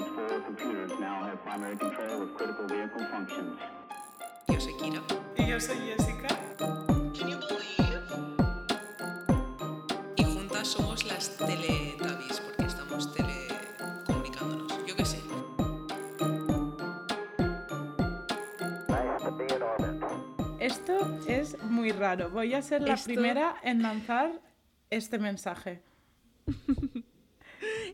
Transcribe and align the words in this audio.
These 0.00 0.08
four 0.16 0.40
computers 0.46 0.92
now 0.98 1.22
have 1.24 1.42
primary 1.44 1.76
control 1.76 2.22
of 2.22 2.34
critical 2.34 2.66
vehicle 2.66 3.04
functions. 3.12 3.58
Yo 4.48 4.58
soy 4.58 4.72
Kira. 4.80 5.02
Y 5.36 5.46
yo 5.46 5.60
soy 5.60 5.76
Jessica. 5.76 6.28
Y 10.16 10.24
juntas 10.24 10.68
somos 10.68 11.04
las 11.04 11.36
Teletubbies, 11.36 12.40
porque 12.40 12.62
estamos 12.64 13.12
telecomunicándonos. 13.12 14.86
Yo 14.86 14.96
qué 14.96 15.04
sé. 15.04 15.18
Esto 20.58 21.18
es 21.26 21.60
muy 21.62 21.92
raro. 21.92 22.30
Voy 22.30 22.54
a 22.54 22.62
ser 22.62 22.82
la 22.82 22.94
Esto- 22.94 23.06
primera 23.06 23.56
en 23.62 23.82
lanzar 23.82 24.32
este 24.90 25.18
mensaje. 25.18 25.80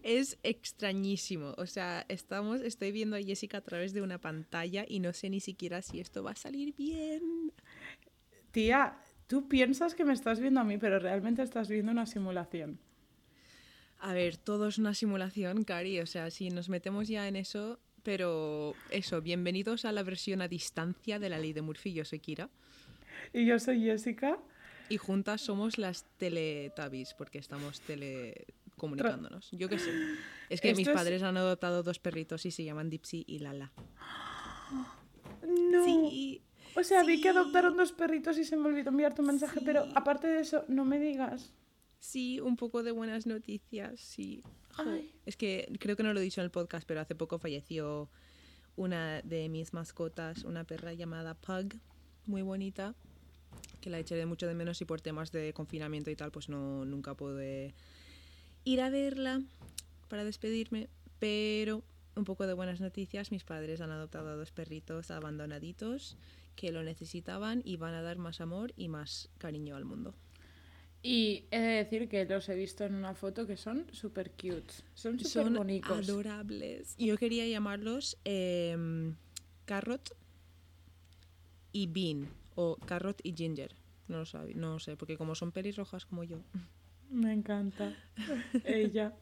Es 0.06 0.38
extrañísimo. 0.44 1.52
O 1.58 1.66
sea, 1.66 2.06
estamos, 2.08 2.60
estoy 2.60 2.92
viendo 2.92 3.16
a 3.16 3.20
Jessica 3.20 3.58
a 3.58 3.60
través 3.60 3.92
de 3.92 4.02
una 4.02 4.20
pantalla 4.20 4.84
y 4.86 5.00
no 5.00 5.12
sé 5.12 5.28
ni 5.30 5.40
siquiera 5.40 5.82
si 5.82 5.98
esto 5.98 6.22
va 6.22 6.30
a 6.30 6.36
salir 6.36 6.76
bien. 6.76 7.52
Tía, 8.52 9.00
tú 9.26 9.48
piensas 9.48 9.96
que 9.96 10.04
me 10.04 10.12
estás 10.12 10.38
viendo 10.38 10.60
a 10.60 10.64
mí, 10.64 10.78
pero 10.78 11.00
realmente 11.00 11.42
estás 11.42 11.68
viendo 11.68 11.90
una 11.90 12.06
simulación. 12.06 12.78
A 13.98 14.14
ver, 14.14 14.36
todo 14.36 14.68
es 14.68 14.78
una 14.78 14.94
simulación, 14.94 15.64
Cari. 15.64 15.98
O 15.98 16.06
sea, 16.06 16.30
si 16.30 16.50
nos 16.50 16.68
metemos 16.68 17.08
ya 17.08 17.26
en 17.26 17.34
eso. 17.34 17.80
Pero 18.04 18.74
eso, 18.90 19.20
bienvenidos 19.22 19.84
a 19.84 19.90
la 19.90 20.04
versión 20.04 20.40
a 20.40 20.46
distancia 20.46 21.18
de 21.18 21.30
la 21.30 21.40
ley 21.40 21.52
de 21.52 21.62
Murphy. 21.62 21.92
Yo 21.92 22.04
soy 22.04 22.20
Kira. 22.20 22.48
Y 23.32 23.44
yo 23.44 23.58
soy 23.58 23.80
Jessica. 23.80 24.38
Y 24.88 24.98
juntas 24.98 25.40
somos 25.40 25.78
las 25.78 26.04
Teletubbies, 26.16 27.12
porque 27.14 27.38
estamos 27.38 27.80
telecomunicándonos. 28.76 29.50
Yo 29.52 29.68
qué 29.68 29.78
sé. 29.78 29.90
Es 30.48 30.60
que 30.60 30.70
Esto 30.70 30.78
mis 30.78 30.88
es- 30.88 30.94
padres 30.94 31.22
han 31.22 31.36
adoptado 31.36 31.82
dos 31.82 31.98
perritos 31.98 32.44
y 32.46 32.50
se 32.50 32.64
llaman 32.64 32.90
Dipsy 32.90 33.24
y 33.26 33.38
Lala. 33.40 33.72
No. 35.46 35.84
Sí. 35.84 36.42
O 36.76 36.82
sea, 36.82 37.02
vi 37.04 37.20
que 37.20 37.30
adoptaron 37.30 37.76
dos 37.76 37.92
perritos 37.92 38.36
y 38.38 38.44
se 38.44 38.56
me 38.56 38.66
olvidó 38.68 38.90
enviar 38.90 39.14
tu 39.14 39.22
mensaje, 39.22 39.60
pero 39.64 39.86
aparte 39.94 40.26
de 40.28 40.40
eso, 40.40 40.64
no 40.68 40.84
me 40.84 40.98
digas. 40.98 41.52
Sí, 41.98 42.38
un 42.40 42.56
poco 42.56 42.82
de 42.82 42.92
buenas 42.92 43.26
noticias, 43.26 43.98
sí. 44.00 44.42
Ay. 44.76 45.10
Es 45.24 45.36
que 45.38 45.72
creo 45.80 45.96
que 45.96 46.02
no 46.02 46.12
lo 46.12 46.20
he 46.20 46.22
dicho 46.22 46.40
en 46.42 46.44
el 46.44 46.50
podcast, 46.50 46.86
pero 46.86 47.00
hace 47.00 47.14
poco 47.14 47.38
falleció 47.38 48.10
una 48.76 49.22
de 49.22 49.48
mis 49.48 49.72
mascotas, 49.72 50.44
una 50.44 50.64
perra 50.64 50.92
llamada 50.92 51.34
Pug, 51.34 51.72
muy 52.26 52.42
bonita, 52.42 52.94
que 53.80 53.88
la 53.88 53.98
eché 53.98 54.14
de 54.14 54.26
mucho 54.26 54.46
de 54.46 54.54
menos 54.54 54.78
y 54.82 54.84
por 54.84 55.00
temas 55.00 55.32
de 55.32 55.54
confinamiento 55.54 56.10
y 56.10 56.16
tal, 56.16 56.30
pues 56.30 56.50
no 56.50 56.84
nunca 56.84 57.14
pude 57.14 57.74
ir 58.66 58.80
a 58.82 58.90
verla 58.90 59.40
para 60.08 60.24
despedirme, 60.24 60.88
pero 61.18 61.82
un 62.16 62.24
poco 62.24 62.46
de 62.46 62.52
buenas 62.52 62.80
noticias, 62.80 63.30
mis 63.30 63.44
padres 63.44 63.80
han 63.80 63.92
adoptado 63.92 64.28
a 64.28 64.34
dos 64.34 64.50
perritos 64.50 65.10
abandonaditos 65.10 66.16
que 66.56 66.72
lo 66.72 66.82
necesitaban 66.82 67.62
y 67.64 67.76
van 67.76 67.94
a 67.94 68.02
dar 68.02 68.18
más 68.18 68.40
amor 68.40 68.72
y 68.76 68.88
más 68.88 69.30
cariño 69.38 69.76
al 69.76 69.84
mundo. 69.84 70.14
Y 71.02 71.44
he 71.52 71.60
de 71.60 71.84
decir 71.84 72.08
que 72.08 72.24
los 72.24 72.48
he 72.48 72.56
visto 72.56 72.84
en 72.84 72.94
una 72.94 73.14
foto 73.14 73.46
que 73.46 73.56
son 73.56 73.86
súper 73.92 74.32
cute. 74.32 74.74
Son 74.94 75.20
súper 75.20 75.52
bonitos. 75.52 76.08
adorables. 76.08 76.96
Yo 76.98 77.16
quería 77.16 77.46
llamarlos 77.46 78.18
em, 78.24 79.14
Carrot 79.64 80.16
y 81.70 81.86
Bean 81.86 82.28
o 82.56 82.76
Carrot 82.84 83.20
y 83.22 83.32
Ginger. 83.32 83.76
No 84.08 84.18
lo 84.18 84.26
sabe, 84.26 84.54
no 84.54 84.80
sé, 84.80 84.96
porque 84.96 85.16
como 85.16 85.36
son 85.36 85.52
pelirrojas 85.52 86.06
como 86.06 86.24
yo. 86.24 86.38
Me 87.10 87.32
encanta. 87.32 87.92
Ella. 88.64 89.12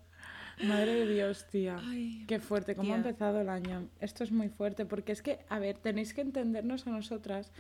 Madre 0.63 0.95
de 1.07 1.13
Dios, 1.15 1.47
tía. 1.49 1.79
Ay, 1.83 2.25
Qué 2.29 2.39
fuerte, 2.39 2.75
cómo 2.77 2.93
ha 2.93 2.97
empezado 2.97 3.41
el 3.41 3.49
año. 3.49 3.89
Esto 4.01 4.23
es 4.25 4.31
muy 4.31 4.49
fuerte, 4.49 4.85
porque 4.87 5.13
es 5.13 5.21
que, 5.21 5.41
a 5.49 5.59
ver, 5.59 5.79
tenéis 5.79 6.15
que 6.15 6.21
entendernos 6.21 6.87
a 6.87 6.91
nosotras, 6.91 7.51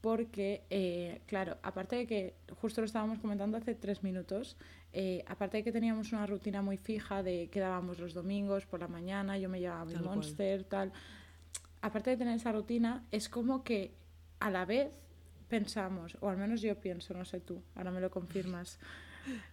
porque, 0.00 0.62
eh, 0.70 1.20
claro, 1.26 1.58
aparte 1.62 1.96
de 1.96 2.06
que, 2.06 2.34
justo 2.60 2.80
lo 2.80 2.86
estábamos 2.86 3.18
comentando 3.18 3.58
hace 3.58 3.74
tres 3.74 4.02
minutos, 4.02 4.56
eh, 4.94 5.22
aparte 5.28 5.58
de 5.58 5.64
que 5.64 5.72
teníamos 5.72 6.12
una 6.12 6.26
rutina 6.26 6.62
muy 6.62 6.78
fija 6.78 7.22
de 7.22 7.48
quedábamos 7.52 7.98
los 7.98 8.14
domingos 8.14 8.64
por 8.64 8.80
la 8.80 8.88
mañana, 8.88 9.36
yo 9.36 9.50
me 9.50 9.60
llevaba 9.60 9.84
mi 9.84 9.92
Tal 9.92 10.02
cual. 10.02 10.16
monster, 10.16 10.64
tal. 10.64 10.92
Aparte 11.82 12.10
de 12.10 12.16
tener 12.16 12.36
esa 12.36 12.52
rutina, 12.52 13.04
es 13.10 13.28
como 13.28 13.62
que 13.62 13.92
a 14.40 14.50
la 14.50 14.64
vez 14.64 14.90
pensamos, 15.48 16.16
o 16.20 16.28
al 16.30 16.38
menos 16.38 16.62
yo 16.62 16.74
pienso, 16.80 17.12
no 17.12 17.26
sé 17.26 17.40
tú, 17.40 17.62
ahora 17.74 17.90
me 17.90 18.00
lo 18.00 18.10
confirmas. 18.10 18.78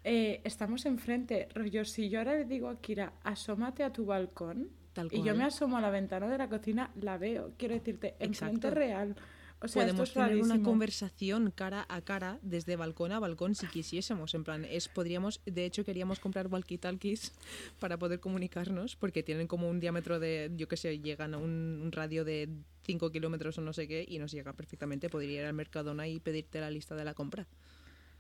Eh, 0.04 0.42
estamos 0.44 0.86
enfrente, 0.86 1.48
rollo, 1.54 1.86
si 1.86 2.10
yo 2.10 2.20
ahora 2.20 2.36
le 2.36 2.46
digo 2.46 2.70
a 2.70 2.80
Kira, 2.80 3.14
asómate 3.24 3.84
a 3.84 3.92
tu 3.92 4.06
balcón, 4.06 4.70
Tal 4.94 5.10
y 5.12 5.22
yo 5.22 5.36
me 5.36 5.44
asomo 5.44 5.78
a 5.78 5.82
la 5.82 5.92
ventana 5.92 6.28
de 6.28 6.38
la 6.38 6.50
cocina, 6.50 6.92
la 7.00 7.18
veo, 7.18 7.54
quiero 7.58 7.76
decirte, 7.76 8.16
enfrente 8.20 8.68
Exacto. 8.68 8.72
real. 8.72 9.16
O 9.60 9.68
sea, 9.68 9.84
Podemos 9.84 10.14
tener 10.14 10.40
una 10.40 10.62
conversación 10.62 11.50
cara 11.50 11.86
a 11.90 12.02
cara 12.02 12.38
desde 12.44 12.76
balcón 12.76 13.12
a 13.12 13.20
balcón 13.20 13.56
si 13.56 13.66
quisiésemos. 13.68 14.36
En 14.36 14.44
plan, 14.44 14.66
es 14.66 14.88
podríamos, 14.88 15.42
de 15.46 15.66
hecho 15.66 15.84
queríamos 15.84 16.20
comprar 16.20 16.48
walkie-talkies 16.48 17.32
para 17.80 17.98
poder 17.98 18.20
comunicarnos 18.20 18.96
porque 18.96 19.24
tienen 19.24 19.48
como 19.48 19.68
un 19.68 19.80
diámetro 19.80 20.20
de, 20.20 20.52
yo 20.56 20.68
qué 20.68 20.78
sé, 20.78 21.00
llegan 21.00 21.34
a 21.34 21.38
un, 21.40 21.82
un 21.84 21.92
radio 21.92 22.24
de 22.24 22.50
5 22.84 23.12
kilómetros 23.12 23.58
o 23.58 23.62
no 23.62 23.74
sé 23.74 23.88
qué 23.88 24.06
y 24.08 24.20
nos 24.20 24.32
llega 24.32 24.54
perfectamente. 24.54 25.10
Podría 25.10 25.42
ir 25.42 25.46
al 25.48 25.54
Mercadona 25.54 26.08
y 26.08 26.20
pedirte 26.20 26.60
la 26.60 26.70
lista 26.70 26.96
de 26.96 27.06
la 27.06 27.16
compra. 27.16 27.48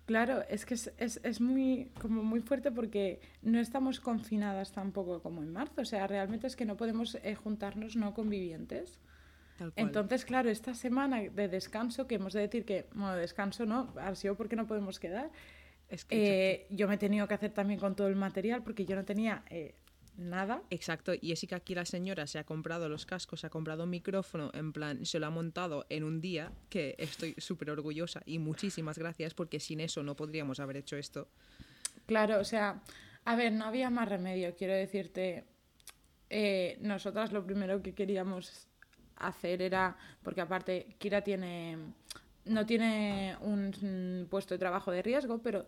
Claro, 0.08 0.42
es 0.48 0.66
que 0.66 0.74
es, 0.76 0.94
es, 0.98 1.20
es 1.24 1.42
muy, 1.42 1.92
como 2.00 2.24
muy 2.24 2.40
fuerte 2.40 2.72
porque 2.72 3.20
no 3.42 3.60
estamos 3.60 4.00
confinadas 4.00 4.72
tampoco 4.72 5.22
como 5.22 5.44
en 5.44 5.52
marzo. 5.52 5.82
O 5.82 5.86
sea, 5.86 6.08
realmente 6.08 6.48
es 6.48 6.56
que 6.56 6.64
no 6.64 6.78
podemos 6.78 7.16
eh, 7.16 7.36
juntarnos 7.36 7.98
no 7.98 8.14
convivientes. 8.14 9.00
Entonces, 9.76 10.24
claro, 10.24 10.50
esta 10.50 10.74
semana 10.74 11.20
de 11.22 11.48
descanso, 11.50 12.08
que 12.08 12.16
hemos 12.16 12.32
de 12.32 12.42
decir 12.42 12.64
que, 12.64 12.86
bueno, 12.94 13.18
descanso 13.18 13.66
no, 13.66 13.94
ha 13.98 14.16
sido 14.16 14.36
porque 14.36 14.56
no 14.56 14.66
podemos 14.66 14.98
quedar. 14.98 15.30
Es 15.90 16.06
que, 16.06 16.52
eh, 16.52 16.68
yo 16.70 16.88
me 16.88 16.96
he 16.96 16.98
tenido 16.98 17.28
que 17.28 17.34
hacer 17.34 17.52
también 17.52 17.80
con 17.80 17.94
todo 17.94 18.08
el 18.08 18.16
material 18.16 18.64
porque 18.64 18.86
yo 18.86 18.96
no 18.96 19.04
tenía 19.04 19.44
eh, 19.50 19.76
nada. 20.18 20.62
Exacto, 20.70 21.14
y 21.14 21.30
Jessica 21.30 21.58
aquí 21.58 21.76
la 21.76 21.86
señora 21.86 22.28
se 22.28 22.40
ha 22.40 22.44
comprado 22.44 22.90
los 22.90 23.06
cascos, 23.06 23.42
se 23.42 23.48
ha 23.48 23.50
comprado 23.50 23.84
un 23.84 23.90
micrófono, 23.92 24.52
en 24.54 24.74
plan, 24.74 25.06
se 25.06 25.20
lo 25.20 25.28
ha 25.28 25.30
montado 25.30 25.86
en 25.90 26.04
un 26.04 26.20
día, 26.20 26.52
que 26.70 26.96
estoy 26.98 27.36
súper 27.38 27.70
orgullosa 27.70 28.22
y 28.26 28.40
muchísimas 28.40 28.98
gracias 28.98 29.34
porque 29.34 29.60
sin 29.60 29.80
eso 29.80 30.04
no 30.04 30.16
podríamos 30.16 30.60
haber 30.60 30.78
hecho 30.78 30.98
esto. 30.98 31.28
Claro, 32.06 32.40
o 32.40 32.44
sea, 32.44 32.82
a 33.26 33.36
ver, 33.36 33.52
no 33.54 33.66
había 33.66 33.90
más 33.90 34.10
remedio, 34.10 34.56
quiero 34.56 34.74
decirte. 34.74 35.46
eh, 36.30 36.78
nosotras 36.82 37.32
lo 37.32 37.46
primero 37.46 37.82
que 37.82 37.94
queríamos 37.94 38.68
hacer 39.18 39.62
era, 39.62 39.98
porque 40.24 40.42
aparte 40.42 40.96
Kira 41.00 41.22
tiene, 41.22 41.78
no 42.46 42.66
tiene 42.66 43.36
un 43.42 43.70
mm, 43.70 44.30
puesto 44.30 44.54
de 44.54 44.60
trabajo 44.60 44.92
de 44.92 45.02
riesgo, 45.02 45.42
pero 45.42 45.66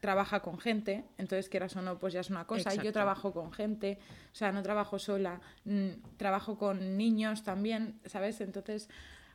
trabaja 0.00 0.40
con 0.40 0.58
gente, 0.58 1.04
entonces 1.18 1.48
quieras 1.48 1.76
o 1.76 1.82
no, 1.82 1.98
pues 1.98 2.12
ya 2.12 2.20
es 2.20 2.30
una 2.30 2.46
cosa. 2.46 2.70
Exacto. 2.70 2.82
Yo 2.82 2.92
trabajo 2.92 3.32
con 3.32 3.52
gente, 3.52 3.98
o 4.32 4.34
sea, 4.34 4.52
no 4.52 4.62
trabajo 4.62 4.98
sola, 4.98 5.40
mm, 5.64 6.16
trabajo 6.16 6.58
con 6.58 6.96
niños 6.96 7.42
también, 7.42 8.00
¿sabes? 8.04 8.40
Entonces, 8.40 8.88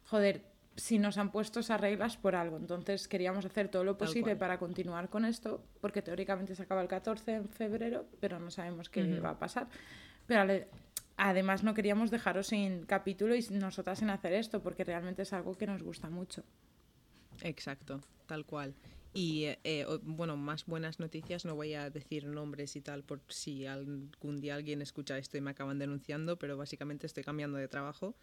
joder, 0.06 0.41
si 0.75 0.97
nos 0.97 1.18
han 1.18 1.31
puesto 1.31 1.59
esas 1.59 1.80
reglas 1.80 2.18
por 2.18 2.36
algo, 2.36 2.58
entonces 2.58 3.08
queríamos 3.08 3.46
hacer 3.46 3.69
todo 3.69 3.84
lo 3.84 3.97
posible 3.97 4.36
para 4.36 4.58
continuar 4.58 5.09
con 5.09 5.25
esto, 5.25 5.64
porque 5.81 6.02
teóricamente 6.02 6.56
se 6.56 6.64
acaba 6.64 6.81
el 6.81 6.88
14 6.88 7.40
de 7.41 7.47
febrero, 7.47 8.06
pero 8.20 8.40
no 8.40 8.50
sabemos 8.50 8.90
qué 8.90 9.20
va 9.20 9.31
a 9.31 9.40
pasar. 9.40 9.68
Pero 10.25 10.66
además 11.18 11.64
no 11.64 11.74
queríamos 11.74 12.09
dejaros 12.09 12.47
sin 12.47 12.85
capítulo 12.85 13.35
y 13.35 13.46
nosotras 13.52 13.99
sin 13.99 14.09
hacer 14.09 14.34
esto, 14.34 14.61
porque 14.61 14.84
realmente 14.84 15.22
es 15.22 15.34
algo 15.34 15.56
que 15.56 15.67
nos 15.67 15.84
gusta 15.84 16.09
mucho. 16.09 16.44
Exacto, 17.41 18.02
tal 18.26 18.46
cual. 18.46 18.73
Y 19.13 19.45
eh, 19.63 19.85
bueno, 20.01 20.37
más 20.37 20.65
buenas 20.65 20.99
noticias, 20.99 21.45
no 21.45 21.55
voy 21.55 21.75
a 21.75 21.91
decir 21.91 22.25
nombres 22.25 22.75
y 22.75 22.81
tal 22.81 23.03
por 23.03 23.21
si 23.27 23.67
algún 23.67 24.41
día 24.41 24.55
alguien 24.55 24.81
escucha 24.81 25.19
esto 25.19 25.37
y 25.37 25.41
me 25.41 25.51
acaban 25.51 25.77
denunciando, 25.77 26.37
pero 26.39 26.57
básicamente 26.57 27.05
estoy 27.05 27.23
cambiando 27.23 27.57
de 27.57 27.67
trabajo. 27.67 28.15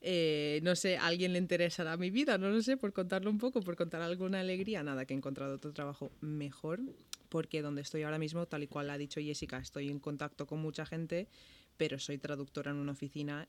Eh, 0.00 0.58
no 0.64 0.74
sé, 0.74 0.96
¿a 0.96 1.06
alguien 1.06 1.32
le 1.32 1.38
interesará 1.38 1.96
mi 1.96 2.10
vida? 2.10 2.36
No 2.36 2.50
lo 2.50 2.60
sé, 2.62 2.76
por 2.76 2.92
contarlo 2.92 3.30
un 3.30 3.38
poco, 3.38 3.60
por 3.60 3.76
contar 3.76 4.02
alguna 4.02 4.40
alegría. 4.40 4.82
Nada, 4.82 5.04
que 5.04 5.14
he 5.14 5.16
encontrado 5.16 5.54
otro 5.54 5.72
trabajo 5.72 6.10
mejor, 6.20 6.80
porque 7.28 7.62
donde 7.62 7.82
estoy 7.82 8.02
ahora 8.02 8.18
mismo, 8.18 8.46
tal 8.46 8.64
y 8.64 8.66
cual 8.66 8.90
ha 8.90 8.98
dicho 8.98 9.20
Jessica, 9.20 9.58
estoy 9.58 9.88
en 9.88 10.00
contacto 10.00 10.46
con 10.46 10.58
mucha 10.58 10.84
gente, 10.84 11.28
pero 11.76 12.00
soy 12.00 12.18
traductora 12.18 12.72
en 12.72 12.78
una 12.78 12.92
oficina 12.92 13.48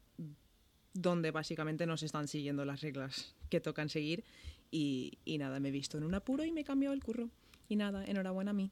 donde 0.93 1.31
básicamente 1.31 1.87
nos 1.87 2.03
están 2.03 2.27
siguiendo 2.27 2.65
las 2.65 2.81
reglas 2.81 3.33
que 3.49 3.59
tocan 3.59 3.89
seguir 3.89 4.23
y, 4.73 5.19
y 5.23 5.37
nada, 5.37 5.59
me 5.59 5.69
he 5.69 5.71
visto 5.71 5.99
en 5.99 6.03
un 6.03 6.15
apuro 6.15 6.43
y 6.43 6.51
me 6.51 6.61
he 6.61 6.63
cambiado 6.63 6.95
el 6.95 7.03
curro. 7.03 7.29
Y 7.69 7.75
nada, 7.75 8.03
enhorabuena 8.05 8.51
a 8.51 8.53
mí. 8.53 8.71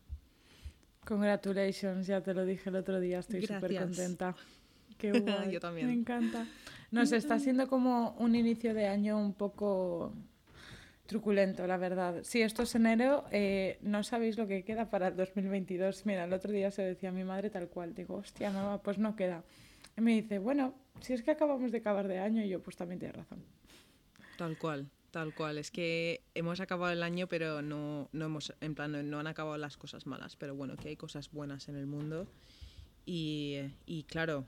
Congratulations, 1.06 2.07
ya 2.07 2.21
te 2.21 2.33
lo 2.33 2.44
dije 2.44 2.69
el 2.69 2.75
otro 2.75 3.00
día, 3.00 3.19
estoy 3.19 3.45
súper 3.45 3.75
contenta. 3.75 4.36
Qué 4.98 5.12
guay. 5.19 5.51
Yo 5.51 5.59
también. 5.59 5.88
Me 5.88 5.94
encanta. 5.94 6.48
Nos 6.89 7.12
está 7.12 7.39
siendo 7.39 7.68
como 7.68 8.15
un 8.18 8.36
inicio 8.36 8.74
de 8.74 8.88
año 8.88 9.18
un 9.18 9.33
poco 9.33 10.13
truculento, 11.06 11.68
la 11.68 11.77
verdad. 11.77 12.24
Si 12.24 12.42
esto 12.42 12.63
es 12.63 12.74
enero, 12.74 13.25
eh, 13.31 13.77
no 13.81 14.03
sabéis 14.03 14.38
lo 14.38 14.48
que 14.48 14.63
queda 14.63 14.89
para 14.89 15.09
el 15.09 15.15
2022. 15.15 16.06
Mira, 16.06 16.24
el 16.24 16.33
otro 16.33 16.51
día 16.51 16.71
se 16.71 16.81
decía 16.81 17.09
a 17.09 17.12
mi 17.12 17.24
madre 17.24 17.50
tal 17.50 17.68
cual. 17.69 17.94
Digo, 17.94 18.15
hostia, 18.15 18.50
mamá, 18.50 18.81
pues 18.81 18.98
no 18.98 19.15
queda. 19.15 19.44
Y 19.98 20.01
me 20.01 20.13
dice, 20.13 20.39
bueno, 20.39 20.74
si 21.00 21.13
es 21.13 21.21
que 21.21 21.31
acabamos 21.31 21.71
de 21.71 21.77
acabar 21.77 22.07
de 22.07 22.18
año, 22.18 22.44
y 22.44 22.50
yo, 22.50 22.62
pues 22.62 22.75
también 22.75 23.00
tienes 23.00 23.18
razón. 23.18 23.44
Tal 24.38 24.57
cual, 24.57 24.89
tal 25.11 25.35
cual. 25.35 25.57
Es 25.57 25.69
que 25.71 26.21
hemos 26.33 26.59
acabado 26.59 26.91
el 26.93 27.03
año, 27.03 27.27
pero 27.27 27.61
no, 27.61 28.09
no 28.11 28.25
hemos, 28.25 28.53
en 28.61 28.75
plan, 28.75 28.91
no, 28.91 29.03
no 29.03 29.19
han 29.19 29.27
acabado 29.27 29.57
las 29.57 29.77
cosas 29.77 30.07
malas. 30.07 30.35
Pero 30.35 30.55
bueno, 30.55 30.75
que 30.77 30.89
hay 30.89 30.95
cosas 30.95 31.29
buenas 31.31 31.69
en 31.69 31.75
el 31.75 31.85
mundo. 31.85 32.27
Y, 33.05 33.57
y 33.85 34.03
claro. 34.03 34.45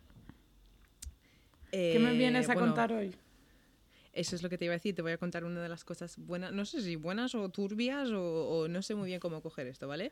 ¿Qué 1.71 1.99
me 1.99 2.11
eh, 2.13 2.17
vienes 2.17 2.49
a 2.49 2.55
contar 2.55 2.91
hoy? 2.93 3.15
Eso 4.13 4.35
es 4.35 4.43
lo 4.43 4.49
que 4.49 4.57
te 4.59 4.65
iba 4.65 4.73
a 4.73 4.77
decir. 4.77 4.93
Te 4.95 5.01
voy 5.01 5.11
a 5.11 5.17
contar 5.17 5.43
una 5.43 5.61
de 5.61 5.69
las 5.69 5.83
cosas 5.83 6.17
buenas, 6.17 6.53
no 6.53 6.65
sé 6.65 6.81
si 6.81 6.95
buenas 6.95 7.33
o 7.33 7.49
turbias 7.49 8.09
o, 8.11 8.21
o 8.59 8.67
no 8.67 8.81
sé 8.83 8.93
muy 8.95 9.07
bien 9.07 9.19
cómo 9.19 9.41
coger 9.41 9.65
esto, 9.67 9.87
¿vale? 9.87 10.11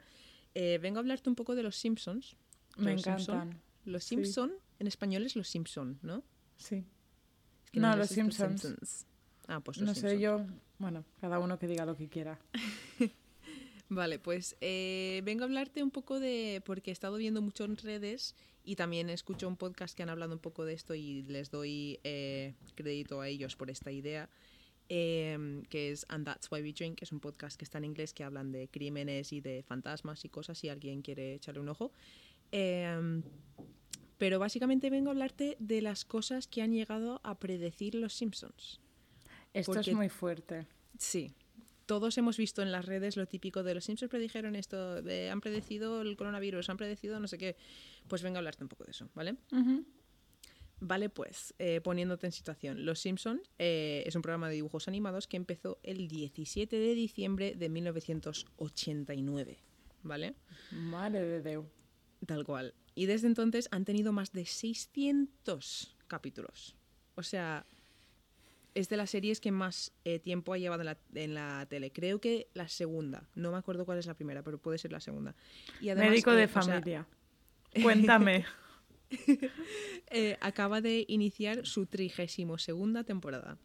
Eh, 0.55 0.79
vengo 0.81 0.97
a 0.97 1.01
hablarte 1.01 1.29
un 1.29 1.35
poco 1.35 1.53
de 1.55 1.63
los 1.63 1.75
Simpsons. 1.75 2.35
Me 2.77 2.93
Los 2.93 3.03
Simpson. 3.03 3.35
encantan. 3.35 3.61
Los 3.85 4.03
Sí. 4.03 4.15
Simpson, 4.15 4.53
en 4.79 4.87
español 4.87 5.23
es 5.25 5.35
los 5.35 5.47
Simpson, 5.47 5.99
¿no? 6.01 6.23
Sí. 6.57 6.83
Es 7.63 7.71
que 7.71 7.79
No, 7.79 7.95
los 7.95 8.09
The 8.09 8.15
Simpsons. 8.15 9.05
Simpsons. 9.41 9.57
Ah, 9.57 9.59
pues 9.61 9.77
los 9.77 9.87
No 9.87 9.93
sé, 9.95 10.01
Simpson. 10.11 10.19
yo, 10.19 10.45
bueno, 10.79 11.05
cada 11.19 11.39
uno 11.39 11.57
que 11.59 11.67
diga 11.67 11.85
lo 11.85 11.95
que 11.95 12.07
quiera. 12.07 12.39
Vale, 13.89 14.19
pues 14.19 14.55
eh, 14.61 15.21
vengo 15.25 15.43
a 15.43 15.45
hablarte 15.45 15.83
un 15.83 15.91
poco 15.91 16.19
de, 16.19 16.61
porque 16.65 16.91
he 16.91 16.93
estado 16.93 17.17
viendo 17.17 17.41
mucho 17.41 17.65
en 17.65 17.75
redes 17.75 18.35
y 18.63 18.75
también 18.77 19.09
escucho 19.09 19.47
un 19.47 19.57
podcast 19.57 19.97
que 19.97 20.03
han 20.03 20.09
hablado 20.09 20.33
un 20.33 20.39
poco 20.39 20.63
de 20.63 20.73
esto 20.73 20.95
y 20.95 21.23
les 21.23 21.51
doy 21.51 21.99
eh, 22.03 22.53
crédito 22.75 23.19
a 23.19 23.27
ellos 23.27 23.57
por 23.57 23.69
esta 23.69 23.91
idea, 23.91 24.29
eh, 24.87 25.61
que 25.69 25.91
es 25.91 26.05
And 26.07 26.25
That's 26.25 26.49
Why 26.49 26.61
We 26.61 26.71
Drink, 26.71 26.99
que 26.99 27.05
es 27.05 27.11
un 27.11 27.19
podcast 27.19 27.57
que 27.57 27.65
está 27.65 27.79
en 27.79 27.85
inglés 27.85 28.13
que 28.13 28.23
hablan 28.23 28.53
de 28.53 28.69
crímenes 28.69 29.33
y 29.33 29.41
de 29.41 29.61
fantasmas 29.63 30.23
y 30.23 30.29
cosas, 30.29 30.57
si 30.57 30.69
alguien 30.69 31.01
quiere 31.01 31.33
echarle 31.33 31.59
un 31.59 31.67
ojo. 31.69 31.91
Eh, 32.53 33.21
pero 34.17 34.37
básicamente 34.37 34.91
vengo 34.91 35.09
a 35.09 35.13
hablarte 35.13 35.57
de 35.59 35.81
las 35.81 36.05
cosas 36.05 36.47
que 36.47 36.61
han 36.61 36.71
llegado 36.71 37.19
a 37.23 37.39
predecir 37.39 37.95
los 37.95 38.13
Simpsons. 38.13 38.79
Esto 39.53 39.73
Porque- 39.73 39.91
es 39.91 39.95
muy 39.95 40.09
fuerte. 40.09 40.67
Sí. 40.97 41.33
Todos 41.85 42.17
hemos 42.17 42.37
visto 42.37 42.61
en 42.61 42.71
las 42.71 42.85
redes 42.85 43.17
lo 43.17 43.25
típico 43.27 43.63
de 43.63 43.73
los 43.75 43.83
Simpsons 43.83 44.09
predijeron 44.09 44.55
esto, 44.55 45.01
han 45.29 45.41
predecido 45.41 46.01
el 46.01 46.15
coronavirus, 46.15 46.69
han 46.69 46.77
predecido 46.77 47.19
no 47.19 47.27
sé 47.27 47.37
qué. 47.37 47.57
Pues 48.07 48.23
venga 48.23 48.37
a 48.37 48.39
hablarte 48.39 48.63
un 48.63 48.69
poco 48.69 48.85
de 48.85 48.91
eso, 48.91 49.09
¿vale? 49.13 49.35
Vale, 50.79 51.09
pues 51.09 51.53
eh, 51.59 51.81
poniéndote 51.81 52.27
en 52.27 52.31
situación. 52.31 52.85
Los 52.85 52.99
Simpsons 52.99 53.41
eh, 53.59 54.03
es 54.05 54.15
un 54.15 54.21
programa 54.21 54.47
de 54.47 54.55
dibujos 54.55 54.87
animados 54.87 55.27
que 55.27 55.37
empezó 55.37 55.79
el 55.83 56.07
17 56.07 56.75
de 56.75 56.95
diciembre 56.95 57.55
de 57.55 57.69
1989, 57.69 59.59
¿vale? 60.03 60.35
Madre 60.71 61.21
de 61.41 61.49
Dios. 61.49 61.65
Tal 62.25 62.45
cual. 62.45 62.73
Y 62.95 63.05
desde 63.05 63.27
entonces 63.27 63.67
han 63.71 63.85
tenido 63.85 64.11
más 64.11 64.31
de 64.31 64.45
600 64.45 65.95
capítulos. 66.07 66.75
O 67.15 67.23
sea, 67.23 67.65
es 68.73 68.89
de 68.89 68.97
las 68.97 69.09
series 69.09 69.39
que 69.39 69.51
más 69.51 69.93
eh, 70.05 70.19
tiempo 70.19 70.53
ha 70.53 70.57
llevado 70.57 70.81
en 70.81 70.85
la, 70.85 70.97
en 71.13 71.33
la 71.33 71.65
tele. 71.69 71.91
Creo 71.91 72.19
que 72.19 72.47
la 72.53 72.67
segunda. 72.67 73.27
No 73.35 73.51
me 73.51 73.57
acuerdo 73.57 73.85
cuál 73.85 73.97
es 73.97 74.05
la 74.05 74.13
primera, 74.13 74.43
pero 74.43 74.57
puede 74.57 74.77
ser 74.77 74.91
la 74.91 74.99
segunda. 74.99 75.35
Y 75.79 75.89
además, 75.89 76.11
Médico 76.11 76.31
eh, 76.31 76.35
de 76.35 76.43
o 76.45 76.47
sea, 76.47 76.61
familia. 76.61 77.07
Cuéntame. 77.83 78.45
eh, 80.09 80.37
acaba 80.41 80.81
de 80.81 81.05
iniciar 81.07 81.65
su 81.65 81.85
trigésimo 81.85 82.57
segunda 82.57 83.03
temporada. 83.03 83.57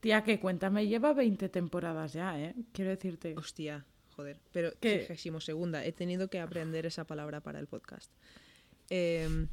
Tía, 0.00 0.22
que 0.22 0.38
cuéntame, 0.38 0.86
lleva 0.86 1.12
20 1.12 1.48
temporadas 1.48 2.12
ya, 2.12 2.40
¿eh? 2.40 2.54
Quiero 2.72 2.90
decirte. 2.90 3.34
Hostia, 3.36 3.84
joder. 4.14 4.38
Pero 4.52 4.72
¿Qué? 4.80 4.98
trigésimo 4.98 5.40
segunda. 5.40 5.84
He 5.84 5.92
tenido 5.92 6.28
que 6.28 6.38
aprender 6.38 6.86
esa 6.86 7.04
palabra 7.04 7.40
para 7.40 7.58
el 7.58 7.66
podcast. 7.66 8.12
Em, 8.90 9.48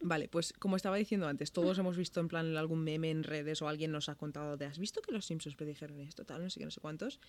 vale, 0.00 0.28
pues 0.28 0.52
como 0.52 0.76
estaba 0.76 0.96
diciendo 0.96 1.26
antes, 1.26 1.52
todos 1.52 1.78
hemos 1.78 1.96
visto 1.96 2.20
en 2.20 2.28
plan 2.28 2.56
algún 2.56 2.84
meme 2.84 3.10
en 3.10 3.22
redes 3.22 3.62
o 3.62 3.68
alguien 3.68 3.92
nos 3.92 4.08
ha 4.08 4.14
contado 4.14 4.56
de 4.56 4.66
¿has 4.66 4.78
visto 4.78 5.00
que 5.02 5.12
los 5.12 5.24
Simpsons 5.26 5.56
predijeron 5.56 6.00
esto? 6.00 6.24
Tal, 6.24 6.42
no 6.42 6.50
sé 6.50 6.60
qué, 6.60 6.64
no 6.64 6.70
sé 6.70 6.80
cuántos. 6.80 7.20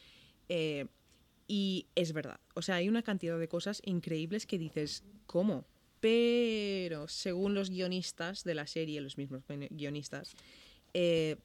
Eh, 0.50 0.86
y 1.48 1.88
es 1.96 2.14
verdad. 2.14 2.40
O 2.56 2.62
sea, 2.62 2.76
hay 2.76 2.90
una 2.90 3.04
cantidad 3.04 3.38
de 3.38 3.48
cosas 3.48 3.82
increíbles 3.86 4.46
que 4.46 4.58
dices, 4.58 5.04
¿cómo? 5.26 5.66
Pero 6.00 7.08
según 7.08 7.54
los 7.54 7.70
guionistas 7.70 8.44
de 8.44 8.56
la 8.56 8.68
serie, 8.68 9.02
los 9.02 9.18
mismos 9.18 9.44
guionistas, 9.70 10.36
eh, 10.94 11.38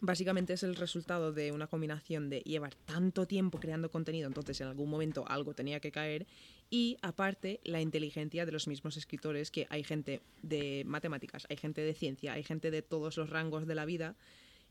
básicamente 0.00 0.52
es 0.52 0.62
el 0.62 0.76
resultado 0.76 1.32
de 1.32 1.52
una 1.52 1.66
combinación 1.66 2.28
de 2.28 2.40
llevar 2.40 2.74
tanto 2.74 3.26
tiempo 3.26 3.58
creando 3.58 3.90
contenido, 3.90 4.26
entonces 4.26 4.60
en 4.60 4.68
algún 4.68 4.90
momento 4.90 5.24
algo 5.28 5.54
tenía 5.54 5.80
que 5.80 5.92
caer, 5.92 6.26
y 6.70 6.96
aparte 7.02 7.60
la 7.64 7.80
inteligencia 7.80 8.44
de 8.46 8.52
los 8.52 8.66
mismos 8.66 8.96
escritores, 8.96 9.50
que 9.50 9.66
hay 9.70 9.84
gente 9.84 10.20
de 10.42 10.82
matemáticas, 10.86 11.46
hay 11.48 11.56
gente 11.56 11.80
de 11.82 11.94
ciencia, 11.94 12.32
hay 12.32 12.42
gente 12.42 12.70
de 12.70 12.82
todos 12.82 13.16
los 13.16 13.30
rangos 13.30 13.66
de 13.66 13.74
la 13.74 13.84
vida 13.84 14.16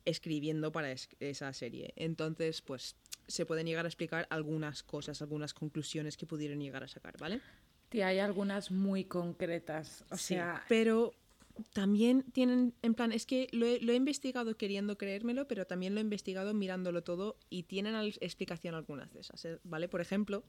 escribiendo 0.03 0.71
para 0.71 0.91
es- 0.91 1.09
esa 1.19 1.51
serie. 1.53 1.93
Entonces, 1.95 2.61
pues 2.61 2.95
se 3.27 3.45
pueden 3.45 3.65
llegar 3.65 3.85
a 3.85 3.87
explicar 3.87 4.27
algunas 4.29 4.83
cosas, 4.83 5.21
algunas 5.21 5.53
conclusiones 5.53 6.15
que 6.17 6.25
pudieron 6.27 6.59
llegar 6.59 6.83
a 6.83 6.87
sacar, 6.87 7.17
¿vale? 7.17 7.41
Tía, 7.89 8.07
hay 8.07 8.19
algunas 8.19 8.69
muy 8.71 9.05
concretas. 9.05 10.03
O 10.11 10.17
Sí, 10.17 10.35
sea, 10.35 10.63
pero 10.67 11.13
también 11.73 12.23
tienen, 12.33 12.73
en 12.81 12.93
plan, 12.93 13.11
es 13.11 13.25
que 13.25 13.47
lo 13.51 13.65
he, 13.65 13.79
lo 13.79 13.93
he 13.93 13.95
investigado 13.95 14.57
queriendo 14.57 14.97
creérmelo, 14.97 15.47
pero 15.47 15.65
también 15.65 15.93
lo 15.95 16.01
he 16.01 16.03
investigado 16.03 16.53
mirándolo 16.53 17.03
todo 17.03 17.37
y 17.49 17.63
tienen 17.63 17.95
explicación 18.19 18.75
algunas 18.75 19.11
de 19.13 19.21
esas, 19.21 19.43
¿eh? 19.45 19.59
¿vale? 19.63 19.87
Por 19.87 20.01
ejemplo, 20.01 20.43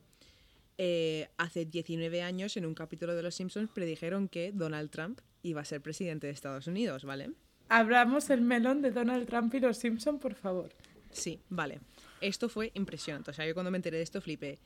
eh, 0.79 1.29
hace 1.37 1.65
19 1.65 2.23
años 2.23 2.57
en 2.57 2.67
un 2.67 2.75
capítulo 2.75 3.15
de 3.15 3.23
Los 3.23 3.35
Simpsons 3.35 3.71
predijeron 3.73 4.29
que 4.29 4.53
Donald 4.53 4.91
Trump 4.91 5.21
iba 5.43 5.61
a 5.61 5.65
ser 5.65 5.81
presidente 5.81 6.27
de 6.27 6.33
Estados 6.33 6.67
Unidos, 6.67 7.05
¿vale? 7.05 7.31
abramos 7.69 8.31
el 8.31 8.41
melón 8.41 8.83
de 8.83 8.91
Donald 8.91 9.27
Trump 9.27 9.55
y 9.55 9.61
los 9.61 9.79
Simpson, 9.79 10.19
por 10.19 10.35
favor. 10.35 10.71
Sí, 11.11 11.41
vale. 11.49 11.81
Esto 12.21 12.49
fue 12.49 12.71
impresionante. 12.75 13.31
O 13.31 13.35
sea, 13.35 13.47
yo 13.47 13.55
cuando 13.55 13.71
me 13.71 13.79
enteré 13.79 13.99
de 13.99 14.03
esto 14.03 14.21
flipé. 14.21 14.59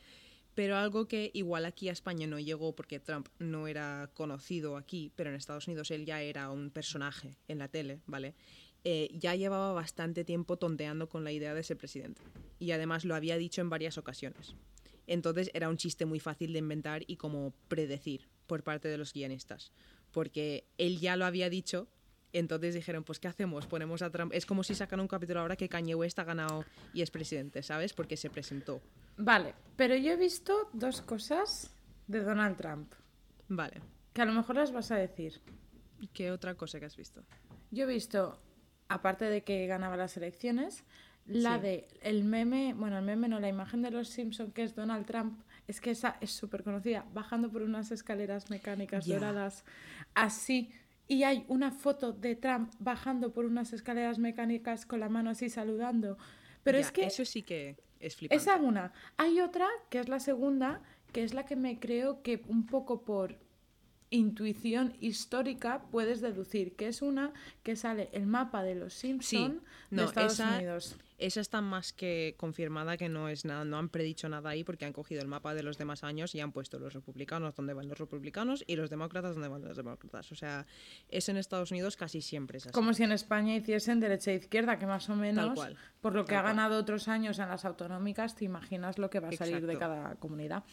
Pero 0.53 0.75
algo 0.75 1.07
que 1.07 1.31
igual 1.33 1.63
aquí 1.65 1.87
a 1.87 1.93
España 1.93 2.27
no 2.27 2.37
llegó 2.37 2.75
porque 2.75 2.99
Trump 2.99 3.29
no 3.39 3.67
era 3.67 4.09
conocido 4.13 4.75
aquí, 4.75 5.11
pero 5.15 5.29
en 5.29 5.37
Estados 5.37 5.67
Unidos 5.67 5.91
él 5.91 6.05
ya 6.05 6.21
era 6.21 6.49
un 6.49 6.71
personaje 6.71 7.37
en 7.47 7.57
la 7.57 7.69
tele, 7.69 8.01
¿vale? 8.05 8.35
Eh, 8.83 9.09
ya 9.13 9.33
llevaba 9.35 9.71
bastante 9.71 10.25
tiempo 10.25 10.57
tonteando 10.57 11.07
con 11.07 11.23
la 11.23 11.31
idea 11.31 11.53
de 11.53 11.63
ser 11.63 11.77
presidente. 11.77 12.21
Y 12.59 12.71
además 12.71 13.05
lo 13.05 13.15
había 13.15 13.37
dicho 13.37 13.61
en 13.61 13.69
varias 13.69 13.97
ocasiones. 13.97 14.55
Entonces 15.07 15.49
era 15.53 15.69
un 15.69 15.77
chiste 15.77 16.05
muy 16.05 16.19
fácil 16.19 16.53
de 16.53 16.59
inventar 16.59 17.03
y 17.07 17.17
como 17.17 17.53
predecir 17.67 18.27
por 18.47 18.63
parte 18.63 18.87
de 18.87 18.97
los 18.97 19.13
guionistas. 19.13 19.71
Porque 20.11 20.65
él 20.77 20.99
ya 20.99 21.15
lo 21.15 21.25
había 21.25 21.49
dicho, 21.49 21.87
entonces 22.33 22.73
dijeron, 22.73 23.03
pues 23.03 23.19
¿qué 23.19 23.27
hacemos? 23.27 23.67
Ponemos 23.67 24.01
a 24.01 24.09
Trump. 24.09 24.33
Es 24.33 24.45
como 24.45 24.63
si 24.63 24.75
sacan 24.75 24.99
un 24.99 25.07
capítulo 25.07 25.39
ahora 25.41 25.55
que 25.55 25.69
Kanye 25.69 25.95
West 25.95 26.19
ha 26.19 26.23
ganado 26.23 26.65
y 26.93 27.01
es 27.01 27.11
presidente, 27.11 27.63
¿sabes? 27.63 27.93
Porque 27.93 28.17
se 28.17 28.29
presentó. 28.29 28.81
Vale, 29.17 29.53
pero 29.75 29.95
yo 29.95 30.13
he 30.13 30.17
visto 30.17 30.69
dos 30.73 31.01
cosas 31.01 31.73
de 32.07 32.21
Donald 32.23 32.57
Trump, 32.57 32.93
Vale. 33.47 33.81
que 34.13 34.21
a 34.21 34.25
lo 34.25 34.33
mejor 34.33 34.55
las 34.55 34.71
vas 34.71 34.91
a 34.91 34.95
decir. 34.95 35.41
¿Qué 36.13 36.31
otra 36.31 36.55
cosa 36.55 36.79
que 36.79 36.85
has 36.85 36.95
visto? 36.97 37.23
Yo 37.69 37.83
he 37.83 37.93
visto, 37.93 38.41
aparte 38.87 39.25
de 39.25 39.43
que 39.43 39.67
ganaba 39.67 39.95
las 39.97 40.17
elecciones, 40.17 40.83
la 41.27 41.55
Sí. 41.55 41.61
de 41.61 41.87
el 42.01 42.23
meme, 42.23 42.73
bueno, 42.73 42.97
el 42.97 43.05
meme 43.05 43.27
no, 43.27 43.39
la 43.39 43.47
imagen 43.49 43.81
de 43.81 43.91
los 43.91 44.07
Simpson 44.09 44.51
que 44.51 44.63
es 44.63 44.75
Donald 44.75 45.05
Trump, 45.05 45.39
es 45.67 45.79
que 45.79 45.91
esa 45.91 46.17
es 46.21 46.31
súper 46.31 46.63
conocida, 46.63 47.05
bajando 47.13 47.49
por 47.51 47.61
unas 47.61 47.91
escaleras 47.91 48.49
mecánicas 48.49 49.05
doradas, 49.07 49.63
así. 50.15 50.71
Y 51.07 51.23
hay 51.23 51.45
una 51.47 51.71
foto 51.71 52.13
de 52.13 52.35
Trump 52.35 52.71
bajando 52.79 53.33
por 53.33 53.45
unas 53.45 53.73
escaleras 53.73 54.17
mecánicas 54.17 54.85
con 54.85 54.99
la 54.99 55.09
mano 55.09 55.29
así 55.29 55.49
saludando. 55.49 56.17
Pero 56.63 56.77
es 56.77 56.91
que 56.91 57.05
Eso 57.05 57.25
sí 57.25 57.41
que 57.41 57.75
es 57.99 58.15
flipante. 58.15 58.41
esa 58.41 58.55
una. 58.57 58.93
Hay 59.17 59.39
otra, 59.41 59.67
que 59.89 59.99
es 59.99 60.07
la 60.09 60.19
segunda, 60.19 60.81
que 61.11 61.23
es 61.23 61.33
la 61.33 61.45
que 61.45 61.55
me 61.55 61.79
creo 61.79 62.21
que 62.21 62.41
un 62.47 62.65
poco 62.65 63.01
por 63.03 63.35
intuición 64.11 64.93
histórica 64.99 65.81
puedes 65.89 66.21
deducir, 66.21 66.75
que 66.75 66.87
es 66.87 67.01
una 67.01 67.33
que 67.63 67.75
sale 67.75 68.09
el 68.11 68.27
mapa 68.27 68.61
de 68.61 68.75
los 68.75 68.93
Simpson 68.93 69.61
no, 69.89 70.01
de 70.03 70.07
Estados 70.07 70.33
esa- 70.33 70.55
Unidos. 70.57 70.95
Esa 71.17 71.39
está 71.39 71.61
más 71.61 71.93
que 71.93 72.33
confirmada 72.37 72.97
que 72.97 73.07
no 73.07 73.29
es 73.29 73.45
nada, 73.45 73.63
no 73.63 73.77
han 73.77 73.89
predicho 73.89 74.27
nada 74.27 74.49
ahí 74.49 74.63
porque 74.63 74.85
han 74.85 74.91
cogido 74.93 75.21
el 75.21 75.27
mapa 75.27 75.53
de 75.53 75.61
los 75.61 75.77
demás 75.77 76.03
años 76.03 76.33
y 76.33 76.39
han 76.41 76.51
puesto 76.51 76.79
los 76.79 76.93
republicanos 76.93 77.55
donde 77.55 77.73
van 77.75 77.87
los 77.87 77.99
republicanos 77.99 78.63
y 78.65 78.75
los 78.75 78.89
demócratas 78.89 79.35
donde 79.35 79.47
van 79.47 79.61
los 79.63 79.77
demócratas. 79.77 80.31
O 80.31 80.35
sea, 80.35 80.65
eso 81.09 81.29
en 81.31 81.37
Estados 81.37 81.69
Unidos 81.71 81.95
casi 81.95 82.21
siempre 82.21 82.57
es 82.57 82.65
así. 82.65 82.73
Como 82.73 82.93
si 82.95 83.03
en 83.03 83.11
España 83.11 83.55
hiciesen 83.55 83.99
derecha 83.99 84.31
e 84.31 84.35
izquierda, 84.37 84.79
que 84.79 84.87
más 84.87 85.09
o 85.09 85.15
menos, 85.15 85.53
cual, 85.53 85.77
por 86.01 86.15
lo 86.15 86.25
que 86.25 86.29
tal 86.31 86.39
ha 86.39 86.41
cual. 86.41 86.55
ganado 86.55 86.79
otros 86.79 87.07
años 87.07 87.37
en 87.39 87.47
las 87.49 87.65
autonómicas, 87.65 88.35
te 88.35 88.45
imaginas 88.45 88.97
lo 88.97 89.09
que 89.11 89.19
va 89.19 89.29
a 89.29 89.31
salir 89.33 89.65
de 89.67 89.77
cada 89.77 90.15
comunidad. 90.15 90.63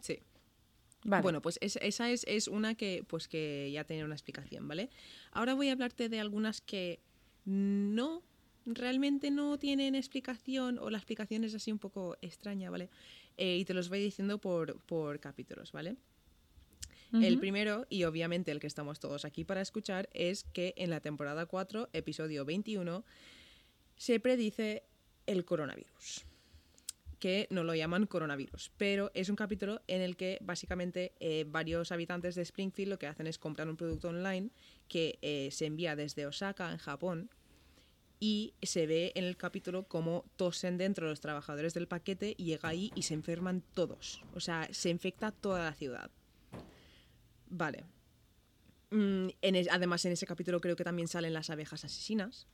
Sí. 0.00 0.18
Vale. 1.04 1.22
Bueno, 1.22 1.40
pues 1.42 1.58
es- 1.60 1.76
esa 1.82 2.10
es, 2.10 2.24
es 2.28 2.48
una 2.48 2.74
que, 2.74 3.04
pues 3.06 3.28
que 3.28 3.70
ya 3.72 3.84
tiene 3.84 4.04
una 4.04 4.14
explicación, 4.14 4.66
¿vale? 4.66 4.90
Ahora 5.32 5.54
voy 5.54 5.68
a 5.68 5.72
hablarte 5.72 6.08
de 6.08 6.18
algunas 6.20 6.60
que 6.60 6.98
no, 7.44 8.22
realmente 8.64 9.30
no 9.30 9.56
tienen 9.58 9.94
explicación 9.94 10.78
o 10.80 10.90
la 10.90 10.98
explicación 10.98 11.44
es 11.44 11.54
así 11.54 11.70
un 11.70 11.78
poco 11.78 12.16
extraña, 12.22 12.70
¿vale? 12.70 12.88
Eh, 13.36 13.58
y 13.58 13.64
te 13.64 13.74
los 13.74 13.88
voy 13.88 14.00
diciendo 14.00 14.38
por, 14.38 14.80
por 14.80 15.20
capítulos, 15.20 15.70
¿vale? 15.72 15.96
El 17.22 17.38
primero, 17.38 17.86
y 17.88 18.02
obviamente 18.04 18.50
el 18.50 18.58
que 18.58 18.66
estamos 18.66 18.98
todos 18.98 19.24
aquí 19.24 19.44
para 19.44 19.60
escuchar, 19.60 20.08
es 20.12 20.42
que 20.42 20.74
en 20.76 20.90
la 20.90 21.00
temporada 21.00 21.46
4, 21.46 21.88
episodio 21.92 22.44
21, 22.44 23.04
se 23.96 24.18
predice 24.18 24.82
el 25.26 25.44
coronavirus 25.44 26.26
que 27.26 27.48
no 27.50 27.64
lo 27.64 27.74
llaman 27.74 28.06
coronavirus, 28.06 28.70
pero 28.76 29.10
es 29.12 29.28
un 29.28 29.34
capítulo 29.34 29.82
en 29.88 30.00
el 30.00 30.16
que 30.16 30.38
básicamente 30.42 31.12
eh, 31.18 31.44
varios 31.44 31.90
habitantes 31.90 32.36
de 32.36 32.42
Springfield 32.42 32.88
lo 32.88 33.00
que 33.00 33.08
hacen 33.08 33.26
es 33.26 33.36
comprar 33.36 33.68
un 33.68 33.76
producto 33.76 34.10
online 34.10 34.50
que 34.86 35.18
eh, 35.22 35.48
se 35.50 35.66
envía 35.66 35.96
desde 35.96 36.24
Osaka, 36.24 36.70
en 36.70 36.78
Japón, 36.78 37.28
y 38.20 38.54
se 38.62 38.86
ve 38.86 39.10
en 39.16 39.24
el 39.24 39.36
capítulo 39.36 39.88
como 39.88 40.24
tosen 40.36 40.78
dentro 40.78 41.08
los 41.08 41.20
trabajadores 41.20 41.74
del 41.74 41.88
paquete 41.88 42.36
y 42.38 42.44
llega 42.44 42.68
ahí 42.68 42.92
y 42.94 43.02
se 43.02 43.14
enferman 43.14 43.60
todos. 43.74 44.22
O 44.32 44.38
sea, 44.38 44.68
se 44.70 44.90
infecta 44.90 45.32
toda 45.32 45.64
la 45.64 45.74
ciudad. 45.74 46.12
Vale. 47.48 47.86
Mm, 48.90 49.30
además, 49.72 50.04
en 50.04 50.12
ese 50.12 50.28
capítulo 50.28 50.60
creo 50.60 50.76
que 50.76 50.84
también 50.84 51.08
salen 51.08 51.32
las 51.32 51.50
abejas 51.50 51.84
asesinas. 51.84 52.46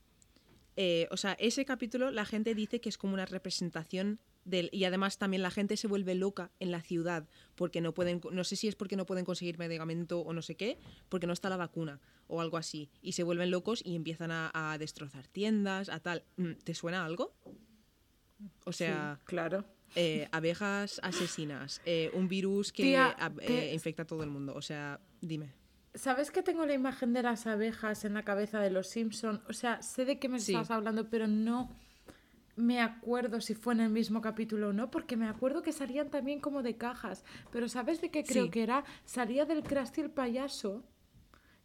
Eh, 0.76 1.09
o 1.11 1.19
sea, 1.19 1.33
ese 1.35 1.67
capítulo 1.67 2.11
la 2.11 2.25
gente 2.25 2.55
dice 2.55 2.81
que 2.81 2.88
es 2.88 2.97
como 2.97 3.12
una 3.12 3.26
representación 3.26 4.19
del, 4.45 4.69
y 4.73 4.85
además 4.85 5.19
también 5.19 5.43
la 5.43 5.51
gente 5.51 5.77
se 5.77 5.87
vuelve 5.87 6.15
loca 6.15 6.51
en 6.59 6.71
la 6.71 6.83
ciudad 6.83 7.29
porque 7.55 7.81
no 7.81 7.95
pueden, 7.95 8.21
no 8.31 8.45
sé 8.45 8.57
si 8.57 8.69
es 8.69 8.75
porque 8.75 8.97
no 8.97 9.07
pueden 9.07 9.25
conseguir 9.25 9.59
medicamento 9.59 10.21
o 10.21 10.33
no 10.33 10.43
sé 10.43 10.57
qué, 10.57 10.79
porque 11.09 11.27
no 11.27 11.33
está 11.33 11.49
la 11.49 11.57
vacuna 11.57 12.01
o 12.27 12.41
algo 12.41 12.57
así. 12.57 12.91
Y 13.01 13.13
se 13.13 13.23
vuelven 13.23 13.51
locos 13.51 13.83
y 13.85 13.95
empiezan 13.95 14.31
a, 14.33 14.77
destrozar 14.79 15.27
tiendas, 15.29 15.89
a 15.89 16.01
tal. 16.01 16.25
Mm, 16.37 16.53
¿Te 16.65 16.75
suena 16.75 17.05
algo? 17.05 17.35
O 18.65 18.73
sea, 18.73 19.21
claro. 19.25 19.65
Eh, 19.95 20.27
abejas 20.33 21.01
asesinas, 21.03 21.83
eh, 21.85 22.11
un 22.15 22.27
virus 22.27 22.73
que 22.73 22.97
eh, 22.97 23.71
infecta 23.75 24.03
a 24.03 24.07
todo 24.07 24.23
el 24.23 24.31
mundo. 24.31 24.55
O 24.55 24.63
sea, 24.63 25.01
dime. 25.21 25.53
¿Sabes 25.95 26.31
que 26.31 26.43
tengo 26.43 26.65
la 26.65 26.73
imagen 26.73 27.13
de 27.13 27.23
las 27.23 27.47
abejas 27.47 28.07
en 28.07 28.15
la 28.15 28.25
cabeza 28.25 28.61
de 28.61 28.71
los 28.71 28.89
Simpson? 28.89 29.43
O 29.49 29.53
sea, 29.53 29.83
sé 29.83 30.07
de 30.07 30.19
qué 30.19 30.31
me 30.31 30.39
estás 30.39 30.71
hablando, 30.71 31.11
pero 31.11 31.27
no 31.27 31.77
me 32.57 32.81
acuerdo 32.81 33.41
si 33.41 33.55
fue 33.55 33.75
en 33.75 33.81
el 33.81 33.91
mismo 33.91 34.21
capítulo 34.21 34.69
o 34.69 34.73
no, 34.73 34.91
porque 34.91 35.17
me 35.17 35.29
acuerdo 35.29 35.63
que 35.63 35.73
salían 35.73 36.11
también 36.11 36.41
como 36.41 36.63
de 36.63 36.77
cajas. 36.77 37.25
Pero 37.51 37.69
¿sabes 37.69 38.01
de 38.01 38.11
qué 38.11 38.25
creo 38.25 38.51
que 38.51 38.63
era? 38.63 38.85
Salía 39.05 39.45
del 39.45 39.63
Krusty 39.63 40.03
el 40.03 40.11
payaso, 40.11 40.85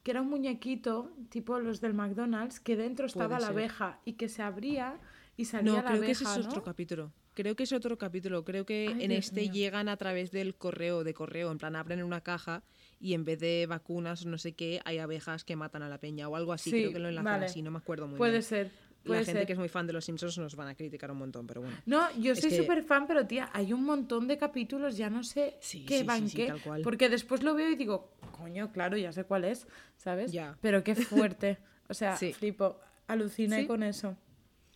que 0.03 0.11
era 0.11 0.21
un 0.21 0.29
muñequito, 0.29 1.11
tipo 1.29 1.59
los 1.59 1.81
del 1.81 1.93
McDonald's, 1.93 2.59
que 2.59 2.77
dentro 2.77 3.05
estaba 3.05 3.39
la 3.39 3.47
abeja 3.47 3.99
y 4.05 4.13
que 4.13 4.29
se 4.29 4.41
abría 4.41 4.99
y 5.35 5.45
salía 5.45 5.71
no, 5.71 5.81
la 5.81 5.89
creo 5.89 6.01
que 6.01 6.11
ese 6.11 6.23
es 6.23 6.45
otro 6.45 6.63
capítulo. 6.63 7.11
Creo 7.33 7.55
que 7.55 7.63
es 7.63 7.71
otro 7.71 7.99
capítulo. 7.99 8.43
Creo 8.43 8.65
que 8.65 8.85
en 8.85 9.11
este 9.11 9.49
llegan 9.49 9.89
a 9.89 9.97
través 9.97 10.31
del 10.31 10.55
correo, 10.55 11.03
de 11.03 11.13
correo, 11.13 11.51
en 11.51 11.59
plan 11.59 11.75
abren 11.75 12.01
una 12.01 12.21
caja 12.21 12.63
y 12.99 13.13
en 13.13 13.25
vez 13.25 13.39
de 13.39 13.67
vacunas 13.67 14.25
no 14.25 14.39
sé 14.39 14.53
qué, 14.53 14.81
hay 14.85 14.97
abejas 14.97 15.43
que 15.43 15.55
matan 15.55 15.83
a 15.83 15.89
la 15.89 15.99
peña 15.99 16.27
o 16.29 16.35
algo 16.35 16.51
así. 16.51 16.71
creo 16.71 16.91
que 16.91 16.97
lo 16.97 17.09
enlazan 17.09 17.43
así, 17.43 17.61
no 17.61 17.69
me 17.69 17.77
acuerdo 17.77 18.07
muy 18.07 18.17
Puede 18.17 18.31
bien. 18.31 18.43
Ser. 18.43 18.71
La 19.13 19.23
gente 19.23 19.45
que 19.45 19.53
es 19.53 19.59
muy 19.59 19.69
fan 19.69 19.87
de 19.87 19.93
los 19.93 20.05
Simpsons 20.05 20.37
nos 20.37 20.55
van 20.55 20.67
a 20.67 20.75
criticar 20.75 21.11
un 21.11 21.17
montón, 21.17 21.47
pero 21.47 21.61
bueno. 21.61 21.77
No, 21.85 22.13
yo 22.19 22.35
soy 22.35 22.51
súper 22.51 22.83
fan, 22.83 23.07
pero 23.07 23.25
tía, 23.25 23.49
hay 23.53 23.73
un 23.73 23.83
montón 23.83 24.27
de 24.27 24.37
capítulos, 24.37 24.97
ya 24.97 25.09
no 25.09 25.23
sé 25.23 25.57
qué 25.85 26.03
van 26.03 26.29
qué. 26.29 26.53
Porque 26.83 27.09
después 27.09 27.43
lo 27.43 27.53
veo 27.55 27.69
y 27.69 27.75
digo, 27.75 28.11
coño, 28.31 28.71
claro, 28.71 28.97
ya 28.97 29.11
sé 29.11 29.23
cuál 29.23 29.45
es, 29.45 29.67
¿sabes? 29.97 30.31
Ya. 30.31 30.57
Pero 30.61 30.83
qué 30.83 30.95
fuerte. 30.95 31.57
O 31.89 31.93
sea, 31.93 32.17
flipo, 32.17 32.79
aluciné 33.07 33.65
con 33.65 33.83
eso. 33.83 34.17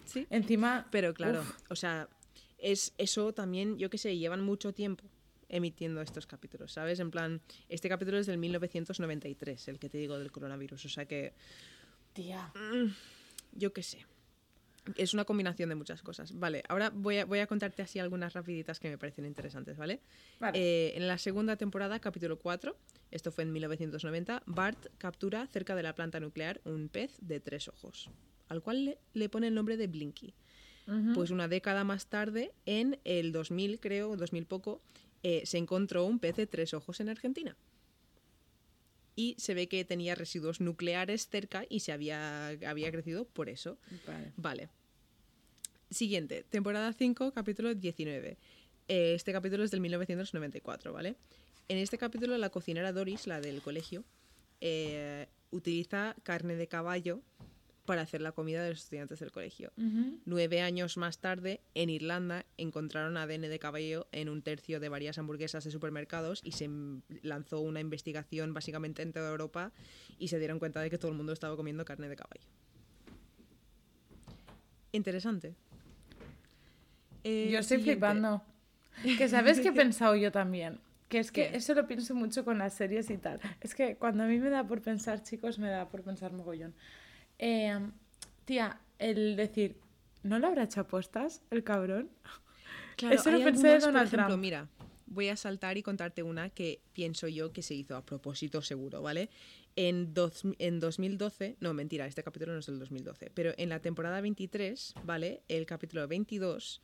Sí. 0.05 0.25
Encima. 0.29 0.87
Pero 0.91 1.13
claro, 1.13 1.43
o 1.69 1.75
sea, 1.75 2.07
es 2.57 2.93
eso 2.97 3.33
también, 3.33 3.77
yo 3.77 3.89
qué 3.89 3.97
sé, 3.97 4.17
llevan 4.17 4.41
mucho 4.41 4.73
tiempo 4.73 5.03
emitiendo 5.51 6.01
estos 6.01 6.25
capítulos, 6.25 6.71
¿sabes? 6.71 6.99
En 6.99 7.11
plan, 7.11 7.41
este 7.67 7.89
capítulo 7.89 8.17
es 8.17 8.25
del 8.25 8.37
1993, 8.37 9.67
el 9.67 9.79
que 9.79 9.89
te 9.89 9.97
digo 9.97 10.17
del 10.17 10.31
coronavirus, 10.31 10.85
o 10.85 10.89
sea 10.89 11.05
que... 11.05 11.33
Tía. 12.13 12.51
Mm, 12.55 12.93
yo 13.53 13.73
qué 13.73 13.83
sé. 13.83 14.05
Es 14.95 15.13
una 15.13 15.25
combinación 15.25 15.69
de 15.69 15.75
muchas 15.75 16.01
cosas. 16.01 16.37
Vale, 16.37 16.63
ahora 16.67 16.89
voy 16.89 17.17
a, 17.17 17.25
voy 17.25 17.39
a 17.39 17.47
contarte 17.47 17.81
así 17.81 17.99
algunas 17.99 18.33
rapiditas 18.33 18.79
que 18.79 18.89
me 18.89 18.97
parecen 18.97 19.25
interesantes, 19.25 19.77
¿vale? 19.77 19.99
Eh, 20.53 20.93
en 20.95 21.07
la 21.07 21.17
segunda 21.17 21.55
temporada, 21.55 21.99
capítulo 21.99 22.39
4, 22.39 22.75
esto 23.11 23.31
fue 23.31 23.43
en 23.43 23.51
1990, 23.51 24.43
Bart 24.45 24.87
captura 24.97 25.45
cerca 25.47 25.75
de 25.75 25.83
la 25.83 25.93
planta 25.93 26.19
nuclear 26.19 26.61
un 26.65 26.89
pez 26.89 27.15
de 27.21 27.39
tres 27.39 27.67
ojos, 27.67 28.09
al 28.47 28.61
cual 28.63 28.85
le, 28.85 28.97
le 29.13 29.29
pone 29.29 29.47
el 29.47 29.53
nombre 29.53 29.77
de 29.77 29.87
Blinky. 29.87 30.33
Pues 31.13 31.29
una 31.29 31.47
década 31.47 31.85
más 31.85 32.07
tarde, 32.07 32.51
en 32.65 32.99
el 33.05 33.31
2000, 33.31 33.79
creo, 33.79 34.17
2000 34.17 34.45
poco, 34.45 34.81
eh, 35.23 35.43
se 35.45 35.57
encontró 35.57 36.05
un 36.05 36.19
pez 36.19 36.35
de 36.35 36.47
tres 36.47 36.73
ojos 36.73 36.99
en 36.99 37.07
Argentina. 37.07 37.55
Y 39.21 39.35
se 39.37 39.53
ve 39.53 39.67
que 39.67 39.85
tenía 39.85 40.15
residuos 40.15 40.61
nucleares 40.61 41.27
cerca 41.27 41.63
y 41.69 41.81
se 41.81 41.91
había, 41.91 42.47
había 42.65 42.91
crecido 42.91 43.25
por 43.25 43.49
eso. 43.49 43.77
Vale. 44.35 44.69
Siguiente, 45.91 46.43
temporada 46.49 46.91
5, 46.91 47.31
capítulo 47.31 47.75
19. 47.75 48.37
Eh, 48.87 49.13
este 49.13 49.31
capítulo 49.31 49.63
es 49.63 49.69
del 49.69 49.79
1994, 49.81 50.91
¿vale? 50.91 51.17
En 51.67 51.77
este 51.77 51.99
capítulo 51.99 52.35
la 52.39 52.49
cocinera 52.49 52.91
Doris, 52.93 53.27
la 53.27 53.41
del 53.41 53.61
colegio, 53.61 54.03
eh, 54.59 55.27
utiliza 55.51 56.15
carne 56.23 56.55
de 56.55 56.65
caballo 56.65 57.21
para 57.85 58.01
hacer 58.01 58.21
la 58.21 58.31
comida 58.31 58.63
de 58.63 58.69
los 58.69 58.79
estudiantes 58.79 59.19
del 59.19 59.31
colegio. 59.31 59.71
Nueve 60.25 60.61
años 60.61 60.97
más 60.97 61.19
tarde, 61.19 61.61
en 61.73 61.89
Irlanda, 61.89 62.45
encontraron 62.57 63.17
ADN 63.17 63.41
de 63.41 63.59
caballo 63.59 64.07
en 64.11 64.29
un 64.29 64.41
tercio 64.41 64.79
de 64.79 64.89
varias 64.89 65.17
hamburguesas 65.17 65.63
de 65.63 65.71
supermercados 65.71 66.41
y 66.43 66.51
se 66.51 66.69
lanzó 67.21 67.59
una 67.61 67.79
investigación 67.79 68.53
básicamente 68.53 69.01
en 69.01 69.13
toda 69.13 69.29
Europa 69.29 69.71
y 70.17 70.27
se 70.27 70.39
dieron 70.39 70.59
cuenta 70.59 70.81
de 70.81 70.89
que 70.89 70.97
todo 70.97 71.11
el 71.11 71.17
mundo 71.17 71.33
estaba 71.33 71.55
comiendo 71.55 71.83
carne 71.85 72.07
de 72.07 72.15
caballo. 72.15 72.47
Interesante. 74.91 75.55
Eh, 77.23 77.49
yo 77.51 77.59
estoy 77.59 77.79
flipando. 77.79 78.43
Que 79.03 79.27
sabes 79.29 79.59
que 79.59 79.69
he 79.69 79.71
pensado 79.73 80.15
yo 80.15 80.31
también. 80.31 80.79
Que 81.09 81.19
es 81.19 81.31
que 81.31 81.55
eso 81.55 81.73
lo 81.73 81.87
pienso 81.87 82.15
mucho 82.15 82.45
con 82.45 82.57
las 82.57 82.73
series 82.73 83.09
y 83.09 83.17
tal. 83.17 83.39
Es 83.59 83.75
que 83.75 83.95
cuando 83.95 84.23
a 84.23 84.27
mí 84.27 84.37
me 84.39 84.49
da 84.49 84.65
por 84.65 84.81
pensar, 84.81 85.23
chicos, 85.23 85.59
me 85.59 85.69
da 85.69 85.89
por 85.89 86.03
pensar 86.03 86.31
mogollón. 86.31 86.73
Eh, 87.41 87.77
tía, 88.45 88.79
el 88.99 89.35
decir, 89.35 89.75
¿no 90.23 90.39
lo 90.39 90.47
habrá 90.47 90.63
hecho 90.63 90.81
apuestas 90.81 91.41
el 91.51 91.63
cabrón? 91.63 92.09
Claro, 92.97 93.15
Eso 93.15 93.31
lo 93.31 93.43
pensé 93.43 93.67
de 93.67 93.79
Donald 93.79 94.09
por 94.11 94.19
ejemplo, 94.19 94.37
Mira, 94.37 94.69
voy 95.07 95.29
a 95.29 95.35
saltar 95.35 95.75
y 95.77 95.81
contarte 95.81 96.21
una 96.21 96.49
que 96.49 96.81
pienso 96.93 97.27
yo 97.27 97.51
que 97.51 97.63
se 97.63 97.73
hizo 97.73 97.95
a 97.95 98.05
propósito 98.05 98.61
seguro, 98.61 99.01
¿vale? 99.01 99.29
En, 99.75 100.13
en 100.59 100.79
2012, 100.79 101.57
no, 101.61 101.73
mentira, 101.73 102.05
este 102.05 102.21
capítulo 102.21 102.53
no 102.53 102.59
es 102.59 102.67
del 102.67 102.77
2012, 102.77 103.31
pero 103.33 103.53
en 103.57 103.69
la 103.69 103.79
temporada 103.79 104.21
23, 104.21 104.93
¿vale? 105.03 105.41
El 105.47 105.65
capítulo 105.65 106.07
22, 106.07 106.81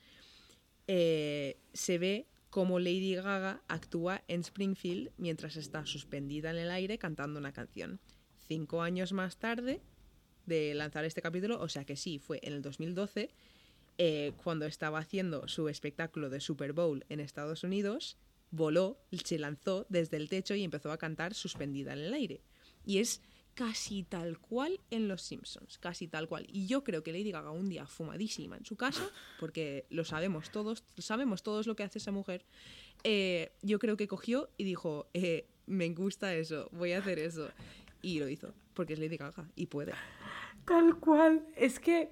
eh, 0.88 1.58
se 1.74 1.98
ve 2.00 2.26
cómo 2.50 2.80
Lady 2.80 3.14
Gaga 3.14 3.62
actúa 3.68 4.24
en 4.28 4.40
Springfield 4.40 5.12
mientras 5.18 5.56
está 5.56 5.86
suspendida 5.86 6.50
en 6.50 6.58
el 6.58 6.72
aire 6.72 6.98
cantando 6.98 7.40
una 7.40 7.52
canción. 7.52 8.00
Cinco 8.48 8.82
años 8.82 9.14
más 9.14 9.38
tarde, 9.38 9.82
de 10.48 10.74
lanzar 10.74 11.06
este 11.06 11.22
capítulo, 11.22 11.60
o 11.62 11.70
sea 11.70 11.86
que 11.86 11.96
sí, 11.96 12.18
fue 12.18 12.40
en 12.42 12.54
el 12.54 12.62
2012, 12.64 13.30
eh, 14.00 14.32
cuando 14.44 14.66
estaba 14.66 15.00
haciendo 15.00 15.48
su 15.48 15.70
espectáculo 15.70 16.30
de 16.30 16.40
Super 16.40 16.74
Bowl 16.74 17.06
en 17.10 17.20
Estados 17.20 17.64
Unidos, 17.64 18.18
voló, 18.50 18.98
se 19.24 19.38
lanzó 19.38 19.86
desde 19.90 20.18
el 20.18 20.30
techo 20.30 20.56
y 20.56 20.64
empezó 20.64 20.92
a 20.92 20.98
cantar 20.98 21.34
suspendida 21.34 21.94
en 21.94 22.00
el 22.00 22.14
aire. 22.14 22.42
Y 22.86 23.00
es 23.00 23.22
casi 23.56 24.04
tal 24.04 24.38
cual 24.38 24.80
en 24.92 25.08
Los 25.08 25.24
Simpsons, 25.24 25.80
casi 25.80 26.08
tal 26.08 26.28
cual. 26.28 26.46
Y 26.48 26.68
yo 26.68 26.84
creo 26.84 27.02
que 27.02 27.12
Lady 27.12 27.32
Gaga 27.32 27.50
un 27.50 27.70
día 27.70 27.88
fumadísima 27.88 28.56
en 28.56 28.66
su 28.66 28.76
casa, 28.76 29.10
porque 29.40 29.86
lo 29.90 30.06
sabemos 30.06 30.52
todos, 30.52 30.84
sabemos 30.98 31.42
todos 31.42 31.66
lo 31.66 31.76
que 31.76 31.84
hace 31.84 31.98
esa 31.98 32.12
mujer, 32.12 32.46
eh, 33.04 33.52
yo 33.64 33.80
creo 33.80 33.98
que 33.98 34.08
cogió 34.08 34.50
y 34.58 34.64
dijo, 34.64 35.10
eh, 35.14 35.48
me 35.66 35.90
gusta 35.90 36.36
eso, 36.36 36.70
voy 36.72 36.94
a 36.94 37.00
hacer 37.00 37.18
eso. 37.18 37.50
Y 38.04 38.20
lo 38.20 38.30
hizo, 38.30 38.54
porque 38.76 38.94
es 38.94 39.00
Lady 39.00 39.18
Gaga 39.18 39.50
y 39.56 39.66
puede. 39.66 39.94
Tal 40.68 41.00
cual. 41.00 41.46
Es 41.56 41.80
que 41.80 42.10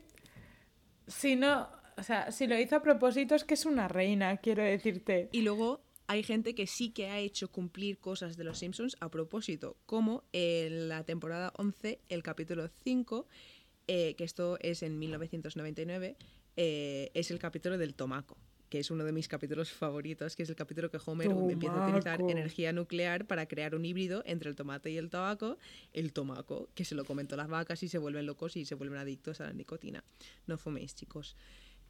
si 1.08 1.36
no, 1.36 1.68
o 1.98 2.04
sea, 2.04 2.32
si 2.32 2.48
lo 2.48 2.58
hizo 2.58 2.78
a 2.78 2.82
propósito 2.82 3.36
es 3.36 3.44
que 3.44 3.54
es 3.54 3.66
una 3.66 3.90
reina, 3.90 4.38
quiero 4.38 4.64
decirte. 4.64 5.28
Y 5.34 5.42
luego 5.42 5.82
hay 6.08 6.24
gente 6.24 6.56
que 6.56 6.66
sí 6.66 6.92
que 6.92 7.08
ha 7.08 7.20
hecho 7.20 7.52
cumplir 7.52 8.00
cosas 8.00 8.38
de 8.38 8.46
los 8.46 8.60
Simpsons 8.60 8.96
a 9.02 9.10
propósito, 9.10 9.76
como 9.86 10.24
en 10.32 10.88
la 10.88 11.04
temporada 11.04 11.52
11, 11.58 12.00
el 12.08 12.24
capítulo 12.24 12.70
5, 12.70 13.28
eh, 13.88 14.16
que 14.16 14.24
esto 14.24 14.58
es 14.62 14.84
en 14.84 15.00
1999, 15.00 16.16
eh, 16.56 17.12
es 17.14 17.32
el 17.32 17.40
capítulo 17.40 17.78
del 17.78 17.94
tomaco 17.94 18.38
que 18.76 18.82
es 18.82 18.92
uno 18.92 19.06
de 19.06 19.14
mis 19.14 19.30
capítulos 19.30 19.72
favoritos, 19.72 20.36
que 20.36 20.44
es 20.44 20.50
el 20.50 20.58
capítulo 20.58 20.92
que 20.92 21.00
Homer 21.06 21.32
empieza 21.32 21.82
a 21.82 21.88
utilizar 21.88 22.20
energía 22.20 22.74
nuclear 22.74 23.26
para 23.26 23.46
crear 23.46 23.74
un 23.74 23.86
híbrido 23.86 24.22
entre 24.26 24.50
el 24.50 24.58
tomate 24.58 24.92
y 24.92 24.98
el 24.98 25.10
tabaco, 25.10 25.58
el 25.94 26.12
tomaco, 26.12 26.68
que 26.76 26.84
se 26.84 26.94
lo 26.94 27.06
comentó 27.06 27.38
las 27.38 27.48
vacas 27.48 27.84
y 27.84 27.88
se 27.88 28.00
vuelven 28.00 28.26
locos 28.26 28.58
y 28.58 28.66
se 28.66 28.76
vuelven 28.76 29.00
adictos 29.00 29.40
a 29.40 29.46
la 29.46 29.54
nicotina. 29.54 30.04
No 30.46 30.58
fuméis, 30.58 30.94
chicos. 30.94 31.38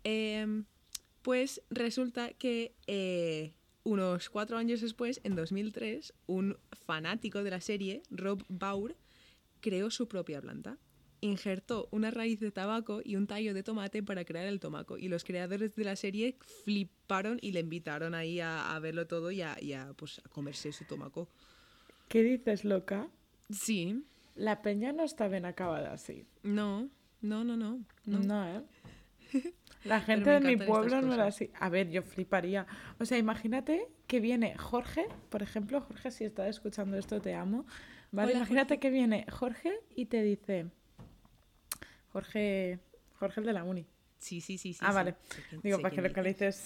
Em, 0.04 0.66
pues 1.24 1.64
resulta 1.72 2.34
que 2.34 2.76
eh, 2.86 3.54
unos 3.84 4.30
cuatro 4.30 4.56
años 4.56 4.82
después, 4.82 5.22
en 5.24 5.36
2003, 5.36 6.14
un 6.28 6.56
fanático 6.86 7.44
de 7.44 7.50
la 7.50 7.62
serie, 7.62 8.04
Rob 8.12 8.46
Baur, 8.48 8.96
creó 9.60 9.90
su 9.90 10.08
propia 10.08 10.40
planta. 10.40 10.78
Injertó 11.22 11.88
una 11.92 12.12
raíz 12.12 12.40
de 12.40 12.52
tabaco 12.52 13.02
y 13.04 13.16
un 13.16 13.28
tallo 13.28 13.54
de 13.54 13.64
tomate 13.64 14.04
para 14.04 14.26
crear 14.26 14.46
el 14.48 14.60
tomaco. 14.60 14.98
Y 14.98 15.08
los 15.08 15.24
creadores 15.24 15.76
de 15.76 15.84
la 15.84 15.96
serie 15.96 16.38
fliparon 16.64 17.40
y 17.42 17.52
le 17.52 17.62
invitaron 17.62 18.14
ahí 18.14 18.40
a, 18.40 18.76
a 18.76 18.80
verlo 18.80 19.08
todo 19.08 19.32
y, 19.32 19.42
a, 19.42 19.58
y 19.62 19.74
a, 19.74 19.94
pues, 19.96 20.20
a 20.24 20.30
comerse 20.30 20.72
su 20.72 20.86
tomaco. 20.86 21.28
¿Qué 22.08 22.22
dices, 22.24 22.64
loca? 22.66 23.08
Sí, 23.50 24.04
La 24.36 24.62
peña 24.62 24.92
no 24.92 25.04
está 25.04 25.28
bien 25.28 25.46
acabada 25.46 25.94
así. 25.94 26.26
no, 26.44 26.90
no, 27.22 27.44
no, 27.44 27.58
no. 27.58 27.84
No, 28.06 28.20
no. 28.20 28.48
¿eh? 28.48 28.64
La 29.84 30.02
gente 30.02 30.30
de 30.30 30.40
mi 30.42 30.58
pueblo 30.58 31.02
no 31.02 31.14
era 31.14 31.26
así. 31.28 31.52
A 31.60 31.70
ver, 31.70 31.90
yo 31.90 32.02
fliparía. 32.02 32.66
O 33.00 33.06
sea, 33.06 33.18
imagínate 33.18 33.88
que 34.08 34.20
viene 34.20 34.56
Jorge, 34.58 35.08
por 35.30 35.42
ejemplo, 35.44 35.82
Jorge, 35.82 36.12
si 36.12 36.24
estás 36.24 36.48
escuchando 36.50 36.98
esto, 36.98 37.22
te 37.22 37.34
amo. 37.36 37.66
¿Vale? 38.12 38.32
Hola, 38.32 38.40
imagínate 38.40 38.80
que 38.80 38.90
viene 38.90 39.26
Jorge 39.32 39.74
y 39.96 40.06
te 40.06 40.22
dice. 40.24 40.68
Jorge. 42.16 42.80
Jorge 43.20 43.42
el 43.42 43.46
de 43.46 43.52
la 43.54 43.66
uni. 43.66 43.86
Sí, 44.18 44.40
sí, 44.40 44.58
sí. 44.58 44.74
sí 44.74 44.80
ah, 44.82 44.90
sí. 44.92 44.96
vale. 44.96 45.16
Digo, 45.62 45.80
para 45.82 45.94
que 45.94 46.02
localices 46.02 46.64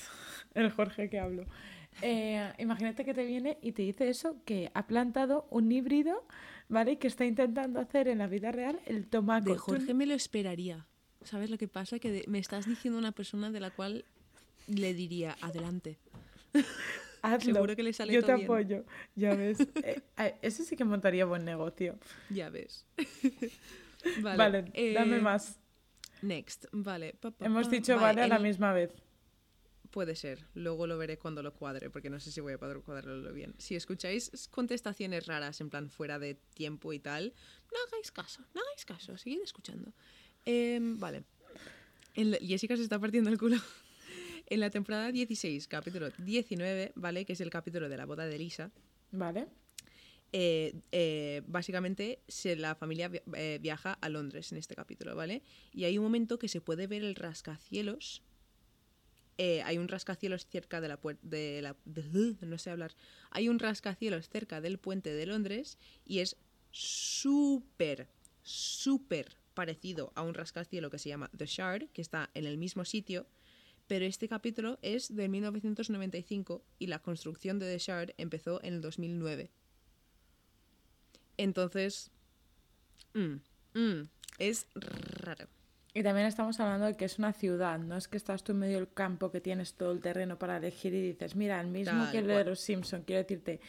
el 0.53 0.69
Jorge 0.69 1.09
que 1.09 1.19
hablo. 1.19 1.45
Eh, 2.03 2.53
imagínate 2.59 3.03
que 3.03 3.15
te 3.15 3.25
viene 3.25 3.57
y 3.63 3.71
te 3.71 3.81
dice 3.81 4.09
eso, 4.09 4.37
que 4.45 4.69
ha 4.75 4.85
plantado 4.85 5.47
un 5.49 5.71
híbrido, 5.71 6.23
¿vale? 6.67 6.91
Y 6.91 6.97
que 6.97 7.07
está 7.07 7.25
intentando 7.25 7.79
hacer 7.79 8.07
en 8.07 8.19
la 8.19 8.27
vida 8.27 8.51
real 8.51 8.79
el 8.85 9.07
tomaco. 9.07 9.49
De 9.49 9.55
Tú- 9.55 9.61
Jorge 9.61 9.93
me 9.95 10.05
lo 10.05 10.13
esperaría. 10.13 10.85
¿Sabes 11.23 11.49
lo 11.49 11.57
que 11.57 11.67
pasa? 11.67 11.97
Que 11.97 12.11
de- 12.11 12.25
me 12.27 12.37
estás 12.37 12.67
diciendo 12.67 12.99
una 12.99 13.11
persona 13.11 13.49
de 13.49 13.59
la 13.59 13.71
cual 13.71 14.05
le 14.67 14.93
diría, 14.93 15.35
adelante. 15.41 15.97
Hazlo. 17.23 17.55
Seguro 17.55 17.75
que 17.75 17.83
le 17.83 17.91
sale 17.91 18.13
Yo 18.13 18.21
todo 18.21 18.31
te 18.33 18.35
bien. 18.35 18.45
apoyo, 18.45 18.85
ya 19.15 19.33
ves. 19.33 19.57
Eh, 19.83 20.35
ese 20.43 20.63
sí 20.63 20.75
que 20.75 20.85
montaría 20.85 21.25
buen 21.25 21.43
negocio. 21.43 21.97
Ya 22.29 22.49
ves. 22.49 22.85
Vale, 24.21 24.63
dame 24.93 25.17
eh, 25.17 25.21
más. 25.21 25.59
Next, 26.21 26.65
vale. 26.71 27.13
pa, 27.13 27.31
pa, 27.31 27.45
Hemos 27.45 27.67
pa. 27.67 27.71
dicho 27.71 27.95
vale, 27.97 28.21
a 28.21 28.27
la 28.27 28.37
el- 28.37 28.43
misma 28.43 28.73
vez. 28.73 28.91
Puede 29.91 30.15
ser, 30.15 30.45
luego 30.53 30.85
lo 30.85 30.99
veré 30.99 31.17
cuando 31.17 31.41
lo 31.41 31.53
cuadre, 31.55 31.89
porque 31.89 32.11
no 32.11 32.19
sé 32.19 32.31
si 32.31 32.41
voy 32.41 32.53
a 32.53 32.57
poder 32.59 32.79
cuadrarlo 32.81 33.33
bien. 33.33 33.55
Si 33.57 33.75
escucháis 33.75 34.47
contestaciones 34.51 35.25
raras, 35.25 35.59
en 35.61 35.71
plan 35.71 35.89
fuera 35.89 36.19
de 36.19 36.35
tiempo 36.53 36.93
y 36.93 36.99
tal, 36.99 37.33
no 37.71 37.77
hagáis 37.87 38.11
caso, 38.11 38.43
no 38.53 38.61
hagáis 38.61 38.85
caso, 38.85 39.17
seguid 39.17 39.41
escuchando. 39.41 39.91
Em, 40.45 40.99
vale. 40.99 41.23
Jessica 42.15 42.75
se 42.77 42.83
está 42.83 42.99
partiendo 42.99 43.29
el 43.29 43.37
culo. 43.39 43.57
En 44.51 44.61
la 44.61 44.71
temporada 44.71 45.11
16, 45.11 45.67
capítulo 45.67 46.09
19, 46.17 46.93
¿vale? 46.95 47.23
Que 47.23 47.33
es 47.33 47.41
el 47.41 47.51
capítulo 47.51 47.87
de 47.87 47.97
la 47.97 48.07
boda 48.07 48.25
de 48.25 48.37
Lisa, 48.39 48.71
¿Vale? 49.11 49.47
Eh, 50.31 50.75
eh, 50.91 51.41
básicamente 51.47 52.19
la 52.57 52.75
familia 52.75 53.11
eh, 53.35 53.59
viaja 53.61 53.93
a 53.93 54.09
Londres 54.09 54.51
en 54.51 54.57
este 54.57 54.75
capítulo, 54.75 55.15
¿vale? 55.15 55.41
Y 55.73 55.85
hay 55.85 55.97
un 55.97 56.03
momento 56.03 56.37
que 56.37 56.47
se 56.47 56.61
puede 56.61 56.87
ver 56.87 57.03
el 57.03 57.15
rascacielos. 57.15 58.21
hay 59.37 59.77
un 59.77 59.87
rascacielos 59.87 60.45
cerca 60.45 60.81
de 60.81 60.87
la 60.89 60.99
puerta 60.99 61.21
de 61.23 61.61
la 61.61 61.75
no 62.41 62.57
sé 62.57 62.69
hablar. 62.69 62.95
Hay 63.31 63.49
un 63.49 63.59
rascacielos 63.59 64.29
cerca 64.29 64.61
del 64.61 64.77
puente 64.77 65.13
de 65.13 65.25
Londres 65.25 65.77
y 66.05 66.19
es 66.19 66.35
súper 66.71 68.07
súper 68.43 69.37
parecido 69.53 70.11
a 70.15 70.21
un 70.21 70.33
rascacielos 70.33 70.91
que 70.91 70.99
se 70.99 71.09
llama 71.09 71.29
The 71.35 71.45
Shard, 71.45 71.89
que 71.89 72.01
está 72.01 72.29
en 72.33 72.45
el 72.45 72.57
mismo 72.57 72.85
sitio, 72.85 73.27
pero 73.87 74.05
este 74.05 74.27
capítulo 74.27 74.79
es 74.81 75.15
de 75.15 75.27
1995 75.27 76.63
y 76.77 76.87
la 76.87 76.99
construcción 76.99 77.59
de 77.59 77.71
The 77.71 77.79
Shard 77.79 78.13
empezó 78.17 78.63
en 78.63 78.75
el 78.75 78.81
2009. 78.81 79.51
Entonces, 81.43 82.11
mm, 83.13 83.35
mm, 83.79 84.09
es 84.39 84.67
raro. 84.75 85.47
Y 85.93 86.03
también 86.03 86.27
estamos 86.27 86.59
hablando 86.59 86.85
de 86.85 86.95
que 86.97 87.05
es 87.05 87.17
una 87.17 87.31
ciudad, 87.33 87.79
no 87.79 87.95
es 87.97 88.07
que 88.09 88.17
estás 88.17 88.43
tú 88.43 88.51
en 88.51 88.59
medio 88.59 88.75
del 88.77 88.91
campo 88.93 89.31
que 89.31 89.39
tienes 89.41 89.73
todo 89.73 89.91
el 89.91 90.01
terreno 90.01 90.37
para 90.37 90.57
elegir 90.57 90.93
y 90.93 91.01
dices, 91.01 91.35
mira, 91.35 91.59
el 91.61 91.67
mismo 91.67 92.03
Tal 92.03 92.11
que 92.11 92.17
el 92.19 92.27
de 92.27 92.43
los 92.43 92.59
Simpson, 92.59 93.03
quiero 93.03 93.23
decirte, 93.23 93.59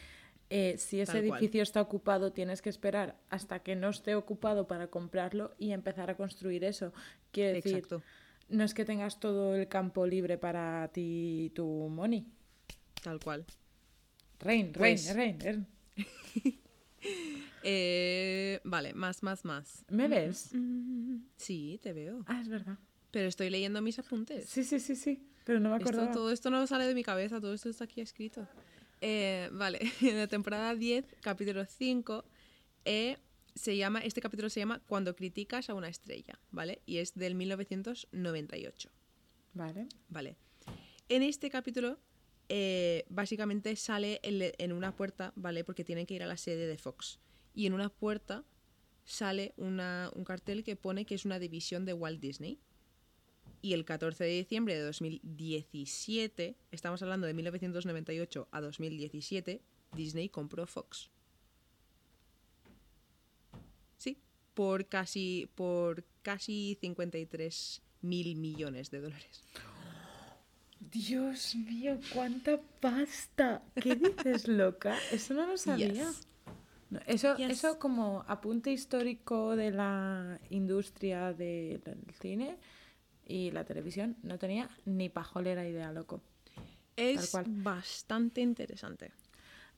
eh, 0.51 0.75
si 0.79 1.01
ese 1.01 1.13
Tal 1.13 1.27
cual. 1.27 1.39
edificio 1.39 1.63
está 1.63 1.81
ocupado, 1.81 2.33
tienes 2.33 2.61
que 2.61 2.69
esperar 2.71 3.17
hasta 3.31 3.61
que 3.61 3.77
no 3.77 3.89
esté 3.89 4.17
ocupado 4.17 4.67
para 4.67 4.89
comprarlo 4.89 5.55
y 5.59 5.71
empezar 5.71 6.11
a 6.11 6.17
construir 6.17 6.65
eso. 6.65 6.93
Quiero 7.31 7.55
decir, 7.55 7.77
Exacto. 7.77 8.03
no 8.49 8.65
es 8.65 8.75
que 8.75 8.85
tengas 8.85 9.21
todo 9.21 9.55
el 9.55 9.69
campo 9.69 10.07
libre 10.07 10.39
para 10.39 10.89
ti 10.89 11.45
y 11.47 11.51
tu 11.51 11.67
money. 11.89 12.27
Tal 13.03 13.21
cual. 13.21 13.47
Rain, 14.41 14.73
Pues- 14.73 15.15
rain, 15.15 15.39
rain, 15.41 15.67
rain. 15.97 16.61
Eh, 17.63 18.61
vale, 18.65 18.95
más, 18.95 19.23
más, 19.23 19.45
más. 19.45 19.85
¿Me 19.89 20.09
ves? 20.09 20.51
Mm, 20.53 21.19
sí, 21.37 21.79
te 21.83 21.93
veo. 21.93 22.25
Ah, 22.27 22.41
es 22.41 22.49
verdad. 22.49 22.79
Pero 23.11 23.29
estoy 23.29 23.51
leyendo 23.51 23.83
mis 23.83 23.99
apuntes. 23.99 24.49
Sí, 24.49 24.65
sí, 24.65 24.79
sí, 24.81 24.95
sí. 24.95 25.27
Pero 25.45 25.61
no 25.61 25.71
me 25.71 25.77
acordaba. 25.77 26.13
todo 26.13 26.31
esto 26.31 26.51
no 26.51 26.67
sale 26.67 26.87
de 26.87 26.95
mi 26.95 27.03
cabeza, 27.03 27.41
todo 27.41 27.55
esto 27.55 27.69
está 27.69 27.85
aquí 27.85 28.01
escrito. 28.01 28.47
Eh, 29.01 29.49
vale, 29.53 29.81
en 30.03 30.19
la 30.19 30.27
temporada 30.27 30.75
10, 30.75 31.05
capítulo 31.21 31.65
5, 31.65 32.25
eh, 32.85 33.17
se 33.55 33.77
llama, 33.77 34.01
este 34.01 34.21
capítulo 34.21 34.49
se 34.49 34.61
llama 34.61 34.81
Cuando 34.87 35.17
criticas 35.17 35.71
a 35.71 35.75
una 35.75 35.89
estrella, 35.89 36.39
¿vale? 36.51 36.83
Y 36.87 36.99
es 36.99 37.15
del 37.15 37.35
1998. 37.35 38.91
Vale. 39.55 39.89
Vale. 40.09 40.37
En 41.09 41.23
este 41.23 41.51
capítulo, 41.51 41.99
eh, 42.49 43.05
básicamente 43.09 43.75
sale 43.77 44.21
en 44.23 44.73
una 44.73 44.95
puerta, 44.95 45.33
¿vale? 45.35 45.65
Porque 45.65 45.85
tienen 45.85 46.07
que 46.07 46.15
ir 46.15 46.23
a 46.23 46.27
la 46.27 46.37
sede 46.37 46.67
de 46.67 46.79
Fox. 46.79 47.19
Y 47.61 47.67
en 47.67 47.75
una 47.75 47.91
puerta 47.91 48.43
sale 49.05 49.53
una- 49.59 50.11
un 50.15 50.25
cartel 50.25 50.65
que 50.65 50.77
pone 50.77 51.05
que 51.05 51.15
es 51.15 51.27
una 51.27 51.39
división 51.39 51.85
de 51.85 51.93
Walt 51.93 52.19
Disney. 52.19 52.59
Y 53.61 53.75
el 53.75 53.85
14 53.85 54.25
de 54.25 54.31
diciembre 54.31 54.75
de 54.75 54.81
2017, 54.81 56.57
estamos 56.71 57.03
hablando 57.03 57.27
de 57.27 57.35
1998 57.35 58.49
a 58.51 58.63
2017, 58.63 59.61
Disney 59.95 60.31
compró 60.31 60.67
Fox. 60.67 61.11
Sí, 63.99 64.17
por 64.55 64.87
casi, 64.87 65.51
por 65.55 66.03
casi 66.23 66.79
53 66.81 67.83
mil 68.01 68.37
millones 68.37 68.91
de 68.91 69.03
dólares. 69.03 69.43
Dios 70.91 71.55
mío, 71.57 72.01
cuánta 72.15 72.59
pasta. 72.81 73.63
¿Qué 73.75 73.97
dices, 73.97 74.49
loca? 74.49 74.97
Eso 75.13 75.35
no 75.35 75.47
lo 75.47 75.59
sabía. 75.59 75.89
Yes. 75.93 76.27
Eso, 77.07 77.37
Yes. 77.37 77.51
eso 77.53 77.79
como 77.79 78.25
apunte 78.27 78.73
histórico 78.73 79.55
de 79.57 79.71
la 79.71 80.41
industria 80.51 81.33
de- 81.33 81.81
del 81.85 82.01
cine 82.21 82.57
y 83.27 83.51
la 83.53 83.65
televisión, 83.65 84.17
no 84.23 84.39
tenía 84.39 84.69
ni 84.85 85.09
pajolera 85.09 85.67
idea, 85.67 85.93
loco. 85.93 86.21
Es 86.97 87.33
bastante 87.47 88.41
interesante. 88.41 89.13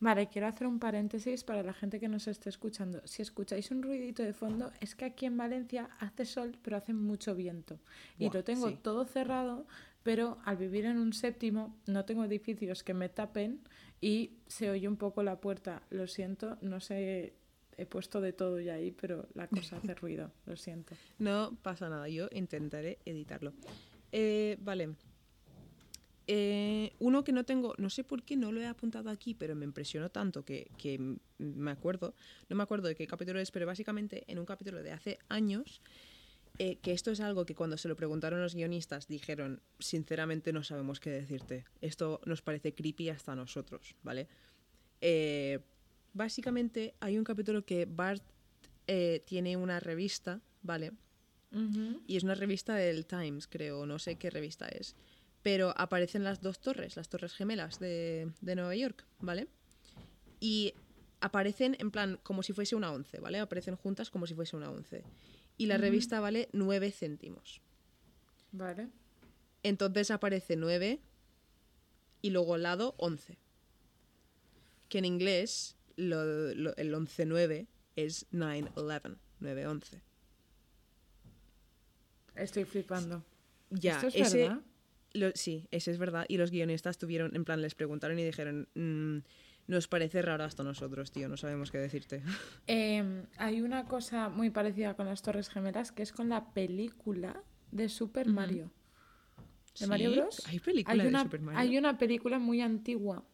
Vale, 0.01 0.27
quiero 0.29 0.49
hacer 0.49 0.67
un 0.67 0.81
paréntesis 0.81 1.45
para 1.45 1.63
la 1.63 1.73
gente 1.73 2.01
que 2.01 2.09
nos 2.09 2.27
esté 2.27 2.49
escuchando. 2.49 3.01
Si 3.05 3.23
escucháis 3.23 3.71
un 3.71 3.83
ruidito 3.85 4.25
de 4.25 4.33
fondo, 4.33 4.73
es 4.81 4.97
que 4.97 5.05
aquí 5.05 5.27
en 5.27 5.37
Valencia 5.37 5.89
hace 6.01 6.25
sol, 6.25 6.57
pero 6.63 6.77
hace 6.77 6.93
mucho 6.93 7.37
viento. 7.37 7.79
Y 8.19 8.25
Buah, 8.25 8.35
lo 8.35 8.43
tengo 8.45 8.69
sí. 8.69 8.79
todo 8.83 9.05
cerrado, 9.05 9.65
pero 10.03 10.39
al 10.45 10.57
vivir 10.57 10.87
en 10.87 10.99
un 10.99 11.13
séptimo 11.13 11.77
no 11.87 12.05
tengo 12.05 12.25
edificios 12.25 12.83
que 12.83 12.95
me 12.95 13.09
tapen 13.11 13.61
y 14.03 14.33
se 14.49 14.69
oye 14.69 14.89
un 14.89 14.97
poco 14.97 15.23
la 15.23 15.41
puerta. 15.41 15.81
Lo 15.89 16.07
siento, 16.07 16.59
no 16.61 16.81
sé, 16.81 17.33
he 17.79 17.87
puesto 17.87 18.21
de 18.21 18.35
todo 18.35 18.61
ya 18.61 18.75
ahí, 18.75 18.91
pero 18.91 19.29
la 19.33 19.47
cosa 19.47 19.77
hace 19.77 19.95
ruido, 19.95 20.31
lo 20.45 20.57
siento. 20.57 20.95
No 21.19 21.57
pasa 21.63 21.89
nada, 21.89 22.09
yo 22.09 22.29
intentaré 22.33 22.99
editarlo. 23.07 23.55
Eh, 24.11 24.59
vale. 24.61 24.97
Eh, 26.27 26.93
uno 26.99 27.25
que 27.25 27.33
no 27.33 27.45
tengo, 27.45 27.75
no 27.79 27.91
sé 27.91 28.05
por 28.05 28.23
qué 28.25 28.37
no 28.37 28.51
lo 28.53 28.61
he 28.61 28.67
apuntado 28.67 29.09
aquí, 29.09 29.35
pero 29.35 29.55
me 29.55 29.65
impresionó 29.65 30.11
tanto 30.11 30.45
que, 30.45 30.71
que 30.79 31.17
me 31.39 31.71
acuerdo, 31.71 32.15
no 32.49 32.57
me 32.57 32.63
acuerdo 32.63 32.89
de 32.89 32.97
qué 32.97 33.07
capítulo 33.07 33.39
es, 33.39 33.51
pero 33.51 33.67
básicamente 33.67 34.25
en 34.27 34.39
un 34.39 34.47
capítulo 34.47 34.83
de 34.83 34.93
hace 34.93 35.19
años, 35.29 35.81
eh, 36.59 36.77
que 36.77 36.93
esto 36.93 37.11
es 37.11 37.21
algo 37.21 37.47
que 37.47 37.55
cuando 37.55 37.79
se 37.79 37.89
lo 37.89 37.97
preguntaron 37.97 38.41
los 38.41 38.55
guionistas 38.55 39.09
dijeron, 39.09 39.63
sinceramente 39.79 40.53
no 40.53 40.63
sabemos 40.63 41.01
qué 41.01 41.11
decirte, 41.11 41.65
esto 41.81 42.21
nos 42.27 42.43
parece 42.43 42.75
creepy 42.75 43.09
hasta 43.09 43.33
a 43.33 43.37
nosotros, 43.37 43.97
¿vale? 44.03 44.29
Eh, 45.01 45.61
básicamente 46.13 46.95
hay 47.01 47.17
un 47.17 47.25
capítulo 47.25 47.65
que 47.65 47.87
Bart 47.87 48.23
eh, 48.87 49.23
tiene 49.27 49.57
una 49.57 49.81
revista, 49.81 50.41
¿vale? 50.63 50.93
Y 52.07 52.17
es 52.17 52.23
una 52.23 52.35
revista 52.35 52.75
del 52.77 53.05
Times, 53.05 53.47
creo, 53.47 53.85
no 53.85 53.99
sé 53.99 54.17
qué 54.17 54.31
revista 54.31 54.69
es. 54.69 54.97
Pero 55.43 55.75
aparecen 55.77 56.25
las 56.25 56.41
dos 56.41 56.61
torres, 56.61 56.97
las 56.97 57.11
torres 57.11 57.35
gemelas 57.35 57.79
de, 57.79 58.33
de 58.41 58.57
Nueva 58.57 58.75
York, 58.75 59.05
¿vale? 59.21 59.49
Y 60.41 60.73
aparecen 61.21 61.77
en 61.79 61.91
plan 61.91 62.19
como 62.23 62.43
si 62.43 62.55
fuese 62.55 62.75
una 62.75 62.91
once, 62.91 63.21
¿vale? 63.21 63.39
Aparecen 63.39 63.77
juntas 63.77 64.11
como 64.11 64.27
si 64.27 64.35
fuese 64.35 64.57
una 64.57 64.71
once. 64.71 65.05
Y 65.63 65.67
la 65.67 65.77
revista 65.79 66.19
vale 66.21 66.49
9 66.53 66.91
céntimos. 66.91 67.61
Vale. 68.53 68.89
Entonces 69.63 70.11
aparece 70.11 70.57
9 70.57 70.99
y 72.21 72.31
luego 72.31 72.55
al 72.55 72.63
lado 72.65 72.95
11. 72.99 73.39
que 74.89 74.99
en 74.99 75.05
inglés 75.07 75.75
lo- 75.97 76.53
lo- 76.55 76.77
el 76.77 76.93
11-9 76.93 77.67
es 77.97 78.27
9-11, 78.31 79.17
9-11. 79.41 80.03
Estoy 82.35 82.65
flipando. 82.65 83.25
Ya, 83.71 83.95
¿Esto 83.95 84.09
es 84.09 84.15
ese, 84.17 84.39
verdad? 84.49 84.61
lo- 85.15 85.33
sí, 85.35 85.67
ese 85.71 85.91
es 85.91 85.99
verdad. 85.99 86.27
Y 86.29 86.37
los 86.37 86.51
guionistas 86.51 86.99
tuvieron, 86.99 87.35
en 87.35 87.45
plan, 87.45 87.63
les 87.63 87.75
preguntaron 87.75 88.19
y 88.19 88.25
dijeron, 88.25 88.69
"Mm, 88.75 89.19
nos 89.73 89.89
parece 89.89 90.23
raro 90.23 90.45
hasta 90.45 90.63
nosotros, 90.63 91.11
tío, 91.11 91.29
no 91.29 91.37
sabemos 91.37 91.71
qué 91.71 91.79
decirte. 91.79 92.23
Eh, 92.69 93.25
hay 93.39 93.61
una 93.61 93.87
cosa 93.87 94.29
muy 94.29 94.51
parecida 94.51 94.95
con 94.95 95.07
las 95.07 95.23
Torres 95.23 95.49
Gemelas 95.49 95.91
que 95.91 96.03
es 96.03 96.13
con 96.13 96.29
la 96.29 96.53
película 96.53 97.43
de 97.73 97.89
Super. 97.89 98.29
Mario. 98.29 98.71
¿De 99.79 99.85
¿Sí? 99.85 99.87
Mario 99.87 100.13
Bros? 100.13 100.43
¿Hay 100.47 100.61
película 100.61 100.93
hay 100.93 101.01
de 101.01 101.09
una, 101.09 101.23
Super 101.23 101.41
Mario? 101.41 101.61
Hay 101.61 101.79
una 101.79 101.99
película 101.99 102.39
muy 102.39 102.61
antigua. 102.61 103.25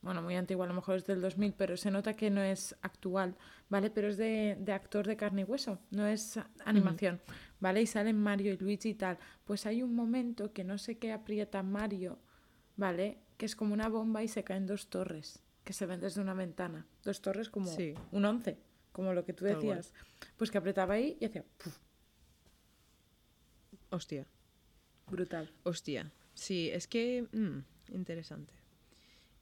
Bueno, 0.00 0.22
muy 0.22 0.36
antigua, 0.36 0.64
a 0.64 0.68
lo 0.68 0.74
mejor 0.74 0.96
es 0.96 1.04
del 1.04 1.20
2000, 1.20 1.52
pero 1.52 1.76
se 1.76 1.90
nota 1.90 2.14
que 2.14 2.30
no 2.30 2.40
es 2.40 2.74
actual, 2.80 3.36
¿vale? 3.68 3.90
Pero 3.90 4.08
es 4.08 4.16
de, 4.16 4.56
de 4.58 4.72
actor 4.72 5.06
de 5.06 5.16
carne 5.16 5.42
y 5.42 5.44
hueso, 5.44 5.78
no 5.90 6.06
es 6.06 6.40
animación, 6.64 7.20
¿vale? 7.58 7.82
Y 7.82 7.86
salen 7.86 8.16
Mario 8.16 8.54
y 8.54 8.56
Luigi 8.56 8.90
y 8.90 8.94
tal. 8.94 9.18
Pues 9.44 9.66
hay 9.66 9.82
un 9.82 9.94
momento 9.94 10.52
que 10.54 10.64
no 10.64 10.78
sé 10.78 10.96
qué 10.96 11.12
aprieta 11.12 11.62
Mario, 11.62 12.18
¿vale? 12.80 13.18
Que 13.36 13.44
es 13.46 13.54
como 13.54 13.74
una 13.74 13.88
bomba 13.90 14.22
y 14.24 14.28
se 14.28 14.42
caen 14.42 14.66
dos 14.66 14.88
torres, 14.88 15.42
que 15.64 15.74
se 15.74 15.84
ven 15.86 16.00
desde 16.00 16.20
una 16.22 16.32
ventana. 16.34 16.86
Dos 17.04 17.20
torres 17.20 17.50
como 17.50 17.66
Sí. 17.66 17.92
un 18.10 18.24
11, 18.24 18.56
como 18.90 19.12
lo 19.12 19.24
que 19.26 19.34
tú 19.34 19.44
Tal 19.44 19.60
cual. 19.60 19.76
decías. 19.76 19.92
Pues 20.38 20.50
que 20.50 20.56
apretaba 20.58 20.94
ahí 20.94 21.16
y 21.20 21.26
hacía 21.26 21.44
¡puf! 21.58 21.76
Hostia, 23.90 24.26
brutal. 25.10 25.52
hostia. 25.64 26.10
Sí, 26.34 26.70
es 26.70 26.86
que... 26.86 27.26
mm, 27.32 27.94
interesante. 27.94 28.54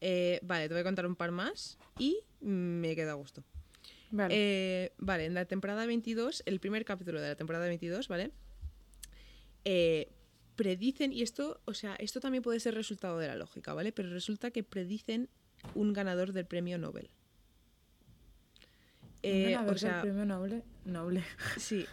Eh, 0.00 0.40
vale, 0.42 0.68
te 0.68 0.74
voy 0.74 0.80
a 0.80 0.84
contar 0.84 1.06
un 1.06 1.16
par 1.16 1.30
más 1.32 1.78
y 1.98 2.20
me 2.40 2.94
queda 2.96 3.12
a 3.12 3.14
gusto. 3.14 3.44
Vale. 4.10 4.34
Eh, 4.36 4.92
vale, 4.98 5.26
en 5.26 5.34
la 5.34 5.44
temporada 5.44 5.84
22, 5.86 6.42
el 6.46 6.60
primer 6.60 6.84
capítulo 6.84 7.20
de 7.20 7.28
la 7.28 7.36
temporada 7.36 7.66
22, 7.68 8.08
¿vale? 8.08 8.32
Eh, 9.64 10.10
predicen, 10.58 11.12
y 11.12 11.22
esto, 11.22 11.60
o 11.66 11.72
sea, 11.72 11.94
esto 11.94 12.18
también 12.18 12.42
puede 12.42 12.58
ser 12.58 12.74
resultado 12.74 13.16
de 13.18 13.28
la 13.28 13.36
lógica, 13.36 13.74
¿vale? 13.74 13.92
Pero 13.92 14.10
resulta 14.10 14.50
que 14.50 14.64
predicen 14.64 15.28
un 15.76 15.92
ganador 15.92 16.32
del 16.32 16.46
premio 16.46 16.78
Nobel. 16.78 17.10
Eh, 19.22 19.56
o 19.56 19.78
sea, 19.78 20.02
premio 20.02 20.26
Noble. 20.26 20.64
Noble. 20.84 21.22
sí, 21.58 21.86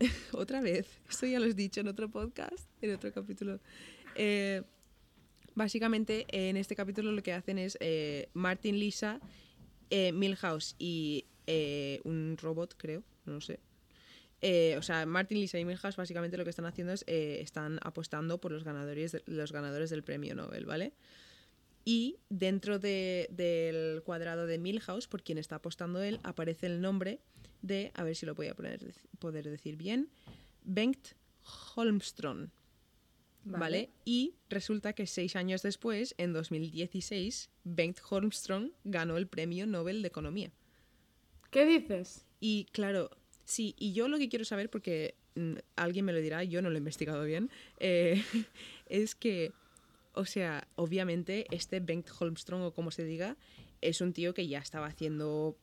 otra 0.32 0.60
vez, 0.60 0.86
esto 1.10 1.26
ya 1.26 1.40
lo 1.40 1.46
has 1.46 1.56
dicho 1.56 1.80
en 1.80 1.88
otro 1.88 2.08
podcast, 2.08 2.68
en 2.80 2.94
otro 2.94 3.12
capítulo. 3.12 3.58
Eh, 4.14 4.62
básicamente, 5.56 6.24
en 6.28 6.56
este 6.56 6.76
capítulo 6.76 7.10
lo 7.10 7.24
que 7.24 7.32
hacen 7.32 7.58
es 7.58 7.76
eh, 7.80 8.28
Martin, 8.34 8.78
Lisa, 8.78 9.18
eh, 9.90 10.12
Milhouse 10.12 10.76
y 10.78 11.26
un 12.04 12.36
robot, 12.40 12.76
creo, 12.76 13.02
no 13.26 13.40
sé. 13.40 13.58
Eh, 14.42 14.74
o 14.76 14.82
sea, 14.82 15.06
Martin, 15.06 15.38
Lisa 15.38 15.58
y 15.58 15.64
Milhouse 15.64 15.96
básicamente 15.96 16.36
lo 16.36 16.42
que 16.44 16.50
están 16.50 16.66
haciendo 16.66 16.92
es 16.92 17.04
eh, 17.06 17.38
están 17.40 17.78
apostando 17.82 18.38
por 18.40 18.50
los 18.52 18.64
ganadores, 18.64 19.12
de- 19.12 19.22
los 19.26 19.52
ganadores 19.52 19.88
del 19.90 20.02
premio 20.02 20.34
Nobel, 20.34 20.66
¿vale? 20.66 20.92
Y 21.84 22.16
dentro 22.28 22.78
de- 22.78 23.28
del 23.30 24.02
cuadrado 24.02 24.46
de 24.46 24.58
Milhouse, 24.58 25.06
por 25.08 25.22
quien 25.22 25.38
está 25.38 25.56
apostando 25.56 26.02
él, 26.02 26.18
aparece 26.24 26.66
el 26.66 26.80
nombre 26.80 27.20
de, 27.62 27.92
a 27.94 28.02
ver 28.04 28.16
si 28.16 28.26
lo 28.26 28.34
voy 28.34 28.48
a 28.48 28.54
poner- 28.54 28.94
poder 29.20 29.48
decir 29.48 29.76
bien, 29.76 30.08
Bengt 30.64 31.08
Holmström. 31.74 32.50
¿Vale? 33.44 33.90
Y 34.04 34.34
resulta 34.48 34.92
que 34.92 35.08
seis 35.08 35.34
años 35.34 35.62
después, 35.62 36.14
en 36.18 36.32
2016, 36.32 37.50
Bengt 37.64 37.98
Holmström 38.08 38.70
ganó 38.84 39.16
el 39.16 39.26
premio 39.26 39.66
Nobel 39.66 40.02
de 40.02 40.08
Economía. 40.08 40.52
¿Qué 41.50 41.66
dices? 41.66 42.24
Y 42.38 42.66
claro, 42.72 43.10
sí, 43.44 43.74
y 43.78 43.92
yo 43.92 44.08
lo 44.08 44.18
que 44.18 44.28
quiero 44.28 44.44
saber, 44.44 44.70
porque 44.70 45.14
mm, 45.34 45.54
alguien 45.76 46.04
me 46.04 46.12
lo 46.12 46.20
dirá, 46.20 46.44
yo 46.44 46.62
no 46.62 46.70
lo 46.70 46.76
he 46.76 46.78
investigado 46.78 47.24
bien, 47.24 47.50
eh, 47.78 48.22
es 48.86 49.14
que, 49.14 49.52
o 50.14 50.24
sea, 50.24 50.66
obviamente 50.76 51.46
este 51.50 51.80
Bengt 51.80 52.08
Holmström, 52.10 52.62
o 52.62 52.72
como 52.74 52.90
se 52.90 53.04
diga, 53.04 53.36
es 53.80 54.00
un 54.00 54.12
tío 54.12 54.34
que 54.34 54.46
ya 54.46 54.58
estaba 54.58 54.86
haciendo 54.86 55.56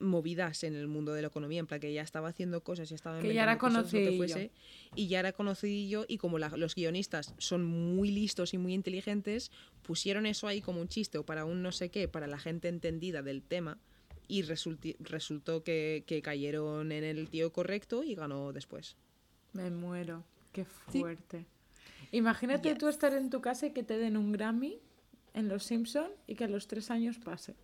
movidas 0.00 0.64
en 0.64 0.74
el 0.74 0.88
mundo 0.88 1.12
de 1.12 1.22
la 1.22 1.28
economía, 1.28 1.60
en 1.60 1.66
plan 1.68 1.78
que 1.78 1.92
ya 1.92 2.02
estaba 2.02 2.28
haciendo 2.28 2.64
cosas, 2.64 2.88
ya 2.88 2.96
estaba 2.96 3.20
Que 3.20 3.32
ya 3.34 3.44
era 3.44 3.56
cosas, 3.56 3.84
lo 3.84 3.88
que 3.90 3.98
conocidillo. 4.06 4.16
fuese, 4.16 4.50
y 4.96 5.06
ya 5.06 5.20
era 5.20 5.32
conocidillo 5.32 6.04
y 6.08 6.18
como 6.18 6.40
la- 6.40 6.48
los 6.56 6.74
guionistas 6.74 7.34
son 7.38 7.64
muy 7.64 8.10
listos 8.10 8.52
y 8.52 8.58
muy 8.58 8.74
inteligentes, 8.74 9.52
pusieron 9.82 10.26
eso 10.26 10.48
ahí 10.48 10.60
como 10.60 10.80
un 10.80 10.88
chiste 10.88 11.18
o 11.18 11.24
para 11.24 11.44
un 11.44 11.62
no 11.62 11.70
sé 11.70 11.90
qué, 11.90 12.08
para 12.08 12.26
la 12.26 12.38
gente 12.40 12.66
entendida 12.66 13.22
del 13.22 13.42
tema, 13.42 13.78
y 14.32 14.42
resulti- 14.42 14.96
resultó 15.00 15.62
que, 15.62 16.04
que 16.06 16.22
cayeron 16.22 16.90
en 16.92 17.04
el 17.04 17.28
tío 17.28 17.52
correcto 17.52 18.02
y 18.02 18.14
ganó 18.14 18.52
después. 18.52 18.96
Me 19.52 19.70
muero. 19.70 20.24
Qué 20.52 20.64
Sí. 20.90 21.00
fuerte. 21.00 21.46
Imagínate 22.12 22.70
Yes. 22.70 22.78
tú 22.78 22.88
estar 22.88 23.12
en 23.14 23.30
tu 23.30 23.40
casa 23.40 23.66
y 23.66 23.70
que 23.72 23.82
te 23.82 23.98
den 23.98 24.16
un 24.16 24.32
Grammy 24.32 24.80
en 25.34 25.48
Los 25.48 25.64
Simpson 25.64 26.10
y 26.26 26.34
que 26.34 26.44
a 26.44 26.48
los 26.48 26.66
tres 26.66 26.90
años 26.90 27.18
pase. 27.18 27.54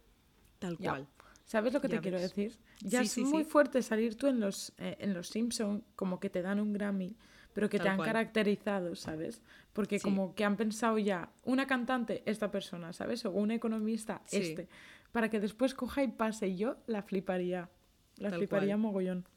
Tal 0.58 0.76
Ya. 0.78 0.90
cual. 0.90 1.06
¿Sabes 1.44 1.72
lo 1.72 1.80
que 1.80 1.88
Ya 1.88 1.96
te 1.96 2.02
quiero 2.02 2.18
ves. 2.18 2.34
decir? 2.34 2.58
Ya 2.80 3.00
Sí, 3.00 3.06
es 3.06 3.12
sí, 3.12 3.24
muy 3.24 3.44
sí. 3.44 3.50
fuerte 3.50 3.82
salir 3.82 4.16
tú 4.16 4.26
en 4.26 4.38
los, 4.40 4.72
eh, 4.78 4.96
en 5.00 5.14
los 5.14 5.28
Simpson 5.28 5.82
como 5.96 6.20
que 6.20 6.28
te 6.28 6.42
dan 6.42 6.60
un 6.60 6.72
Grammy, 6.74 7.16
pero 7.54 7.68
que 7.70 7.78
te 7.78 7.84
Tal 7.84 7.92
han 7.92 7.96
cual. 7.96 8.08
caracterizado, 8.08 8.94
¿sabes? 8.94 9.40
Porque 9.72 9.98
Sí. 9.98 10.04
como 10.04 10.34
que 10.34 10.44
han 10.44 10.56
pensado 10.56 10.98
ya, 10.98 11.30
una 11.44 11.66
cantante, 11.66 12.22
esta 12.26 12.50
persona, 12.50 12.92
¿sabes? 12.92 13.24
O 13.24 13.30
un 13.30 13.50
economista, 13.50 14.20
Sí. 14.26 14.36
este. 14.38 14.68
Para 15.12 15.30
que 15.30 15.40
después 15.40 15.74
coja 15.74 16.02
y 16.02 16.08
pase. 16.08 16.56
Yo 16.56 16.76
la 16.86 17.02
fliparía. 17.02 17.70
La 18.16 18.30
Tal 18.30 18.38
fliparía 18.40 18.74
cual. 18.74 18.80
mogollón. 18.80 19.28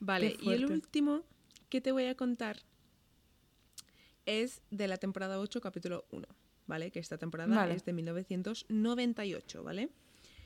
Vale, 0.00 0.36
y 0.40 0.52
el 0.52 0.66
último 0.66 1.22
que 1.68 1.80
te 1.80 1.90
voy 1.92 2.06
a 2.06 2.14
contar 2.14 2.58
es 4.26 4.62
de 4.70 4.86
la 4.86 4.96
temporada 4.98 5.40
8, 5.40 5.60
capítulo 5.60 6.04
1, 6.12 6.26
¿vale? 6.66 6.90
Que 6.90 7.00
esta 7.00 7.18
temporada 7.18 7.54
Vale. 7.54 7.74
es 7.74 7.84
de 7.84 7.92
1998, 7.92 9.64
¿vale? 9.64 9.90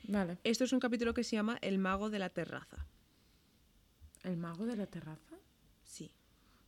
Vale. 0.07 0.37
Esto 0.43 0.63
es 0.63 0.73
un 0.73 0.79
capítulo 0.79 1.13
que 1.13 1.23
se 1.23 1.35
llama 1.35 1.57
El 1.61 1.77
mago 1.77 2.09
de 2.09 2.19
la 2.19 2.29
terraza. 2.29 2.87
¿El 4.23 4.37
mago 4.37 4.65
de 4.65 4.75
la 4.75 4.87
terraza? 4.87 5.35
Sí. 5.83 6.11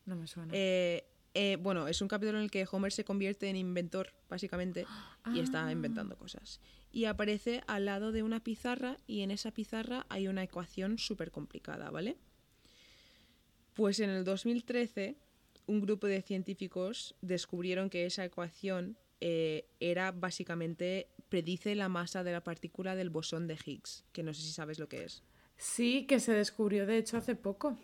No 0.05 0.15
me 0.15 0.27
suena. 0.27 0.51
Eh, 0.53 1.05
eh, 1.35 1.57
bueno, 1.61 1.87
es 1.87 2.01
un 2.01 2.07
capítulo 2.07 2.37
en 2.39 2.45
el 2.45 2.49
que 2.51 2.65
Homer 2.71 2.91
se 2.91 3.03
convierte 3.05 3.47
en 3.49 3.55
inventor, 3.57 4.13
básicamente, 4.29 4.87
y 5.33 5.39
está 5.41 5.67
Ah. 5.67 5.71
inventando 5.71 6.17
cosas. 6.17 6.59
Y 6.91 7.05
aparece 7.05 7.61
al 7.67 7.85
lado 7.85 8.11
de 8.11 8.23
una 8.23 8.39
pizarra 8.43 8.97
y 9.05 9.21
en 9.21 9.29
esa 9.31 9.51
pizarra 9.51 10.05
hay 10.09 10.27
una 10.27 10.41
ecuación 10.43 10.97
súper 10.97 11.29
complicada, 11.31 11.91
¿vale? 11.91 12.17
Pues 13.73 13.99
en 13.99 14.09
el 14.09 14.23
2013, 14.23 15.17
un 15.67 15.81
grupo 15.81 16.07
de 16.07 16.21
científicos 16.21 17.15
descubrieron 17.21 17.89
que 17.89 18.05
esa 18.05 18.23
ecuación 18.23 18.97
eh, 19.21 19.67
era 19.79 20.11
básicamente, 20.11 21.09
predice 21.29 21.73
la 21.75 21.89
masa 21.89 22.23
de 22.23 22.31
la 22.31 22.43
partícula 22.43 22.95
del 22.95 23.09
bosón 23.09 23.47
de 23.47 23.57
Higgs, 23.65 24.05
que 24.11 24.23
no 24.23 24.33
sé 24.33 24.41
si 24.41 24.51
sabes 24.51 24.77
lo 24.79 24.87
que 24.87 25.03
es. 25.03 25.23
Sí, 25.57 26.05
que 26.05 26.19
se 26.19 26.33
descubrió 26.33 26.85
de 26.85 26.97
hecho 26.97 27.17
hace 27.17 27.35
poco. 27.35 27.77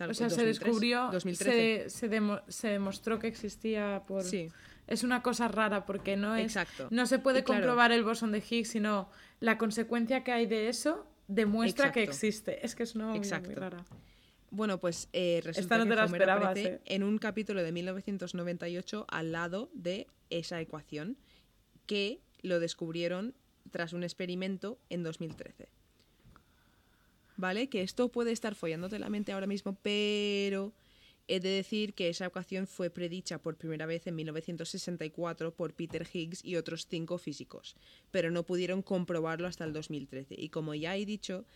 Tal 0.00 0.10
o 0.10 0.14
sea, 0.14 0.30
se 0.30 0.36
2003, 0.36 0.58
descubrió, 0.64 1.08
2013. 1.12 1.90
se, 1.90 1.90
se, 1.90 2.08
demo- 2.08 2.40
se 2.48 2.68
demostró 2.68 3.18
que 3.18 3.26
existía 3.28 4.02
por... 4.06 4.24
Sí. 4.24 4.48
Es 4.86 5.04
una 5.04 5.22
cosa 5.22 5.46
rara 5.46 5.84
porque 5.84 6.16
no 6.16 6.34
es... 6.34 6.44
Exacto. 6.46 6.88
No 6.90 7.04
se 7.06 7.18
puede 7.18 7.40
Y 7.40 7.42
claro- 7.42 7.60
comprobar 7.60 7.92
el 7.92 8.02
bosón 8.02 8.32
de 8.32 8.38
Higgs, 8.48 8.70
sino 8.70 9.10
la 9.40 9.58
consecuencia 9.58 10.24
que 10.24 10.32
hay 10.32 10.46
de 10.46 10.68
eso 10.70 11.06
demuestra 11.28 11.92
que 11.92 12.02
existe. 12.02 12.64
Es 12.64 12.74
que 12.74 12.82
es 12.84 12.94
una 12.94 13.08
muy 13.08 13.18
Exacto. 13.18 13.52
rara. 13.54 13.84
Bueno, 14.50 14.80
pues 14.80 15.08
eh, 15.12 15.42
resulta 15.44 15.76
no 15.76 15.84
que 15.84 16.00
Homer 16.00 16.30
aparece 16.30 16.68
¿eh? 16.68 16.80
en 16.86 17.02
un 17.04 17.18
capítulo 17.18 17.62
de 17.62 17.70
1998 17.72 19.04
al 19.08 19.32
lado 19.32 19.70
de 19.74 20.06
esa 20.30 20.60
ecuación 20.62 21.18
que 21.86 22.20
lo 22.42 22.58
descubrieron 22.58 23.34
tras 23.70 23.92
un 23.92 24.02
experimento 24.02 24.80
en 24.88 25.02
2013. 25.02 25.68
¿Vale? 27.40 27.70
Que 27.70 27.80
esto 27.80 28.10
puede 28.10 28.32
estar 28.32 28.54
follándote 28.54 28.98
la 28.98 29.08
mente 29.08 29.32
ahora 29.32 29.46
mismo, 29.46 29.74
pero 29.80 30.74
he 31.26 31.40
de 31.40 31.48
decir 31.48 31.94
que 31.94 32.10
esa 32.10 32.26
ecuación 32.26 32.66
fue 32.66 32.90
predicha 32.90 33.38
por 33.38 33.56
primera 33.56 33.86
vez 33.86 34.06
en 34.06 34.16
1964 34.16 35.54
por 35.54 35.72
Peter 35.72 36.06
Higgs 36.12 36.44
y 36.44 36.56
otros 36.56 36.86
cinco 36.86 37.16
físicos, 37.16 37.76
pero 38.10 38.30
no 38.30 38.44
pudieron 38.44 38.82
comprobarlo 38.82 39.48
hasta 39.48 39.64
el 39.64 39.72
2013. 39.72 40.34
Y 40.38 40.50
como 40.50 40.74
ya 40.74 40.94
he 40.96 41.06
dicho, 41.06 41.46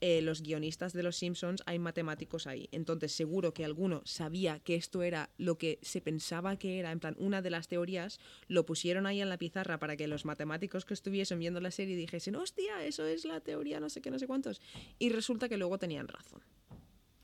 eh, 0.00 0.20
los 0.22 0.42
guionistas 0.42 0.92
de 0.92 1.02
Los 1.02 1.16
Simpsons 1.16 1.62
hay 1.66 1.78
matemáticos 1.78 2.46
ahí. 2.46 2.68
Entonces 2.72 3.12
seguro 3.12 3.54
que 3.54 3.64
alguno 3.64 4.02
sabía 4.04 4.58
que 4.60 4.74
esto 4.74 5.02
era 5.02 5.30
lo 5.38 5.56
que 5.56 5.78
se 5.82 6.00
pensaba 6.00 6.58
que 6.58 6.78
era, 6.78 6.92
en 6.92 7.00
plan, 7.00 7.14
una 7.18 7.42
de 7.42 7.50
las 7.50 7.68
teorías, 7.68 8.20
lo 8.48 8.66
pusieron 8.66 9.06
ahí 9.06 9.20
en 9.20 9.28
la 9.28 9.38
pizarra 9.38 9.78
para 9.78 9.96
que 9.96 10.06
los 10.08 10.24
matemáticos 10.24 10.84
que 10.84 10.94
estuviesen 10.94 11.38
viendo 11.38 11.60
la 11.60 11.70
serie 11.70 11.96
dijesen, 11.96 12.36
hostia, 12.36 12.84
eso 12.84 13.04
es 13.06 13.24
la 13.24 13.40
teoría, 13.40 13.80
no 13.80 13.88
sé 13.88 14.00
qué, 14.00 14.10
no 14.10 14.18
sé 14.18 14.26
cuántos. 14.26 14.60
Y 14.98 15.10
resulta 15.10 15.48
que 15.48 15.56
luego 15.56 15.78
tenían 15.78 16.08
razón. 16.08 16.42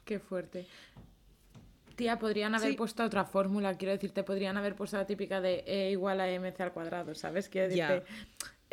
Qué 0.04 0.18
fuerte. 0.18 0.66
Tía, 1.96 2.18
podrían 2.18 2.54
haber 2.54 2.70
Sí. 2.70 2.76
puesto 2.76 3.04
otra 3.04 3.24
fórmula, 3.24 3.76
quiero 3.76 3.92
decirte, 3.92 4.22
podrían 4.24 4.56
haber 4.56 4.74
puesto 4.74 4.96
la 4.96 5.06
típica 5.06 5.40
de 5.42 5.62
E 5.66 5.90
igual 5.90 6.20
a 6.20 6.28
mc 6.28 6.58
al 6.62 6.72
cuadrado, 6.72 7.14
¿sabes? 7.14 7.48
Quiero 7.50 7.68
decirte, 7.68 8.04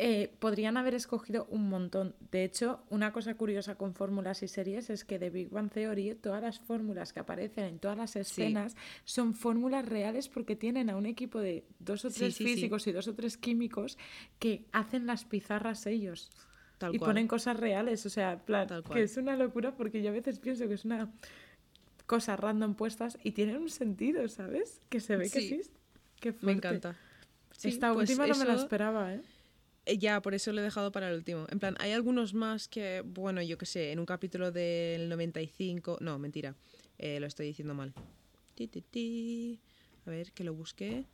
eh, 0.00 0.32
podrían 0.38 0.76
haber 0.76 0.94
escogido 0.94 1.46
un 1.50 1.68
montón. 1.68 2.14
De 2.30 2.44
hecho, 2.44 2.80
una 2.88 3.12
cosa 3.12 3.34
curiosa 3.34 3.74
con 3.74 3.94
fórmulas 3.94 4.44
y 4.44 4.48
series 4.48 4.90
es 4.90 5.04
que 5.04 5.18
de 5.18 5.28
Big 5.28 5.50
Bang 5.50 5.70
Theory, 5.72 6.14
todas 6.14 6.40
las 6.40 6.60
fórmulas 6.60 7.12
que 7.12 7.18
aparecen 7.18 7.64
en 7.64 7.78
todas 7.80 7.96
las 7.96 8.14
escenas 8.14 8.76
son 9.04 9.34
fórmulas 9.34 9.86
reales 9.88 10.28
porque 10.28 10.54
tienen 10.54 10.88
a 10.88 10.96
un 10.96 11.06
equipo 11.06 11.40
de 11.40 11.64
dos 11.80 12.04
o 12.04 12.10
tres 12.10 12.36
sí, 12.36 12.44
sí. 12.44 12.54
físicos 12.54 12.86
y 12.86 12.92
dos 12.92 13.08
o 13.08 13.14
tres 13.14 13.36
químicos 13.36 13.98
que 14.38 14.66
hacen 14.70 15.06
las 15.06 15.24
pizarras 15.24 15.84
ellos. 15.86 16.30
Tal 16.78 16.94
y 16.94 16.98
cual. 16.98 17.10
ponen 17.10 17.26
cosas 17.26 17.56
reales, 17.56 18.06
o 18.06 18.10
sea, 18.10 18.34
en 18.34 18.38
plan, 18.38 18.68
que 18.92 19.02
es 19.02 19.16
una 19.16 19.34
locura 19.36 19.74
porque 19.74 20.00
yo 20.00 20.10
a 20.10 20.12
veces 20.12 20.38
pienso 20.38 20.68
que 20.68 20.74
es 20.74 20.84
una 20.84 21.10
cosa 22.06 22.36
random 22.36 22.76
puestas 22.76 23.18
y 23.24 23.32
tienen 23.32 23.56
un 23.56 23.68
sentido, 23.68 24.28
¿sabes? 24.28 24.80
Que 24.88 25.00
se 25.00 25.16
ve 25.16 25.28
que 25.28 25.40
Sí. 25.40 25.60
Qué 26.20 26.34
Me 26.40 26.52
encanta. 26.52 26.96
Esta 27.62 27.92
pues 27.92 28.08
última 28.08 28.26
no 28.28 28.36
me 28.36 28.44
la 28.44 28.54
esperaba, 28.54 29.14
¿eh? 29.14 29.22
Eh, 29.88 29.96
Ya, 29.98 30.20
por 30.20 30.34
eso 30.34 30.52
lo 30.52 30.60
he 30.60 30.64
dejado 30.64 30.92
para 30.92 31.08
el 31.08 31.16
último. 31.16 31.46
En 31.50 31.58
plan, 31.58 31.74
hay 31.80 31.92
algunos 31.92 32.34
más 32.34 32.68
que, 32.68 33.02
bueno, 33.04 33.40
yo 33.42 33.56
qué 33.58 33.64
sé, 33.66 33.90
en 33.92 33.98
un 33.98 34.06
capítulo 34.06 34.52
del 34.52 35.08
95... 35.08 35.98
No, 36.00 36.18
mentira, 36.18 36.54
eh, 36.98 37.18
lo 37.20 37.26
estoy 37.26 37.46
diciendo 37.46 37.74
mal. 37.74 37.94
Ti, 38.54 38.68
ti, 38.68 38.82
ti. 38.82 39.60
A 40.06 40.10
ver, 40.10 40.32
que 40.32 40.44
lo 40.44 40.52
busqué. 40.54 41.04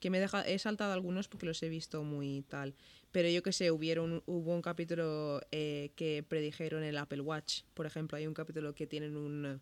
Que 0.00 0.10
me 0.10 0.18
he, 0.18 0.20
deja- 0.20 0.46
he 0.46 0.58
saltado 0.58 0.92
algunos 0.92 1.28
porque 1.28 1.46
los 1.46 1.62
he 1.62 1.68
visto 1.70 2.02
muy 2.04 2.42
tal. 2.48 2.74
Pero 3.10 3.28
yo 3.28 3.42
qué 3.42 3.52
sé, 3.52 3.70
hubieron, 3.70 4.22
hubo 4.26 4.54
un 4.54 4.62
capítulo 4.62 5.40
eh, 5.50 5.90
que 5.96 6.22
predijeron 6.26 6.82
el 6.84 6.98
Apple 6.98 7.22
Watch. 7.22 7.62
Por 7.74 7.86
ejemplo, 7.86 8.16
hay 8.18 8.26
un 8.26 8.34
capítulo 8.34 8.74
que 8.74 8.86
tienen 8.86 9.16
un, 9.16 9.60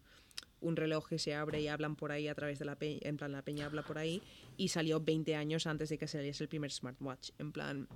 un 0.60 0.76
reloj 0.76 1.08
que 1.08 1.18
se 1.18 1.34
abre 1.34 1.60
y 1.60 1.68
hablan 1.68 1.96
por 1.96 2.10
ahí 2.12 2.28
a 2.28 2.34
través 2.34 2.58
de 2.58 2.64
la 2.66 2.76
peña. 2.76 2.98
En 3.02 3.16
plan, 3.16 3.32
la 3.32 3.42
peña 3.42 3.66
habla 3.66 3.82
por 3.82 3.98
ahí. 3.98 4.20
Y 4.56 4.68
salió 4.68 5.00
20 5.00 5.34
años 5.36 5.66
antes 5.66 5.88
de 5.88 5.98
que 5.98 6.06
saliese 6.08 6.44
el 6.44 6.48
primer 6.48 6.70
smartwatch. 6.72 7.30
En 7.38 7.50
plan, 7.52 7.88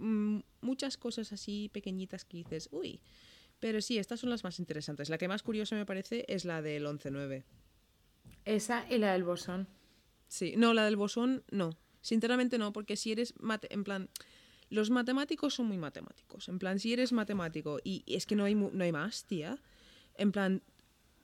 muchas 0.00 0.96
cosas 0.96 1.32
así 1.32 1.70
pequeñitas 1.72 2.24
que 2.24 2.38
dices, 2.38 2.68
uy. 2.72 3.00
Pero 3.60 3.82
sí, 3.82 3.98
estas 3.98 4.20
son 4.20 4.30
las 4.30 4.42
más 4.42 4.58
interesantes. 4.58 5.10
La 5.10 5.18
que 5.18 5.28
más 5.28 5.42
curiosa 5.42 5.76
me 5.76 5.84
parece 5.84 6.24
es 6.28 6.44
la 6.46 6.62
del 6.62 6.86
11-9. 6.86 7.44
Esa 8.44 8.86
y 8.90 8.98
la 8.98 9.12
del 9.12 9.24
bosón. 9.24 9.68
Sí, 10.28 10.54
no, 10.56 10.72
la 10.74 10.84
del 10.84 10.96
bosón 10.96 11.44
no. 11.50 11.76
Sinceramente 12.00 12.56
no, 12.56 12.72
porque 12.72 12.96
si 12.96 13.12
eres 13.12 13.34
mate- 13.38 13.68
en 13.70 13.84
plan 13.84 14.08
los 14.70 14.88
matemáticos 14.90 15.54
son 15.54 15.66
muy 15.66 15.76
matemáticos. 15.78 16.48
En 16.48 16.58
plan, 16.58 16.78
si 16.78 16.92
eres 16.92 17.12
matemático 17.12 17.80
y, 17.84 18.04
es 18.06 18.24
que 18.24 18.36
no 18.36 18.44
hay 18.44 18.54
mu- 18.54 18.70
no 18.72 18.84
hay 18.84 18.92
más, 18.92 19.24
tía. 19.24 19.58
En 20.14 20.30
plan, 20.32 20.62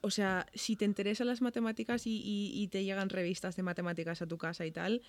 o 0.00 0.10
sea, 0.10 0.46
si 0.52 0.74
te 0.76 0.84
interesan 0.84 1.28
las 1.28 1.40
matemáticas 1.40 2.06
y, 2.06 2.16
y- 2.22 2.60
y 2.60 2.68
te 2.68 2.82
llegan 2.84 3.08
revistas 3.08 3.54
de 3.56 3.62
matemáticas 3.62 4.20
a 4.20 4.26
tu 4.26 4.36
casa 4.36 4.66
y 4.66 4.72
tal, 4.72 5.00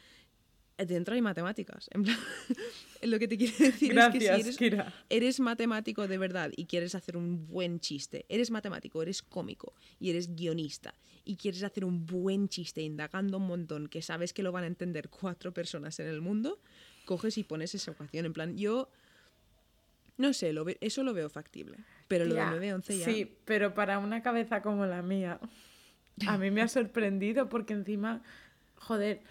dentro 0.77 1.15
hay 1.15 1.21
matemáticas. 1.21 1.89
En 1.93 2.03
plan, 2.03 2.17
lo 3.03 3.17
que 3.19 3.27
te 3.27 3.37
quiero 3.37 3.53
decir 3.59 3.97
es 3.97 4.07
que 4.09 4.19
si 4.19 4.25
eres, 4.27 4.57
Kira. 4.57 4.93
eres 5.09 5.39
matemático 5.39 6.07
de 6.07 6.17
verdad 6.17 6.51
y 6.55 6.65
quieres 6.65 6.93
hacer 6.95 7.17
un 7.17 7.47
buen 7.47 7.79
chiste, 7.79 8.25
eres 8.29 8.51
matemático, 8.51 9.01
eres 9.01 9.21
cómico 9.21 9.73
y 9.99 10.09
eres 10.09 10.35
guionista 10.35 10.93
y 11.25 11.35
quieres 11.35 11.63
hacer 11.63 11.83
un 11.85 12.05
buen 12.05 12.47
chiste 12.47 12.81
indagando 12.81 13.37
un 13.37 13.47
montón 13.47 13.87
que 13.87 14.01
sabes 14.01 14.31
que 14.33 14.43
lo 14.43 14.51
van 14.51 14.63
a 14.63 14.67
entender 14.67 15.09
cuatro 15.09 15.53
personas 15.53 15.99
en 15.99 16.07
el 16.07 16.21
mundo, 16.21 16.59
coges 17.05 17.37
y 17.37 17.43
pones 17.43 17.73
esa 17.75 17.91
ecuación. 17.91 18.25
En 18.25 18.33
plan, 18.33 18.57
yo 18.57 18.89
no 20.17 20.33
sé, 20.33 20.53
lo 20.53 20.63
ve- 20.65 20.77
eso 20.81 21.03
lo 21.03 21.13
veo 21.13 21.29
factible. 21.29 21.77
Pero 22.07 22.25
lo 22.25 22.35
Ya, 22.35 22.49
del 22.51 22.61
9-11 22.81 22.97
ya. 22.99 23.05
Sí, 23.05 23.35
pero 23.45 23.73
para 23.73 23.99
una 23.99 24.21
cabeza 24.23 24.61
como 24.61 24.85
la 24.85 25.01
mía, 25.01 25.39
a 26.25 26.37
mí 26.37 26.49
me 26.49 26.61
ha 26.61 26.67
sorprendido 26.69 27.49
porque 27.49 27.73
encima, 27.73 28.23
joder, 28.75 29.21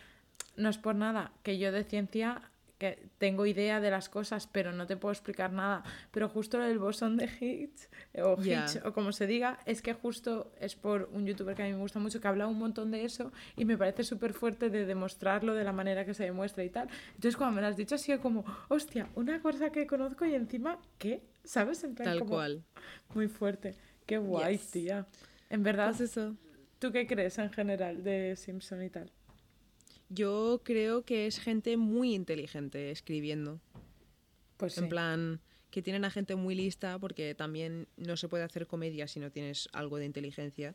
no 0.57 0.69
es 0.69 0.79
por 0.79 0.95
nada 0.95 1.33
que 1.43 1.59
yo 1.59 1.73
de 1.73 1.85
ciencia 1.85 2.43
que 2.79 3.09
tengo 3.17 3.47
idea 3.47 3.81
de 3.81 3.91
las 3.91 4.11
cosas, 4.11 4.47
pero 4.47 4.71
no 4.71 4.87
te 4.87 4.99
puedo 4.99 5.11
explicar 5.11 5.51
nada. 5.51 5.83
Pero 6.11 6.29
justo 6.29 6.63
el 6.63 6.79
bosón 6.79 7.17
de 7.17 7.25
Higgs, 7.25 7.89
o 8.23 8.37
Ya. 8.43 8.65
Higgs, 8.67 8.81
o 8.85 8.93
como 8.93 9.13
se 9.13 9.27
diga, 9.27 9.59
es 9.65 9.81
que 9.81 9.95
justo 9.95 10.53
es 10.61 10.75
por 10.77 11.09
un 11.15 11.25
youtuber 11.25 11.57
que 11.57 11.63
a 11.63 11.65
mí 11.67 11.73
me 11.73 11.79
gusta 11.79 12.01
mucho, 12.01 12.21
que 12.21 12.29
habla 12.29 12.47
un 12.47 12.59
montón 12.59 12.91
de 12.91 13.03
eso 13.07 13.33
y 13.57 13.65
me 13.65 13.79
parece 13.79 14.05
súper 14.05 14.35
fuerte 14.35 14.69
de 14.69 14.85
demostrarlo 14.85 15.55
de 15.55 15.65
la 15.65 15.73
manera 15.73 16.05
que 16.05 16.13
se 16.13 16.25
demuestra 16.25 16.65
y 16.65 16.69
tal. 16.69 16.89
Entonces 17.15 17.39
cuando 17.39 17.57
me 17.57 17.63
lo 17.63 17.69
has 17.69 17.79
dicho 17.79 17.95
ha 17.95 17.99
sido 17.99 18.21
como, 18.21 18.45
hostia, 18.69 19.09
una 19.15 19.41
cosa 19.41 19.71
que 19.71 19.87
conozco 19.87 20.27
y 20.27 20.35
encima, 20.35 20.79
¿qué? 20.99 21.23
¿Sabes? 21.45 21.83
En 21.83 21.95
plan, 21.95 22.09
Tal 22.11 22.19
como- 22.19 22.33
cual. 22.33 22.63
muy 23.15 23.29
fuerte. 23.29 23.75
Qué 24.05 24.19
guay, 24.19 24.59
Yes. 24.59 24.71
tía. 24.71 25.07
En 25.49 25.63
verdad, 25.63 25.95
Pues 25.97 26.11
eso. 26.11 26.37
¿tú 26.79 26.93
qué 26.93 27.07
crees 27.07 27.39
en 27.39 27.51
general 27.51 28.05
de 28.05 28.37
Simpson 28.37 28.83
y 28.83 28.91
tal? 28.91 29.11
Yo 30.09 30.61
creo 30.65 31.05
que 31.05 31.27
es 31.27 31.39
gente 31.41 31.77
muy 31.77 32.15
inteligente 32.15 32.91
escribiendo. 32.91 33.61
Pues 34.57 34.75
sí. 34.75 34.81
En 34.81 34.89
plan, 34.89 35.41
que 35.71 35.83
tienen 35.83 36.05
a 36.05 36.11
gente 36.11 36.37
muy 36.37 36.55
lista 36.55 36.99
porque 36.99 37.35
también 37.35 37.89
no 37.97 38.17
se 38.17 38.29
puede 38.29 38.45
hacer 38.45 38.67
comedia 38.67 39.09
si 39.09 39.21
no 39.21 39.31
tienes 39.31 39.69
algo 39.73 39.99
de 39.99 40.07
inteligencia. 40.07 40.75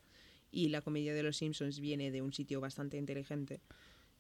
Y 0.52 0.68
la 0.70 0.82
comedia 0.82 1.14
de 1.14 1.24
los 1.24 1.38
Simpsons 1.38 1.80
viene 1.80 2.12
de 2.12 2.22
un 2.22 2.34
sitio 2.34 2.60
bastante 2.60 2.98
inteligente. 2.98 3.62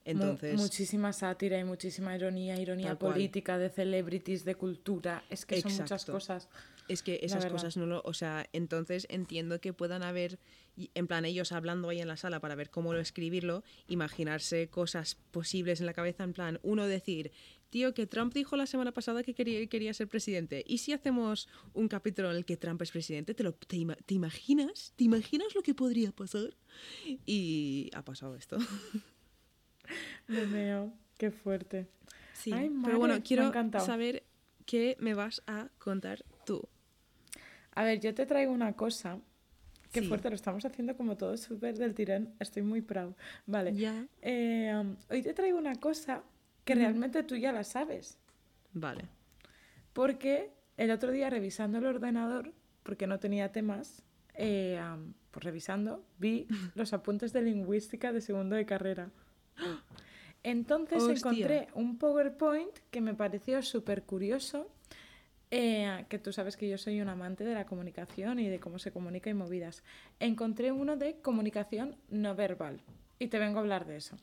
Mu- 0.05 0.11
Entonces, 0.11 0.55
muchísima 0.59 1.11
sátira 1.13 1.59
y 1.59 1.63
muchísima 1.65 2.15
ironía, 2.15 2.59
ironía 2.59 2.95
cual. 2.95 3.13
política, 3.13 3.57
de 3.57 3.69
celebrities, 3.69 4.45
de 4.45 4.55
cultura. 4.55 5.23
Es 5.29 5.45
que 5.45 5.61
son 5.61 5.73
muchas 5.73 6.05
cosas. 6.05 6.47
Es 6.91 7.03
que 7.03 7.19
esas 7.23 7.43
cosas 7.51 7.77
no 7.77 7.85
lo... 7.85 8.01
O 8.05 8.13
sea, 8.13 8.47
entonces 8.53 9.05
entiendo 9.09 9.59
que 9.61 9.73
puedan 9.73 10.03
haber, 10.03 10.39
en 10.93 11.07
plan, 11.07 11.25
ellos 11.25 11.51
hablando 11.51 11.89
ahí 11.89 11.99
en 12.01 12.07
la 12.07 12.17
sala 12.17 12.39
para 12.39 12.55
ver 12.55 12.69
cómo 12.69 12.93
lo 12.93 12.99
escribirlo, 12.99 13.63
imaginarse 13.87 14.67
cosas 14.69 15.15
posibles 15.31 15.79
en 15.79 15.85
la 15.85 15.93
cabeza, 15.93 16.23
en 16.23 16.33
plan, 16.33 16.59
uno 16.63 16.85
decir, 16.87 17.31
tío, 17.69 17.93
que 17.93 18.05
Trump 18.07 18.33
dijo 18.33 18.55
la 18.57 18.65
semana 18.65 18.91
pasada 18.91 19.23
que 19.23 19.33
quería, 19.33 19.65
quería 19.67 19.93
ser 19.93 20.07
presidente. 20.07 20.63
¿Y 20.67 20.79
si 20.79 20.91
hacemos 20.93 21.47
un 21.73 21.87
capítulo 21.87 22.29
en 22.31 22.37
el 22.37 22.45
que 22.45 22.57
Trump 22.57 22.81
es 22.81 22.91
presidente? 22.91 23.33
¿Te, 23.33 23.43
lo, 23.43 23.53
te, 23.53 23.77
ima- 23.77 23.97
¿Te 24.05 24.13
imaginas? 24.13 24.93
¿Te 24.95 25.03
imaginas 25.05 25.55
lo 25.55 25.61
que 25.63 25.73
podría 25.73 26.11
pasar? 26.11 26.55
Y 27.25 27.89
ha 27.93 28.03
pasado 28.03 28.35
esto. 28.35 28.57
Me 30.27 30.45
meo. 30.45 30.93
Qué 31.17 31.31
fuerte. 31.31 31.87
Sí, 32.33 32.51
Ay, 32.53 32.69
madre, 32.69 32.85
pero 32.85 32.99
bueno, 32.99 33.21
quiero 33.23 33.51
saber 33.85 34.23
qué 34.65 34.95
me 34.99 35.13
vas 35.13 35.43
a 35.47 35.69
contar 35.77 36.23
tú. 36.45 36.67
A 37.73 37.83
ver, 37.83 37.99
yo 37.99 38.13
te 38.13 38.25
traigo 38.25 38.51
una 38.51 38.73
cosa. 38.73 39.19
Qué 39.91 40.01
Sí. 40.01 40.07
fuerte, 40.07 40.29
lo 40.29 40.35
estamos 40.35 40.63
haciendo 40.65 40.95
como 40.95 41.17
todo 41.17 41.35
súper 41.37 41.77
del 41.77 41.93
tirón. 41.93 42.33
Estoy 42.39 42.63
muy 42.63 42.81
proud. 42.81 43.13
Vale. 43.45 43.73
Ya. 43.75 44.05
Eh, 44.21 44.71
um, 44.73 44.95
hoy 45.09 45.21
te 45.21 45.33
traigo 45.33 45.57
una 45.57 45.75
cosa 45.75 46.23
que 46.63 46.75
realmente 46.75 47.23
tú 47.23 47.35
ya 47.35 47.51
la 47.51 47.63
sabes. 47.63 48.17
Vale. 48.73 49.05
Porque 49.93 50.51
el 50.77 50.91
otro 50.91 51.11
día 51.11 51.29
revisando 51.29 51.77
el 51.79 51.85
ordenador, 51.85 52.53
porque 52.83 53.05
no 53.07 53.19
tenía 53.19 53.51
temas, 53.51 54.03
eh, 54.35 54.77
am, 54.77 55.13
pues 55.31 55.43
revisando, 55.43 56.05
vi 56.19 56.47
los 56.75 56.93
apuntes 56.93 57.33
de 57.33 57.41
lingüística 57.41 58.13
de 58.13 58.21
segundo 58.21 58.55
de 58.55 58.65
carrera. 58.65 59.09
Entonces 60.43 61.03
Hostia. 61.03 61.17
encontré 61.17 61.67
un 61.75 61.97
PowerPoint 61.97 62.71
que 62.89 63.01
me 63.01 63.13
pareció 63.13 63.61
súper 63.61 64.03
curioso, 64.03 64.71
eh, 65.51 66.05
que 66.07 66.17
tú 66.17 66.31
sabes 66.31 66.55
que 66.55 66.69
yo 66.69 66.77
soy 66.77 67.01
un 67.01 67.09
amante 67.09 67.43
de 67.43 67.53
la 67.53 67.65
comunicación 67.65 68.39
y 68.39 68.47
de 68.47 68.61
cómo 68.61 68.79
se 68.79 68.91
comunica 68.91 69.29
y 69.29 69.33
movidas. 69.33 69.83
Encontré 70.19 70.71
uno 70.71 70.95
de 70.95 71.17
comunicación 71.21 71.97
no 72.09 72.35
verbal 72.35 72.79
y 73.19 73.27
te 73.27 73.37
vengo 73.37 73.59
a 73.59 73.61
hablar 73.61 73.85
de 73.85 73.97
eso, 73.97 74.17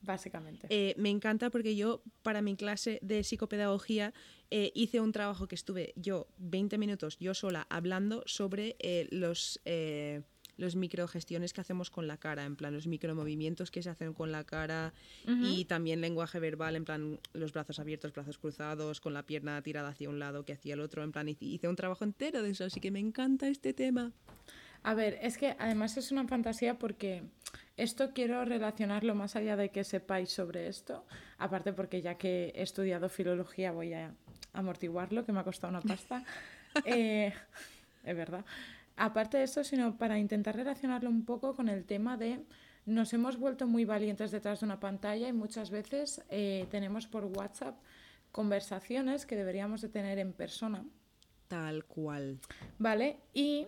básicamente. 0.00 0.66
Eh, 0.70 0.94
me 0.96 1.10
encanta 1.10 1.50
porque 1.50 1.76
yo, 1.76 2.02
para 2.22 2.40
mi 2.40 2.56
clase 2.56 2.98
de 3.02 3.22
psicopedagogía, 3.22 4.14
eh, 4.50 4.72
hice 4.74 5.00
un 5.00 5.12
trabajo 5.12 5.46
que 5.46 5.54
estuve 5.56 5.92
yo 5.94 6.26
20 6.38 6.78
minutos 6.78 7.18
yo 7.20 7.34
sola 7.34 7.66
hablando 7.68 8.22
sobre 8.24 8.76
los, 9.10 9.60
los 10.62 10.76
microgestiones 10.76 11.52
que 11.52 11.60
hacemos 11.60 11.90
con 11.90 12.06
la 12.06 12.16
cara, 12.16 12.44
en 12.44 12.56
plan 12.56 12.72
los 12.72 12.86
micromovimientos 12.86 13.70
que 13.70 13.82
se 13.82 13.90
hacen 13.90 14.14
con 14.14 14.32
la 14.32 14.44
cara 14.44 14.94
y 15.42 15.64
también 15.66 16.00
lenguaje 16.00 16.38
verbal, 16.38 16.76
en 16.76 16.84
plan 16.84 17.18
los 17.34 17.52
brazos 17.52 17.78
abiertos, 17.80 18.12
brazos 18.12 18.38
cruzados, 18.38 19.00
con 19.00 19.12
la 19.12 19.24
pierna 19.24 19.60
tirada 19.62 19.88
hacia 19.88 20.08
un 20.08 20.18
lado 20.18 20.44
que 20.44 20.52
hacia 20.54 20.74
el 20.74 20.80
otro, 20.80 21.02
en 21.02 21.12
plan 21.12 21.28
hice- 21.28 21.44
hice 21.44 21.68
un 21.68 21.76
trabajo 21.76 22.04
entero 22.04 22.42
de 22.42 22.50
eso, 22.50 22.64
así 22.64 22.80
que 22.80 22.90
me 22.90 23.00
encanta 23.00 23.48
este 23.48 23.74
tema. 23.74 24.12
A 24.84 24.94
ver, 24.94 25.18
es 25.22 25.36
que 25.36 25.54
además 25.58 25.96
es 25.96 26.10
una 26.12 26.26
fantasía 26.26 26.78
porque 26.78 27.22
esto 27.76 28.10
quiero 28.14 28.44
relacionarlo 28.44 29.14
más 29.14 29.36
allá 29.36 29.56
de 29.56 29.70
que 29.70 29.84
sepáis 29.84 30.30
sobre 30.30 30.68
esto, 30.68 31.04
aparte 31.38 31.72
porque 31.72 32.02
ya 32.02 32.16
que 32.16 32.52
he 32.54 32.62
estudiado 32.62 33.08
filología 33.08 33.72
voy 33.72 33.92
a 33.92 34.14
amortiguarlo, 34.52 35.24
que 35.24 35.32
me 35.32 35.40
ha 35.40 35.44
costado 35.44 35.70
una 35.70 35.80
pasta. 35.82 36.24
Eh, 36.86 37.32
es 38.02 38.16
verdad. 38.16 38.44
Aparte 38.96 39.38
de 39.38 39.44
eso, 39.44 39.64
sino 39.64 39.96
para 39.96 40.18
intentar 40.18 40.56
relacionarlo 40.56 41.08
un 41.10 41.24
poco 41.24 41.54
con 41.54 41.68
el 41.68 41.84
tema 41.84 42.16
de 42.16 42.44
nos 42.84 43.12
hemos 43.12 43.38
vuelto 43.38 43.66
muy 43.66 43.84
valientes 43.84 44.30
detrás 44.30 44.60
de 44.60 44.66
una 44.66 44.80
pantalla 44.80 45.28
y 45.28 45.32
muchas 45.32 45.70
veces 45.70 46.22
eh, 46.30 46.66
tenemos 46.70 47.06
por 47.06 47.24
WhatsApp 47.26 47.78
conversaciones 48.32 49.24
que 49.24 49.36
deberíamos 49.36 49.80
de 49.82 49.88
tener 49.88 50.18
en 50.18 50.32
persona. 50.32 50.84
Tal 51.48 51.84
cual. 51.84 52.40
¿Vale? 52.78 53.20
Y 53.34 53.66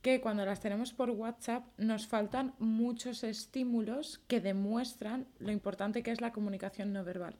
que 0.00 0.20
cuando 0.20 0.46
las 0.46 0.60
tenemos 0.60 0.92
por 0.92 1.10
WhatsApp 1.10 1.66
nos 1.78 2.06
faltan 2.06 2.54
muchos 2.58 3.24
estímulos 3.24 4.20
que 4.28 4.40
demuestran 4.40 5.26
lo 5.38 5.50
importante 5.50 6.02
que 6.02 6.12
es 6.12 6.20
la 6.20 6.32
comunicación 6.32 6.92
no 6.92 7.04
verbal. 7.04 7.34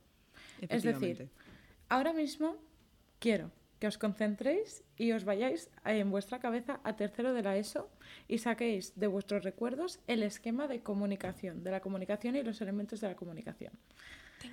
Es 0.68 0.82
decir, 0.82 1.30
ahora 1.88 2.12
mismo 2.12 2.56
quiero 3.20 3.52
que 3.78 3.86
os 3.86 3.98
concentréis 3.98 4.82
y 4.96 5.12
os 5.12 5.24
vayáis 5.24 5.68
en 5.84 6.10
vuestra 6.10 6.38
cabeza 6.40 6.80
a 6.84 6.96
tercero 6.96 7.34
de 7.34 7.42
la 7.42 7.56
ESO 7.56 7.90
y 8.28 8.38
saquéis 8.38 8.98
de 8.98 9.06
vuestros 9.06 9.44
recuerdos 9.44 10.00
el 10.06 10.22
esquema 10.22 10.66
de 10.68 10.80
comunicación, 10.80 11.62
de 11.62 11.70
la 11.70 11.80
comunicación 11.80 12.36
y 12.36 12.42
los 12.42 12.60
elementos 12.60 13.00
de 13.00 13.08
la 13.08 13.16
comunicación. 13.16 13.72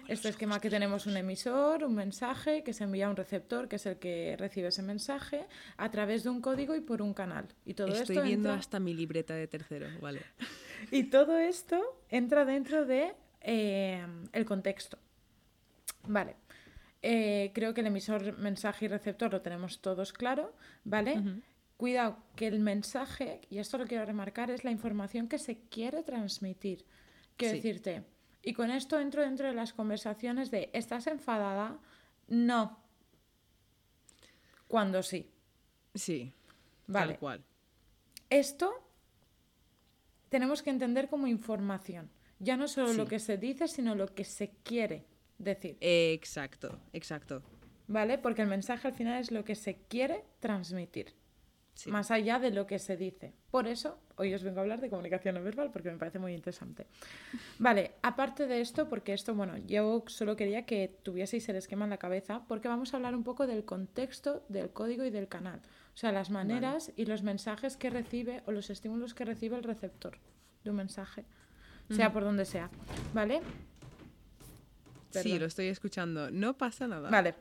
Este 0.07 0.29
esquema 0.29 0.59
que 0.59 0.69
tenemos 0.69 1.05
un 1.05 1.15
emisor, 1.17 1.83
un 1.83 1.93
mensaje 1.95 2.63
que 2.63 2.73
se 2.73 2.83
envía 2.85 3.07
a 3.07 3.09
un 3.09 3.15
receptor, 3.15 3.67
que 3.67 3.75
es 3.75 3.85
el 3.85 3.97
que 3.97 4.35
recibe 4.39 4.69
ese 4.69 4.81
mensaje, 4.81 5.45
a 5.77 5.91
través 5.91 6.23
de 6.23 6.29
un 6.29 6.41
código 6.41 6.75
y 6.75 6.81
por 6.81 7.01
un 7.01 7.13
canal. 7.13 7.47
Y 7.65 7.73
todo 7.73 7.87
Estoy 7.89 8.17
esto 8.17 8.25
viendo 8.25 8.49
entra- 8.49 8.59
hasta 8.59 8.79
mi 8.79 8.93
libreta 8.93 9.35
de 9.35 9.47
tercero, 9.47 9.87
vale. 10.01 10.21
y 10.91 11.05
todo 11.05 11.37
esto 11.37 11.79
entra 12.09 12.43
dentro 12.45 12.85
de 12.85 13.13
eh, 13.41 14.05
el 14.31 14.45
contexto. 14.45 14.97
Vale. 16.07 16.35
Eh, 17.05 17.51
creo 17.53 17.73
que 17.73 17.81
el 17.81 17.87
emisor, 17.87 18.37
mensaje 18.37 18.85
y 18.85 18.87
receptor 18.87 19.31
lo 19.31 19.41
tenemos 19.41 19.81
todos 19.81 20.13
claro, 20.13 20.53
¿vale? 20.85 21.21
Cuidado, 21.75 22.17
que 22.37 22.47
el 22.47 22.59
mensaje, 22.61 23.41
y 23.49 23.57
esto 23.57 23.77
lo 23.77 23.85
quiero 23.85 24.05
remarcar, 24.05 24.49
es 24.49 24.63
la 24.63 24.71
información 24.71 25.27
que 25.27 25.37
se 25.37 25.59
quiere 25.69 26.01
transmitir. 26.03 26.85
Quiero 27.35 27.55
Sí. 27.55 27.61
decirte, 27.61 28.03
y 28.41 28.53
con 28.53 28.71
esto 28.71 28.99
entro 28.99 29.21
dentro 29.21 29.47
de 29.47 29.53
las 29.53 29.73
conversaciones 29.73 30.49
de 30.49 30.69
¿estás 30.71 31.07
enfadada? 31.07 31.77
No. 32.29 32.79
Cuando 34.69 35.03
sí. 35.03 35.29
Sí, 35.93 36.31
Vale. 36.87 37.13
tal 37.13 37.19
cual. 37.19 37.43
Esto 38.29 38.71
tenemos 40.29 40.63
que 40.63 40.69
entender 40.69 41.09
como 41.09 41.27
información. 41.27 42.09
Ya 42.39 42.55
no 42.55 42.67
solo 42.67 42.93
lo 42.93 43.05
que 43.07 43.19
se 43.19 43.37
dice, 43.37 43.67
sino 43.67 43.93
lo 43.93 44.07
que 44.15 44.23
se 44.23 44.51
quiere 44.63 45.05
decir. 45.43 45.77
Exacto, 45.81 46.79
exacto. 46.93 47.43
¿Vale? 47.87 48.17
Porque 48.17 48.41
el 48.41 48.47
mensaje 48.47 48.87
al 48.87 48.93
final 48.93 49.19
es 49.19 49.31
lo 49.31 49.43
que 49.43 49.55
se 49.55 49.77
quiere 49.87 50.23
transmitir. 50.39 51.13
Sí. 51.73 51.89
Más 51.89 52.11
allá 52.11 52.37
de 52.39 52.51
lo 52.51 52.67
que 52.67 52.77
se 52.77 52.97
dice. 52.97 53.33
Por 53.49 53.67
eso, 53.67 53.97
hoy 54.15 54.33
os 54.33 54.43
vengo 54.43 54.59
a 54.59 54.61
hablar 54.61 54.79
de 54.79 54.89
comunicación 54.89 55.35
no 55.35 55.43
verbal 55.43 55.71
porque 55.71 55.91
me 55.91 55.97
parece 55.97 56.19
muy 56.19 56.33
interesante. 56.33 56.85
Vale, 57.57 57.93
aparte 58.03 58.45
de 58.45 58.61
esto, 58.61 58.89
porque 58.89 59.13
esto, 59.13 59.33
bueno, 59.33 59.57
yo 59.57 60.03
solo 60.07 60.35
quería 60.35 60.65
que 60.65 60.99
tuvieseis 61.01 61.49
el 61.49 61.55
esquema 61.55 61.85
en 61.85 61.89
la 61.89 61.97
cabeza, 61.97 62.45
porque 62.47 62.67
vamos 62.67 62.93
a 62.93 62.97
hablar 62.97 63.15
un 63.15 63.23
poco 63.23 63.47
del 63.47 63.65
contexto, 63.65 64.45
del 64.49 64.69
código 64.69 65.03
y 65.03 65.09
del 65.09 65.27
canal. 65.27 65.61
O 65.93 65.97
sea, 65.97 66.11
las 66.11 66.29
maneras 66.29 66.91
y 66.95 67.05
los 67.05 67.23
mensajes 67.23 67.75
que 67.75 67.89
recibe 67.89 68.43
o 68.45 68.51
los 68.51 68.69
estímulos 68.69 69.13
que 69.13 69.25
recibe 69.25 69.55
el 69.55 69.63
receptor 69.63 70.19
de 70.63 70.69
un 70.69 70.75
mensaje, 70.75 71.25
sea 71.89 72.13
por 72.13 72.23
donde 72.23 72.45
sea. 72.45 72.69
¿Vale? 73.13 73.41
Sí, 75.13 75.23
Perdón. 75.23 75.39
lo 75.39 75.45
estoy 75.45 75.67
escuchando. 75.67 76.31
No 76.31 76.57
pasa 76.57 76.87
nada. 76.87 77.09
Vale. 77.09 77.35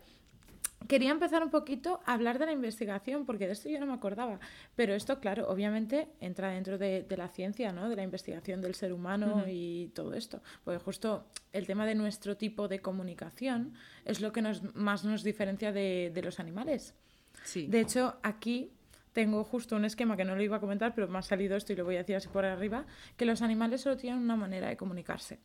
Quería 0.88 1.11
empezar 1.11 1.44
un 1.44 1.50
poquito 1.50 2.00
a 2.06 2.14
hablar 2.14 2.40
de 2.40 2.46
la 2.46 2.52
investigación, 2.52 3.24
porque 3.24 3.46
de 3.46 3.52
esto 3.52 3.68
yo 3.68 3.78
no 3.78 3.87
me 3.87 3.92
acordaba. 3.92 4.40
Pero 4.74 4.94
esto, 4.94 5.20
claro, 5.20 5.48
obviamente 5.48 6.08
entra 6.20 6.50
dentro 6.50 6.76
de, 6.76 7.02
de 7.02 7.16
la 7.16 7.28
ciencia, 7.28 7.72
¿no? 7.72 7.88
De 7.88 7.94
la 7.94 8.02
investigación 8.02 8.61
del 8.61 8.74
ser 8.74 8.92
humano 8.92 9.44
y 9.46 9.92
todo 9.94 10.12
esto. 10.14 10.42
Porque 10.64 10.78
justo 10.80 11.26
el 11.52 11.66
tema 11.66 11.87
de 11.87 11.94
nuestro 11.94 12.37
tipo 12.37 12.66
de 12.66 12.80
comunicación 12.80 13.74
es 14.04 14.20
lo 14.20 14.32
que 14.32 14.42
nos, 14.42 14.74
más 14.74 15.04
nos 15.04 15.22
diferencia 15.22 15.70
de, 15.72 16.11
de 16.12 16.22
los 16.22 16.40
animales. 16.40 16.94
Sí. 17.44 17.68
De 17.68 17.80
hecho, 17.80 18.16
aquí 18.24 18.72
tengo 19.12 19.44
justo 19.44 19.76
un 19.76 19.85
esquema 19.85 20.16
que 20.16 20.24
no 20.24 20.35
lo 20.35 20.42
iba 20.42 20.56
a 20.56 20.61
comentar, 20.61 20.94
pero 20.94 21.06
me 21.06 21.18
ha 21.18 21.22
salido 21.22 21.56
esto 21.56 21.72
y 21.72 21.76
lo 21.76 21.85
voy 21.85 21.94
a 21.96 21.98
decir 21.98 22.16
así 22.16 22.28
por 22.28 22.44
arriba, 22.44 22.87
que 23.16 23.24
los 23.24 23.40
animales 23.42 23.82
solo 23.82 23.96
tienen 23.96 24.20
una 24.20 24.37
manera 24.37 24.68
de 24.68 24.76
comunicarse, 24.76 25.38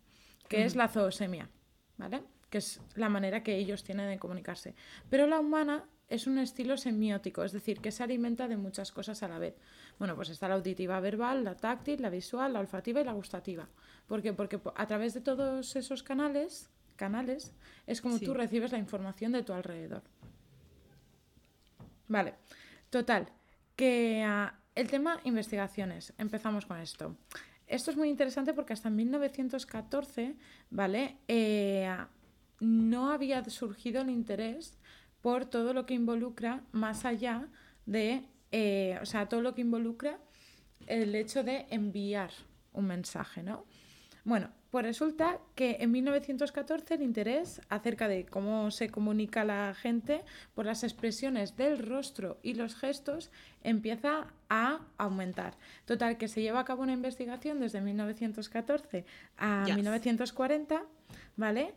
que 0.47 0.63
es 0.63 0.75
la 0.75 0.87
zoosemia, 0.87 1.49
¿vale? 1.97 2.23
Que 2.49 2.59
es 2.59 2.79
la 2.95 3.09
manera 3.09 3.43
que 3.43 3.55
ellos 3.57 3.83
tienen 3.83 4.09
de 4.09 4.19
comunicarse. 4.19 4.73
Pero 5.09 5.27
la 5.27 5.39
humana 5.39 5.85
es 6.09 6.25
un 6.27 6.37
estilo 6.37 6.77
semiótico, 6.77 7.43
es 7.43 7.51
decir, 7.51 7.81
que 7.81 7.91
se 7.91 8.01
alimenta 8.03 8.47
de 8.47 8.55
muchas 8.55 8.91
cosas 8.93 9.21
a 9.23 9.27
la 9.27 9.39
vez. 9.39 9.55
Bueno, 9.99 10.15
pues 10.15 10.29
está 10.29 10.47
la 10.47 10.55
auditiva 10.55 10.99
verbal, 11.01 11.43
la 11.43 11.55
táctil, 11.57 12.01
la 12.01 12.09
visual, 12.09 12.53
la 12.53 12.61
olfativa 12.61 13.01
y 13.01 13.03
la 13.03 13.11
gustativa. 13.11 13.67
¿Por 14.07 14.21
qué? 14.21 14.31
Porque 14.31 14.57
po- 14.57 14.73
a 14.77 14.87
través 14.87 15.13
de 15.13 15.19
todos 15.21 15.75
esos 15.75 16.03
canales, 16.03 16.69
canales 16.95 17.51
es 17.85 18.01
como 18.01 18.17
Sí. 18.19 18.25
tú 18.25 18.33
recibes 18.33 18.71
la 18.71 18.77
información 18.77 19.33
de 19.33 19.43
tu 19.43 19.51
alrededor. 19.51 20.03
Vale, 22.07 22.35
total, 22.89 23.27
que 23.75 24.23
ah, 24.25 24.57
el 24.75 24.89
tema 24.89 25.19
investigaciones, 25.25 26.13
empezamos 26.17 26.65
con 26.65 26.79
esto. 26.79 27.17
Esto 27.67 27.91
es 27.91 27.97
muy 27.97 28.09
interesante 28.09 28.53
porque 28.53 28.73
hasta 28.73 28.87
en 28.87 28.95
1914, 28.95 30.35
¿vale? 30.69 31.17
Eh, 31.27 31.89
no 32.61 33.11
había 33.11 33.43
surgido 33.49 34.01
el 34.01 34.09
interés 34.09 34.77
por 35.21 35.45
todo 35.45 35.73
lo 35.73 35.85
que 35.85 35.93
involucra 35.93 36.63
más 36.71 37.03
allá 37.03 37.47
de, 37.85 38.23
eh, 38.51 38.97
o 39.01 39.05
sea, 39.05 39.27
todo 39.27 39.41
lo 39.41 39.53
que 39.53 39.61
involucra 39.61 40.17
el 40.87 41.13
hecho 41.15 41.43
de 41.43 41.65
enviar 41.69 42.31
un 42.71 42.87
mensaje, 42.87 43.43
¿no? 43.43 43.65
Bueno, 44.23 44.49
pues 44.71 44.85
resulta 44.85 45.39
que 45.55 45.77
en 45.79 45.91
1914 45.91 46.95
el 46.95 47.01
interés 47.01 47.61
acerca 47.69 48.07
de 48.07 48.25
cómo 48.25 48.69
se 48.71 48.89
comunica 48.89 49.43
la 49.45 49.73
gente 49.73 50.21
por 50.55 50.65
las 50.65 50.83
expresiones 50.83 51.55
del 51.55 51.79
rostro 51.79 52.37
y 52.43 52.53
los 52.55 52.75
gestos 52.75 53.31
empieza 53.63 54.27
a 54.49 54.79
aumentar. 54.97 55.55
Total, 55.85 56.17
que 56.17 56.27
se 56.27 56.41
lleva 56.41 56.59
a 56.59 56.65
cabo 56.65 56.83
una 56.83 56.93
investigación 56.93 57.59
desde 57.59 57.79
1914 57.81 59.05
a 59.37 59.63
Yes. 59.65 59.75
1940, 59.75 60.83
¿vale? 61.37 61.73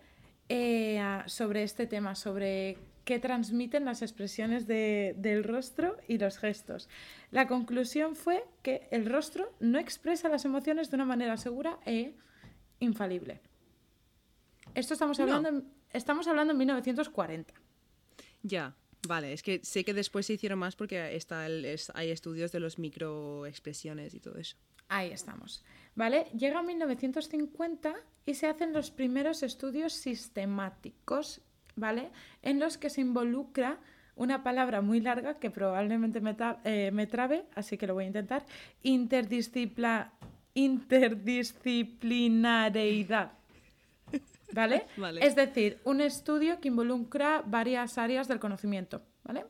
Eh, 0.48 1.00
sobre 1.26 1.62
este 1.62 1.86
tema, 1.86 2.14
sobre 2.16 2.76
qué 3.04 3.18
transmiten 3.18 3.84
las 3.84 4.02
expresiones 4.02 4.66
de- 4.66 5.14
del 5.16 5.44
rostro 5.44 5.96
y 6.08 6.18
los 6.18 6.38
gestos. 6.38 6.88
La 7.30 7.46
conclusión 7.46 8.14
fue 8.16 8.44
que 8.62 8.88
el 8.90 9.06
rostro 9.06 9.52
no 9.60 9.78
expresa 9.78 10.28
las 10.28 10.44
emociones 10.44 10.90
de 10.90 10.96
una 10.96 11.04
manera 11.04 11.36
segura 11.36 11.78
e 11.86 12.14
infalible. 12.80 13.40
Esto 14.74 14.94
estamos 14.94 15.18
No. 15.18 15.24
hablando, 15.24 15.48
en, 15.48 15.64
estamos 15.92 16.26
hablando 16.28 16.52
en 16.52 16.58
1940. 16.58 17.54
Ya, 18.42 18.74
vale. 19.06 19.32
Es 19.32 19.42
que 19.42 19.60
sé 19.64 19.84
que 19.84 19.94
después 19.94 20.26
se 20.26 20.34
hicieron 20.34 20.58
más 20.58 20.76
porque 20.76 21.14
está 21.16 21.46
el- 21.46 21.64
es- 21.64 21.90
hay 21.94 22.10
estudios 22.10 22.52
de 22.52 22.60
los 22.60 22.78
microexpresiones 22.78 24.14
y 24.14 24.20
todo 24.20 24.36
eso. 24.38 24.56
Ahí 24.88 25.10
estamos. 25.12 25.64
¿Vale? 25.94 26.26
Llega 26.36 26.62
1950 26.62 27.94
y 28.26 28.34
se 28.34 28.46
hacen 28.46 28.72
los 28.72 28.90
primeros 28.90 29.42
estudios 29.42 29.92
sistemáticos, 29.92 31.40
¿vale? 31.76 32.10
En 32.42 32.58
los 32.60 32.78
que 32.78 32.90
se 32.90 33.00
involucra 33.00 33.78
una 34.16 34.42
palabra 34.42 34.80
muy 34.82 35.00
larga 35.00 35.34
que 35.38 35.50
probablemente 35.50 36.20
me, 36.20 36.36
eh, 36.64 36.90
me 36.92 37.06
trabe, 37.06 37.44
así 37.54 37.78
que 37.78 37.86
lo 37.86 37.94
voy 37.94 38.04
a 38.04 38.08
intentar. 38.08 38.44
Interdiscipla- 38.82 40.10
interdisciplinareidad. 40.54 43.32
¿Vale? 44.52 44.86
Vale. 44.96 45.24
Es 45.24 45.36
decir, 45.36 45.78
un 45.84 46.00
estudio 46.00 46.60
que 46.60 46.66
involucra 46.68 47.42
varias 47.46 47.98
áreas 47.98 48.26
del 48.28 48.40
conocimiento, 48.40 49.02
¿vale? 49.24 49.44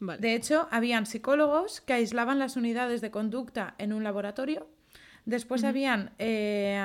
Vale. 0.00 0.20
De 0.20 0.34
hecho, 0.34 0.66
habían 0.72 1.06
psicólogos 1.06 1.80
que 1.80 1.92
aislaban 1.92 2.40
las 2.40 2.56
unidades 2.56 3.00
de 3.00 3.12
conducta 3.12 3.74
en 3.78 3.92
un 3.92 4.02
laboratorio. 4.02 4.66
Después 5.24 5.62
habían... 5.64 6.10
eh, 6.18 6.80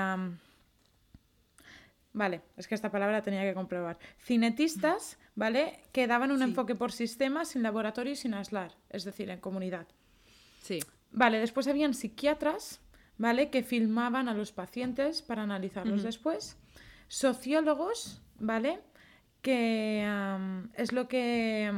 vale, 2.14 2.42
es 2.56 2.68
que 2.68 2.76
esta 2.76 2.92
palabra 2.92 3.24
tenía 3.24 3.42
que 3.42 3.56
comprobar. 3.56 3.98
Cinetistas, 4.20 5.18
¿vale? 5.36 5.80
Que 5.92 6.06
daban 6.06 6.30
un 6.32 6.38
Sí. 6.38 6.44
enfoque 6.44 6.76
por 6.76 6.92
sistema, 6.92 7.46
sin 7.46 7.64
laboratorio 7.64 8.14
y 8.14 8.16
sin 8.16 8.36
aislar, 8.36 8.76
es 8.92 9.06
decir, 9.06 9.28
en 9.32 9.40
comunidad. 9.40 9.88
Sí, 10.62 10.80
Vale, 11.12 11.40
después 11.40 11.68
habían 11.68 11.96
psiquiatras, 11.96 12.80
¿vale? 13.20 13.52
Que 13.52 13.62
filmaban 13.62 14.28
a 14.28 14.34
los 14.34 14.52
pacientes 14.52 15.22
para 15.22 15.44
analizarlos 15.44 16.02
después. 16.02 16.58
Sociólogos, 17.08 18.22
¿vale? 18.40 18.80
Que 19.42 20.04
am, 20.08 20.72
es 20.76 20.92
lo 20.92 21.08
que 21.08 21.72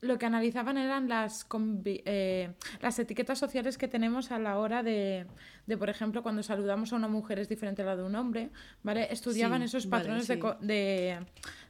lo 0.00 0.16
que 0.16 0.26
analizaban 0.26 0.78
eran 0.78 1.08
las, 1.08 1.44
eh, 1.84 2.52
las 2.80 2.98
etiquetas 3.00 3.36
sociales 3.36 3.76
que 3.76 3.88
tenemos 3.88 4.30
a 4.30 4.38
la 4.38 4.56
hora 4.58 4.84
de, 4.84 5.26
de, 5.66 5.76
por 5.76 5.90
ejemplo, 5.90 6.22
cuando 6.22 6.44
saludamos 6.44 6.92
a 6.92 6.96
una 6.96 7.08
mujer 7.08 7.40
es 7.40 7.48
diferente 7.48 7.82
a 7.82 7.84
la 7.86 7.96
de 7.96 8.04
un 8.04 8.14
hombre, 8.14 8.50
¿vale? 8.84 9.08
Estudiaban 9.12 9.58
Sí, 9.62 9.64
esos 9.64 9.86
patrones 9.88 10.28
de, 10.28 10.36
sí. 10.36 10.40
de, 10.60 11.18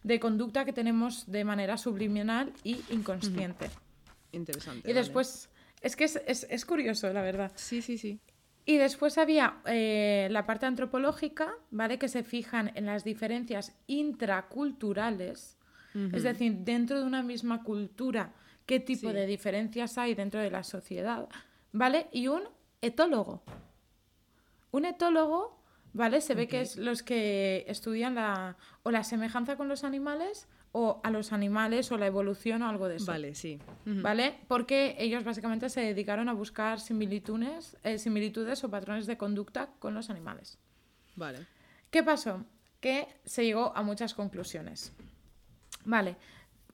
de 0.03 0.21
conducta 0.21 0.67
que 0.67 0.75
tenemos 0.75 1.25
de 1.31 1.43
manera 1.45 1.79
subliminal 1.79 2.53
y 2.65 2.83
inconsciente. 2.91 3.71
interesante. 4.33 4.81
Y 4.81 4.93
vale. 4.93 5.01
después, 5.01 5.49
es 5.81 5.97
que 5.97 6.05
es, 6.05 6.21
es- 6.27 6.47
es 6.51 6.67
curioso, 6.67 7.11
la 7.15 7.23
verdad. 7.23 7.51
Sí, 7.55 7.81
sí, 7.81 7.97
sí. 7.97 8.21
Y 8.69 8.77
después 8.77 9.17
había 9.17 9.63
eh, 9.65 10.29
la 10.31 10.45
parte 10.45 10.67
antropológica, 10.67 11.55
¿vale? 11.71 11.99
Que 11.99 12.07
se 12.09 12.23
fijan 12.23 12.71
en 12.75 12.85
las 12.85 13.03
diferencias 13.03 13.75
intraculturales, 13.87 15.57
es 16.13 16.23
decir, 16.23 16.53
dentro 16.59 17.01
de 17.01 17.07
una 17.07 17.23
misma 17.23 17.63
cultura, 17.65 18.35
qué 18.67 18.79
tipo 18.79 19.09
Sí. 19.09 19.15
de 19.15 19.25
diferencias 19.27 19.97
hay 19.97 20.15
dentro 20.15 20.39
de 20.39 20.51
la 20.51 20.63
sociedad, 20.65 21.29
¿vale? 21.73 22.09
Y 22.13 22.29
un 22.29 22.43
etólogo. 22.83 23.43
Un 24.71 24.85
etólogo, 24.85 25.59
¿vale? 25.95 26.21
Se 26.21 26.35
ve 26.35 26.47
que 26.47 26.61
es 26.61 26.77
los 26.77 27.03
que 27.03 27.65
estudian 27.69 28.17
la, 28.17 28.59
o 28.83 28.91
la 28.91 29.03
semejanza 29.03 29.57
con 29.57 29.69
los 29.69 29.83
animales 29.83 30.47
o 30.73 31.01
a 31.03 31.11
los 31.11 31.33
animales 31.33 31.91
o 31.93 31.99
la 31.99 32.07
evolución 32.07 32.63
o 32.63 32.69
algo 32.69 32.89
de 32.89 32.97
eso. 32.97 33.07
Vale, 33.07 33.35
sí. 33.35 33.59
¿Vale? 33.85 34.39
Porque 34.49 34.97
ellos 34.99 35.25
básicamente 35.25 35.69
se 35.71 35.81
dedicaron 35.81 36.29
a 36.29 36.33
buscar 36.33 36.81
similitudes, 36.81 37.77
eh, 37.83 37.99
similitudes 37.99 38.63
o 38.65 38.71
patrones 38.71 39.07
de 39.07 39.17
conducta 39.17 39.71
con 39.79 39.95
los 39.95 40.11
animales. 40.11 40.59
Vale. 41.17 41.47
¿Qué 41.91 42.03
pasó? 42.03 42.45
Que 42.81 43.09
se 43.25 43.45
llegó 43.45 43.73
a 43.75 43.83
muchas 43.83 44.15
conclusiones. 44.15 44.93
Vale, 45.85 46.17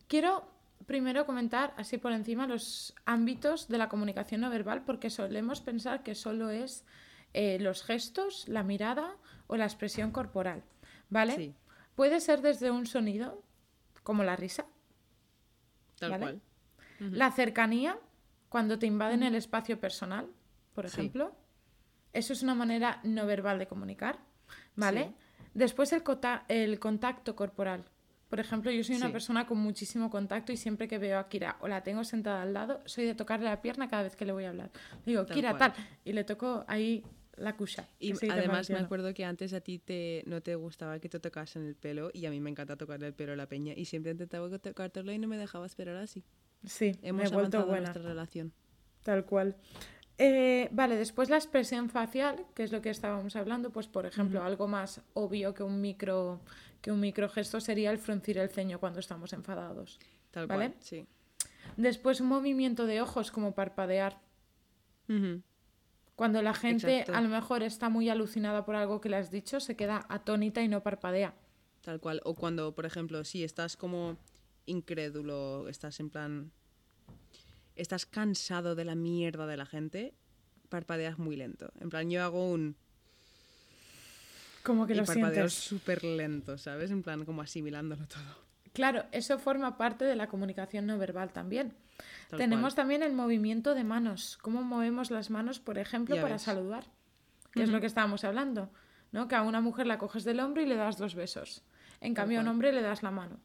quiero 0.09 0.45
primero 0.87 1.25
comentar 1.25 1.73
así 1.77 1.99
por 1.99 2.13
encima 2.13 2.47
los 2.47 2.95
ámbitos 3.07 3.69
de 3.69 3.79
la 3.79 3.89
comunicación 3.89 4.43
no 4.43 4.51
verbal 4.51 4.83
porque 4.85 5.09
solemos 5.09 5.61
pensar 5.61 6.03
que 6.03 6.15
solo 6.15 6.51
es 6.51 6.85
eh, 7.33 7.59
los 7.61 7.83
gestos, 7.83 8.47
la 8.49 8.63
mirada 8.63 9.17
o 9.47 9.57
la 9.57 9.65
expresión 9.65 10.11
corporal. 10.11 10.63
¿Vale? 11.11 11.37
Sí. 11.37 11.55
Puede 11.95 12.21
ser 12.21 12.43
desde 12.43 12.71
un 12.71 12.87
sonido, 12.87 13.43
como 14.05 14.23
la 14.23 14.37
risa, 14.37 14.65
Tal 15.99 16.11
¿Vale? 16.13 16.23
cual. 16.23 16.41
la 17.01 17.31
cercanía, 17.33 17.99
cuando 18.49 18.79
te 18.79 18.87
invaden 18.87 19.23
el 19.25 19.35
espacio 19.35 19.81
personal, 19.81 20.29
por 20.75 20.89
Sí. 20.89 21.01
ejemplo. 21.01 21.35
Eso 22.13 22.33
es 22.33 22.43
una 22.45 22.55
manera 22.55 23.01
no 23.03 23.27
verbal 23.27 23.59
de 23.59 23.67
comunicar, 23.67 24.21
¿vale? 24.77 25.07
Sí. 25.09 25.15
Después 25.55 25.93
el, 25.93 26.03
el 26.49 26.79
contacto 26.79 27.35
corporal. 27.35 27.85
Por 28.29 28.39
ejemplo, 28.41 28.71
yo 28.71 28.83
soy 28.85 28.97
una 28.97 29.07
Sí. 29.07 29.13
persona 29.13 29.47
con 29.47 29.59
muchísimo 29.59 30.11
contacto 30.11 30.53
y 30.53 30.57
siempre 30.57 30.87
que 30.89 30.99
veo 30.99 31.19
a 31.19 31.29
Kira 31.29 31.57
o 31.61 31.67
la 31.69 31.83
tengo 31.83 32.05
sentada 32.05 32.43
al 32.43 32.53
lado, 32.53 32.83
soy 32.87 33.05
de 33.05 33.15
tocarle 33.15 33.47
la 33.47 33.61
pierna 33.63 33.89
cada 33.89 34.03
vez 34.05 34.15
que 34.17 34.25
le 34.25 34.33
voy 34.33 34.45
a 34.45 34.51
hablar. 34.51 34.71
Digo, 35.05 35.25
Tal 35.27 35.35
Kira, 35.35 35.51
cual. 35.57 35.73
tal. 35.73 35.85
Y 36.05 36.13
le 36.13 36.23
toco 36.25 36.65
ahí 36.69 37.05
la 37.37 37.57
cucha. 37.57 37.89
Y 37.99 38.13
además 38.31 38.71
me 38.71 38.79
acuerdo 38.79 39.13
que 39.15 39.25
antes 39.25 39.53
a 39.53 39.61
ti 39.61 39.79
te, 39.79 40.23
no 40.27 40.41
te 40.41 40.55
gustaba 40.55 40.99
que 40.99 41.09
te 41.09 41.21
tocasen 41.21 41.67
el 41.67 41.75
pelo 41.75 42.11
y 42.13 42.27
a 42.27 42.31
mí 42.31 42.41
me 42.41 42.51
encanta 42.51 42.77
tocarle 42.77 43.07
el 43.07 43.15
pelo 43.15 43.33
a 43.33 43.37
la 43.37 43.49
peña 43.49 43.73
y 43.77 43.85
siempre 43.85 44.13
intentaba 44.13 44.49
tocártelo 44.59 45.13
y 45.13 45.19
no 45.19 45.29
me 45.29 45.37
dejaba 45.37 45.67
esperar 45.67 45.97
así. 45.97 46.23
Sí, 46.65 46.97
Hemos 47.03 47.31
me 47.31 47.37
vuelto 47.37 47.67
buena. 47.67 47.81
nuestra 47.83 48.03
relación. 48.03 48.53
Tal 49.03 49.25
cual. 49.25 49.57
Eh, 50.17 50.69
vale, 50.71 50.97
después 50.97 51.29
la 51.29 51.37
expresión 51.37 51.91
facial, 51.91 52.47
que 52.55 52.63
es 52.63 52.73
lo 52.73 52.81
que 52.81 52.91
estábamos 52.91 53.35
hablando, 53.37 53.71
pues 53.71 53.89
por 53.89 54.07
ejemplo, 54.07 54.43
algo 54.43 54.69
más 54.69 55.01
obvio 55.13 55.55
que 55.55 55.63
un 55.63 55.81
micro 55.81 56.41
que 56.81 56.93
un 56.93 57.01
microgesto 57.01 57.61
sería 57.61 57.91
el 57.91 57.99
fruncir 57.99 58.37
el 58.37 58.51
ceño 58.51 58.79
cuando 58.79 59.01
estamos 59.01 59.33
enfadados. 59.33 59.99
Tal 60.31 60.47
¿Vale? 60.47 60.69
cual, 60.71 60.83
sí. 60.83 61.07
Después 61.79 62.21
un 62.21 62.29
movimiento 62.29 62.85
de 62.87 63.01
ojos 63.01 63.31
como 63.31 63.55
parpadear. 63.55 64.21
Ujú. 65.09 65.41
Cuando 66.17 66.43
la 66.43 66.55
gente 66.55 67.01
Exacto. 67.01 67.19
a 67.19 67.21
lo 67.21 67.29
mejor 67.29 67.63
está 67.63 67.89
muy 67.89 68.09
alucinada 68.09 68.65
por 68.65 68.77
algo 68.77 69.01
que 69.01 69.09
le 69.09 69.17
has 69.17 69.31
dicho, 69.31 69.59
se 69.59 69.77
queda 69.77 70.07
atónita 70.09 70.63
y 70.63 70.69
no 70.69 70.83
parpadea. 70.83 71.35
Tal 71.83 72.01
cual. 72.01 72.21
O 72.25 72.35
cuando, 72.35 72.75
por 72.75 72.87
ejemplo, 72.87 73.25
si 73.25 73.43
estás 73.43 73.77
como 73.77 74.17
incrédulo, 74.67 75.69
estás 75.69 75.99
en 76.01 76.11
plan. 76.11 76.53
Estás 77.75 78.07
cansado 78.07 78.75
de 78.77 78.85
la 78.85 78.95
mierda 78.95 79.47
de 79.47 79.57
la 79.57 79.67
gente, 79.67 80.15
parpadeas 80.69 81.19
muy 81.19 81.35
lento. 81.37 81.73
En 81.81 81.91
plan, 81.91 82.09
yo 82.09 82.23
hago 82.23 82.49
un. 82.49 82.77
Como 84.63 84.87
que 84.87 84.95
y 84.95 84.97
lo 84.97 85.05
parpadeo 85.05 85.49
sientes. 85.49 85.53
súper 85.55 86.05
lento, 86.05 86.57
¿sabes? 86.57 86.91
En 86.93 87.03
plan, 87.03 87.25
como 87.25 87.43
asimilándolo 87.43 88.07
todo. 88.07 88.44
Claro, 88.75 89.05
eso 89.13 89.39
forma 89.39 89.79
parte 89.79 90.05
de 90.05 90.17
la 90.17 90.27
comunicación 90.27 90.87
no 90.87 90.99
verbal 90.99 91.33
también. 91.33 91.73
Tal 92.29 92.39
Tenemos 92.39 92.75
cual. 92.75 92.83
también 92.83 93.03
el 93.03 93.13
movimiento 93.15 93.75
de 93.75 93.85
manos. 93.85 94.37
¿Cómo 94.43 94.63
movemos 94.63 95.11
las 95.11 95.31
manos, 95.31 95.61
por 95.61 95.79
ejemplo, 95.79 96.17
Ya 96.17 96.23
para 96.23 96.35
ves. 96.35 96.43
saludar? 96.43 96.85
Que 97.53 97.63
es 97.63 97.71
lo 97.71 97.81
que 97.81 97.87
estábamos 97.87 98.25
hablando. 98.25 98.71
¿no? 99.13 99.29
Que 99.29 99.37
a 99.37 99.43
una 99.43 99.61
mujer 99.61 99.87
la 99.87 99.97
coges 99.97 100.25
del 100.25 100.41
hombro 100.41 100.61
y 100.61 100.67
le 100.67 100.75
das 100.75 100.99
dos 100.99 101.15
besos. 101.15 101.63
En 102.01 102.15
cambio, 102.15 102.41
a 102.41 102.43
un 102.43 102.49
hombre 102.49 102.73
le 102.73 102.83
das 102.83 103.03
la 103.05 103.13
mano. 103.13 103.39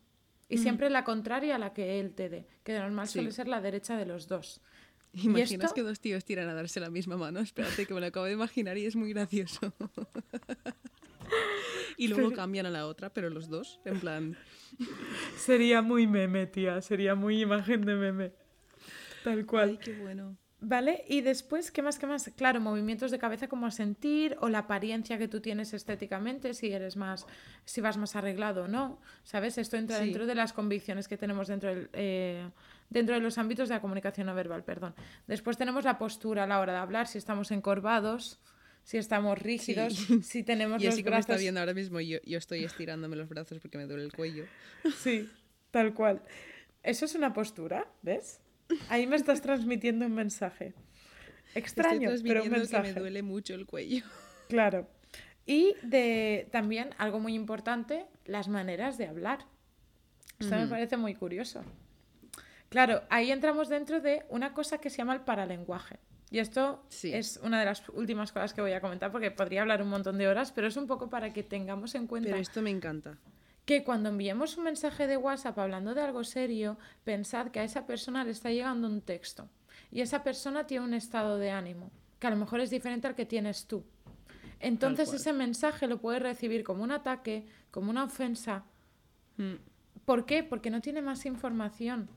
Y 0.49 0.57
siempre 0.57 0.89
la 0.89 1.03
contraria 1.03 1.55
a 1.55 1.59
la 1.59 1.73
que 1.73 1.99
él 1.99 2.15
te 2.15 2.27
dé, 2.27 2.47
que 2.63 2.73
de 2.73 2.79
normal 2.79 3.07
Sí. 3.07 3.13
suele 3.13 3.31
ser 3.31 3.47
la 3.47 3.61
derecha 3.61 3.95
de 3.97 4.07
los 4.07 4.27
dos. 4.27 4.61
¿Imaginas 5.13 5.51
esto? 5.65 5.75
que 5.75 5.83
dos 5.83 5.99
tíos 5.99 6.25
tiran 6.25 6.49
a 6.49 6.55
darse 6.55 6.79
la 6.79 6.89
misma 6.89 7.17
mano? 7.17 7.39
Espérate, 7.39 7.85
que 7.85 7.93
me 7.93 7.99
lo 7.99 8.07
acabo 8.07 8.25
de 8.25 8.31
imaginar 8.33 8.79
y 8.79 8.85
es 8.87 8.95
muy 8.95 9.13
gracioso. 9.13 9.71
y 11.99 12.07
luego 12.07 12.31
cambian 12.31 12.65
a 12.65 12.69
la 12.69 12.87
otra, 12.87 13.13
pero 13.13 13.29
los 13.29 13.49
dos, 13.49 13.81
en 13.83 13.99
plan. 13.99 14.37
Sería 15.37 15.81
muy 15.81 16.07
meme, 16.07 16.47
tía. 16.47 16.81
Sería 16.81 17.13
muy 17.13 17.41
imagen 17.41 17.81
de 17.85 17.95
meme. 17.95 18.31
Tal 19.23 19.45
Ay, 19.53 19.77
qué 19.77 19.93
bueno. 19.93 20.37
¿Vale? 20.61 21.03
Y 21.07 21.21
después, 21.21 21.71
¿qué 21.71 21.81
más? 21.81 21.99
¿Qué 21.99 22.05
más? 22.07 22.31
Claro, 22.35 22.59
movimientos 22.59 23.11
de 23.11 23.19
cabeza 23.19 23.47
como 23.47 23.69
sentir 23.71 24.37
o 24.39 24.49
la 24.49 24.59
apariencia 24.59 25.17
que 25.17 25.27
tú 25.27 25.41
tienes 25.41 25.73
estéticamente, 25.73 26.53
si 26.53 26.71
eres 26.71 26.97
más, 26.97 27.25
si 27.65 27.79
vas 27.81 27.97
más 27.97 28.15
arreglado 28.15 28.63
o 28.63 28.67
no. 28.67 28.99
¿Sabes? 29.23 29.57
Esto 29.57 29.75
entra 29.77 29.97
Sí. 29.97 30.05
dentro 30.05 30.25
de 30.25 30.35
las 30.35 30.53
convicciones 30.53 31.07
que 31.07 31.17
tenemos 31.17 31.47
dentro, 31.47 31.69
del, 31.69 31.89
eh, 31.93 32.49
dentro 32.89 33.15
de 33.15 33.21
los 33.21 33.37
ámbitos 33.37 33.69
de 33.69 33.75
la 33.75 33.81
comunicación 33.81 34.27
no 34.27 34.35
verbal, 34.35 34.63
perdón. 34.63 34.95
Después 35.27 35.57
tenemos 35.57 35.83
la 35.83 35.97
postura 35.97 36.43
a 36.43 36.47
la 36.47 36.59
hora 36.59 36.73
de 36.73 36.79
hablar, 36.79 37.07
si 37.07 37.17
estamos 37.17 37.51
encorvados, 37.51 38.39
si 38.83 38.97
estamos 38.97 39.37
rígidos, 39.37 39.93
si 40.23 40.43
tenemos 40.43 40.81
Y 40.81 40.85
los 40.85 40.93
así 40.93 41.03
como 41.03 41.17
está 41.17 41.37
viendo 41.37 41.59
ahora 41.59 41.73
mismo, 41.73 41.99
yo, 41.99 42.19
yo 42.25 42.37
estoy 42.37 42.63
estirándome 42.63 43.15
los 43.15 43.29
brazos 43.29 43.59
porque 43.59 43.77
me 43.77 43.85
duele 43.85 44.03
el 44.03 44.13
cuello. 44.13 44.45
Sí, 44.97 45.29
tal 45.71 45.93
cual. 45.93 46.21
Eso 46.83 47.05
es 47.05 47.15
una 47.15 47.33
postura, 47.33 47.87
¿ves? 48.01 48.39
Ahí 48.87 49.07
me 49.07 49.15
estás 49.15 49.41
transmitiendo 49.41 50.05
un 50.05 50.13
mensaje. 50.13 50.73
Extraño, 51.55 52.11
estoy 52.11 52.29
pero 52.29 52.43
un 52.43 52.67
que 52.67 52.79
me 52.79 52.93
duele 52.93 53.23
mucho 53.23 53.53
el 53.55 53.65
cuello. 53.65 54.05
Claro. 54.49 54.87
Y 55.45 55.75
de 55.83 56.47
también 56.51 56.89
algo 56.97 57.19
muy 57.19 57.35
importante, 57.35 58.07
las 58.25 58.47
maneras 58.47 58.97
de 58.97 59.05
hablar. 59.05 59.45
Esto 60.39 60.55
me 60.55 60.65
parece 60.65 60.97
muy 60.97 61.13
curioso. 61.13 61.63
Claro, 62.69 63.03
ahí 63.09 63.31
entramos 63.31 63.69
dentro 63.69 63.99
de 63.99 64.25
una 64.29 64.53
cosa 64.53 64.79
que 64.79 64.89
se 64.89 64.97
llama 64.97 65.13
el 65.13 65.21
paralenguaje. 65.21 65.99
Y 66.31 66.39
esto 66.39 66.83
Sí. 66.89 67.13
es 67.13 67.39
una 67.43 67.59
de 67.59 67.65
las 67.65 67.87
últimas 67.89 68.31
cosas 68.31 68.53
que 68.53 68.61
voy 68.61 68.73
a 68.73 68.81
comentar 68.81 69.11
porque 69.11 69.31
podría 69.31 69.61
hablar 69.61 69.81
un 69.81 69.89
montón 69.89 70.17
de 70.17 70.27
horas, 70.27 70.51
pero 70.51 70.67
es 70.67 70.77
un 70.77 70.85
poco 70.87 71.09
para 71.09 71.33
que 71.33 71.43
tengamos 71.43 71.95
en 71.95 72.05
cuenta 72.07 72.29
Pero 72.29 72.39
esto 72.41 72.61
me 72.61 72.69
encanta. 72.69 73.17
que 73.65 73.83
cuando 73.83 74.09
enviemos 74.09 74.57
un 74.57 74.63
mensaje 74.65 75.07
de 75.07 75.17
WhatsApp 75.17 75.57
hablando 75.57 75.93
de 75.95 76.01
algo 76.01 76.23
serio, 76.23 76.77
pensad 77.03 77.47
que 77.51 77.59
a 77.59 77.63
esa 77.63 77.85
persona 77.87 78.23
le 78.23 78.31
está 78.31 78.51
llegando 78.51 78.87
un 78.87 79.01
texto 79.01 79.49
y 79.91 80.01
esa 80.01 80.23
persona 80.23 80.65
tiene 80.67 80.85
un 80.85 80.93
estado 80.93 81.37
de 81.37 81.51
ánimo 81.51 81.91
que 82.19 82.27
a 82.27 82.31
lo 82.31 82.35
mejor 82.35 82.59
es 82.59 82.69
diferente 82.69 83.07
al 83.07 83.15
que 83.15 83.25
tienes 83.25 83.65
tú. 83.65 83.83
Entonces 84.59 85.13
ese 85.13 85.31
mensaje 85.33 85.87
lo 85.87 85.99
puede 86.01 86.19
recibir 86.19 86.63
como 86.65 86.83
un 86.83 86.91
ataque, 86.91 87.45
como 87.71 87.89
una 87.89 88.03
ofensa. 88.03 88.65
Mm, 89.37 89.53
¿Por 90.03 90.25
qué? 90.25 90.43
Porque 90.43 90.69
no 90.69 90.81
tiene 90.81 91.01
más 91.01 91.25
información. 91.25 92.09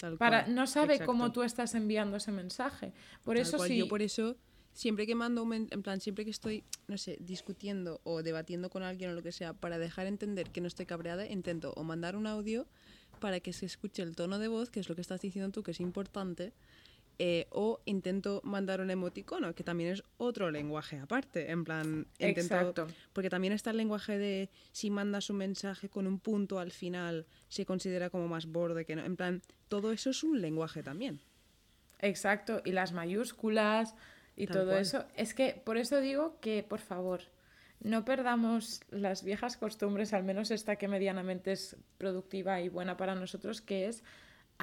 Tal 0.00 0.16
Para, 0.16 0.44
cual. 0.44 0.54
no 0.54 0.66
sabe 0.66 1.04
cómo 1.04 1.30
tú 1.30 1.42
estás 1.42 1.74
enviando 1.74 2.16
ese 2.16 2.32
mensaje. 2.32 2.92
Por 3.22 3.36
Tal 3.36 3.42
eso 3.42 3.56
cual. 3.58 3.68
sí. 3.68 3.76
Yo 3.76 3.88
por 3.88 4.02
eso, 4.02 4.36
siempre 4.72 5.06
que 5.06 5.14
mando 5.14 5.42
un 5.42 5.52
en 5.52 5.82
plan, 5.82 6.00
siempre 6.00 6.24
que 6.24 6.30
estoy, 6.30 6.64
no 6.88 6.96
sé, 6.98 7.18
discutiendo 7.20 8.00
o 8.04 8.22
debatiendo 8.22 8.70
con 8.70 8.82
alguien 8.82 9.10
o 9.10 9.14
lo 9.14 9.22
que 9.22 9.32
sea, 9.32 9.52
para 9.52 9.78
dejar 9.78 10.06
entender 10.06 10.50
que 10.50 10.60
no 10.60 10.68
estoy 10.68 10.86
cabreada, 10.86 11.26
intento 11.26 11.72
o 11.76 11.84
mandar 11.84 12.16
un 12.16 12.26
audio 12.26 12.66
para 13.20 13.40
que 13.40 13.52
se 13.52 13.66
escuche 13.66 14.02
el 14.02 14.16
tono 14.16 14.38
de 14.38 14.48
voz, 14.48 14.70
que 14.70 14.80
es 14.80 14.88
lo 14.88 14.94
que 14.94 15.02
estás 15.02 15.20
diciendo 15.20 15.50
tú, 15.52 15.62
que 15.62 15.72
es 15.72 15.80
importante, 15.80 16.52
eh, 17.22 17.48
o 17.50 17.82
intento 17.84 18.40
mandar 18.44 18.80
un 18.80 18.90
emoticono, 18.90 19.54
que 19.54 19.62
también 19.62 19.90
es 19.92 20.02
otro 20.16 20.50
lenguaje 20.50 20.98
aparte, 20.98 21.50
en 21.50 21.64
plan, 21.64 22.06
intento, 22.18 22.40
Exacto. 22.40 22.86
porque 23.12 23.28
también 23.28 23.52
está 23.52 23.72
el 23.72 23.76
lenguaje 23.76 24.16
de 24.16 24.48
si 24.72 24.88
mandas 24.88 25.28
un 25.28 25.36
mensaje 25.36 25.90
con 25.90 26.06
un 26.06 26.18
punto 26.18 26.58
al 26.58 26.70
final, 26.70 27.26
se 27.50 27.66
considera 27.66 28.08
como 28.08 28.26
más 28.26 28.46
borde 28.46 28.86
que 28.86 28.96
no, 28.96 29.04
en 29.04 29.16
plan, 29.16 29.42
todo 29.68 29.92
eso 29.92 30.08
es 30.08 30.24
un 30.24 30.40
lenguaje 30.40 30.82
también. 30.82 31.20
Exacto, 31.98 32.62
y 32.64 32.72
las 32.72 32.92
mayúsculas 32.92 33.94
y 34.34 34.46
Tal 34.46 34.56
todo 34.56 34.70
cual. 34.70 34.80
eso. 34.80 35.04
Es 35.14 35.34
que 35.34 35.60
por 35.62 35.76
eso 35.76 36.00
digo 36.00 36.40
que, 36.40 36.62
por 36.62 36.80
favor, 36.80 37.20
no 37.80 38.06
perdamos 38.06 38.80
las 38.88 39.24
viejas 39.24 39.58
costumbres, 39.58 40.14
al 40.14 40.24
menos 40.24 40.50
esta 40.50 40.76
que 40.76 40.88
medianamente 40.88 41.52
es 41.52 41.76
productiva 41.98 42.62
y 42.62 42.70
buena 42.70 42.96
para 42.96 43.14
nosotros, 43.14 43.60
que 43.60 43.88
es 43.88 44.02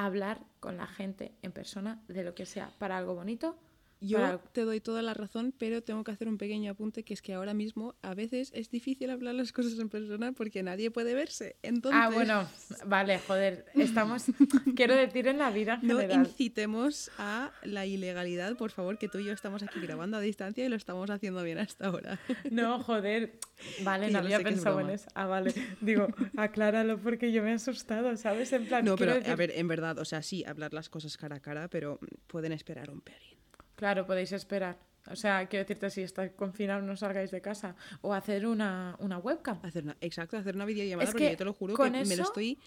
hablar 0.06 0.42
con 0.60 0.78
la 0.78 0.88
gente 0.88 1.34
en 1.42 1.52
persona 1.52 2.02
de 2.08 2.24
lo 2.24 2.36
que 2.36 2.46
sea, 2.46 2.72
para 2.78 2.98
algo 2.98 3.16
bonito. 3.16 3.58
Yo 4.00 4.18
para- 4.20 4.38
te 4.38 4.62
doy 4.62 4.80
toda 4.80 5.02
la 5.02 5.14
razón, 5.14 5.54
pero 5.58 5.82
tengo 5.82 6.04
que 6.04 6.12
hacer 6.12 6.28
un 6.28 6.38
pequeño 6.38 6.72
apunte 6.72 7.04
que 7.04 7.14
es 7.14 7.22
que 7.22 7.34
ahora 7.34 7.54
mismo 7.54 7.96
a 8.02 8.14
veces 8.14 8.52
es 8.54 8.70
difícil 8.70 9.10
hablar 9.10 9.34
las 9.36 9.52
cosas 9.52 9.78
en 9.80 9.90
persona 9.90 10.34
porque 10.34 10.62
nadie 10.64 10.92
puede 10.92 11.14
verse. 11.16 11.56
Entonces, 11.64 12.00
Ah, 12.04 12.10
bueno, 12.10 12.48
vale, 12.86 13.18
joder, 13.20 13.66
estamos, 13.76 14.26
quiero 14.76 14.96
decir, 14.96 15.28
en 15.28 15.40
la 15.40 15.50
vida 15.50 15.80
en 15.82 15.88
no 15.88 15.98
general. 16.00 16.26
incitemos 16.28 17.10
a 17.18 17.52
la 17.64 17.86
ilegalidad, 17.88 18.56
por 18.56 18.72
favor, 18.72 18.98
que 18.98 19.08
tú 19.08 19.18
y 19.20 19.26
yo 19.26 19.34
estamos 19.34 19.64
aquí 19.64 19.80
grabando 19.80 20.18
a 20.18 20.22
distancia 20.22 20.64
y 20.66 20.70
lo 20.70 20.76
estamos 20.76 21.10
haciendo 21.10 21.42
bien 21.44 21.58
hasta 21.58 21.88
ahora. 21.88 22.20
No, 22.52 22.80
joder. 22.84 23.40
Vale, 23.84 24.12
no 24.12 24.20
había 24.20 24.40
pensado 24.42 24.80
en 24.82 24.90
eso. 24.92 25.08
Ah, 25.16 25.26
vale. 25.26 25.54
Digo, 25.82 26.08
acláralo 26.36 27.00
porque 27.00 27.32
yo 27.32 27.42
me 27.44 27.52
he 27.52 27.54
asustado, 27.54 28.16
¿sabes? 28.18 28.54
En 28.54 28.66
plan, 28.68 28.86
No, 28.86 28.96
pero 28.96 29.14
a 29.14 29.36
ver, 29.36 29.52
en 29.56 29.68
verdad, 29.68 29.98
o 30.00 30.06
sea, 30.06 30.22
sí, 30.22 30.44
hablar 30.46 30.74
las 30.74 30.90
cosas 30.90 31.18
cara 31.18 31.38
a 31.38 31.40
cara, 31.40 31.68
pero 31.68 32.00
pueden 32.28 32.52
esperar 32.52 32.90
un 32.92 33.02
pelín. 33.02 33.37
Claro, 33.78 34.06
podéis 34.06 34.32
esperar. 34.34 34.78
O 35.10 35.16
sea, 35.16 35.48
quiero 35.48 35.64
decirte, 35.64 35.90
si 35.90 36.02
estáis 36.02 36.32
confinados, 36.34 36.84
no 36.84 36.98
salgáis 36.98 37.32
de 37.32 37.40
casa. 37.40 37.76
O 38.02 38.14
hacer 38.14 38.46
una, 38.46 38.98
una 39.00 39.20
webcam. 39.20 39.60
Hacer 39.64 39.84
una, 39.86 39.96
exacto, 40.02 40.36
hacer 40.36 40.56
una 40.56 40.66
videollamada, 40.66 41.06
Es 41.06 41.12
porque 41.12 41.26
que 41.28 41.32
yo 41.32 41.38
te 41.38 41.46
lo 41.46 41.54
juro 41.54 41.74
con 41.76 41.94
que 41.94 42.00
me 42.00 42.06
lo 42.06 42.14
eso- 42.14 42.24
estoy. 42.24 42.60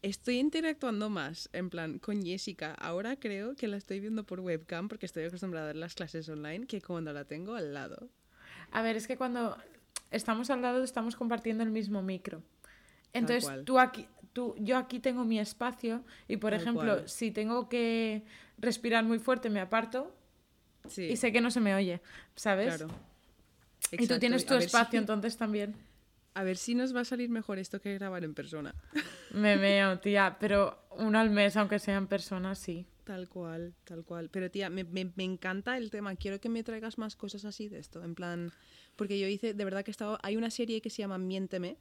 Estoy 0.00 0.38
interactuando 0.38 1.10
más, 1.10 1.48
en 1.52 1.70
plan, 1.70 1.98
con 1.98 2.22
Jessica. 2.24 2.72
Ahora 2.74 3.16
creo 3.16 3.56
que 3.56 3.66
la 3.66 3.76
estoy 3.76 3.98
viendo 3.98 4.22
por 4.22 4.38
webcam 4.38 4.86
porque 4.86 5.06
estoy 5.06 5.24
acostumbrada 5.24 5.64
a 5.64 5.72
ver 5.72 5.76
las 5.76 5.96
clases 5.96 6.28
online 6.28 6.68
que 6.68 6.80
cuando 6.80 7.12
la 7.12 7.24
tengo 7.24 7.56
al 7.56 7.74
lado. 7.74 8.08
A 8.70 8.82
ver, 8.82 8.94
es 8.94 9.08
que 9.08 9.16
cuando 9.16 9.56
estamos 10.12 10.50
al 10.50 10.62
lado 10.62 10.84
estamos 10.84 11.16
compartiendo 11.16 11.64
el 11.64 11.70
mismo 11.70 12.00
micro. 12.00 12.44
Entonces, 13.12 13.50
tú 13.64 13.80
aquí, 13.80 14.06
tú, 14.32 14.54
yo 14.60 14.76
aquí 14.76 15.00
tengo 15.00 15.24
mi 15.24 15.40
espacio 15.40 16.04
y, 16.28 16.36
por 16.36 16.52
Tal 16.52 16.60
ejemplo, 16.60 16.94
cual. 16.98 17.08
si 17.08 17.32
tengo 17.32 17.68
que 17.68 18.22
respirar 18.58 19.02
muy 19.02 19.18
fuerte, 19.18 19.50
me 19.50 19.58
aparto 19.58 20.14
Sí, 20.88 21.04
y 21.04 21.16
sé 21.16 21.32
que 21.32 21.40
no 21.40 21.50
se 21.50 21.60
me 21.60 21.74
oye, 21.74 22.00
¿sabes? 22.36 22.66
claro. 22.76 22.88
Y 23.92 24.06
tú 24.06 24.18
tienes 24.18 24.44
tu 24.44 24.54
espacio, 24.54 24.90
si- 24.92 24.96
entonces 24.98 25.36
también. 25.36 25.74
A 26.34 26.42
ver 26.44 26.56
si 26.56 26.74
nos 26.74 26.94
va 26.94 27.00
a 27.00 27.04
salir 27.04 27.30
mejor 27.30 27.58
esto 27.58 27.80
que 27.80 27.94
grabar 27.94 28.22
en 28.24 28.34
persona. 28.34 28.74
Me 29.32 29.56
veo, 29.56 29.98
tía, 29.98 30.36
pero 30.38 30.78
uno 30.98 31.18
al 31.18 31.30
mes, 31.30 31.56
aunque 31.56 31.78
sean 31.78 32.06
personas, 32.06 32.58
sí. 32.58 32.86
Tal 33.04 33.28
cual, 33.28 33.74
tal 33.84 34.04
cual. 34.04 34.28
Pero 34.30 34.50
tía, 34.50 34.68
me, 34.68 34.84
me- 34.84 35.10
me 35.16 35.24
encanta 35.24 35.76
el 35.78 35.90
tema. 35.90 36.14
Quiero 36.16 36.40
que 36.40 36.48
me 36.50 36.62
traigas 36.62 36.98
más 36.98 37.16
cosas 37.16 37.44
así 37.46 37.68
de 37.68 37.78
esto. 37.78 38.04
En 38.04 38.14
plan, 38.14 38.52
porque 38.96 39.18
yo 39.18 39.26
hice, 39.26 39.54
de 39.54 39.64
verdad 39.64 39.82
que 39.84 39.90
he 39.90 39.92
estado. 39.92 40.18
Hay 40.22 40.36
una 40.36 40.50
serie 40.50 40.80
que 40.82 40.90
se 40.90 40.98
llama 40.98 41.16
Miénteme, 41.18 41.76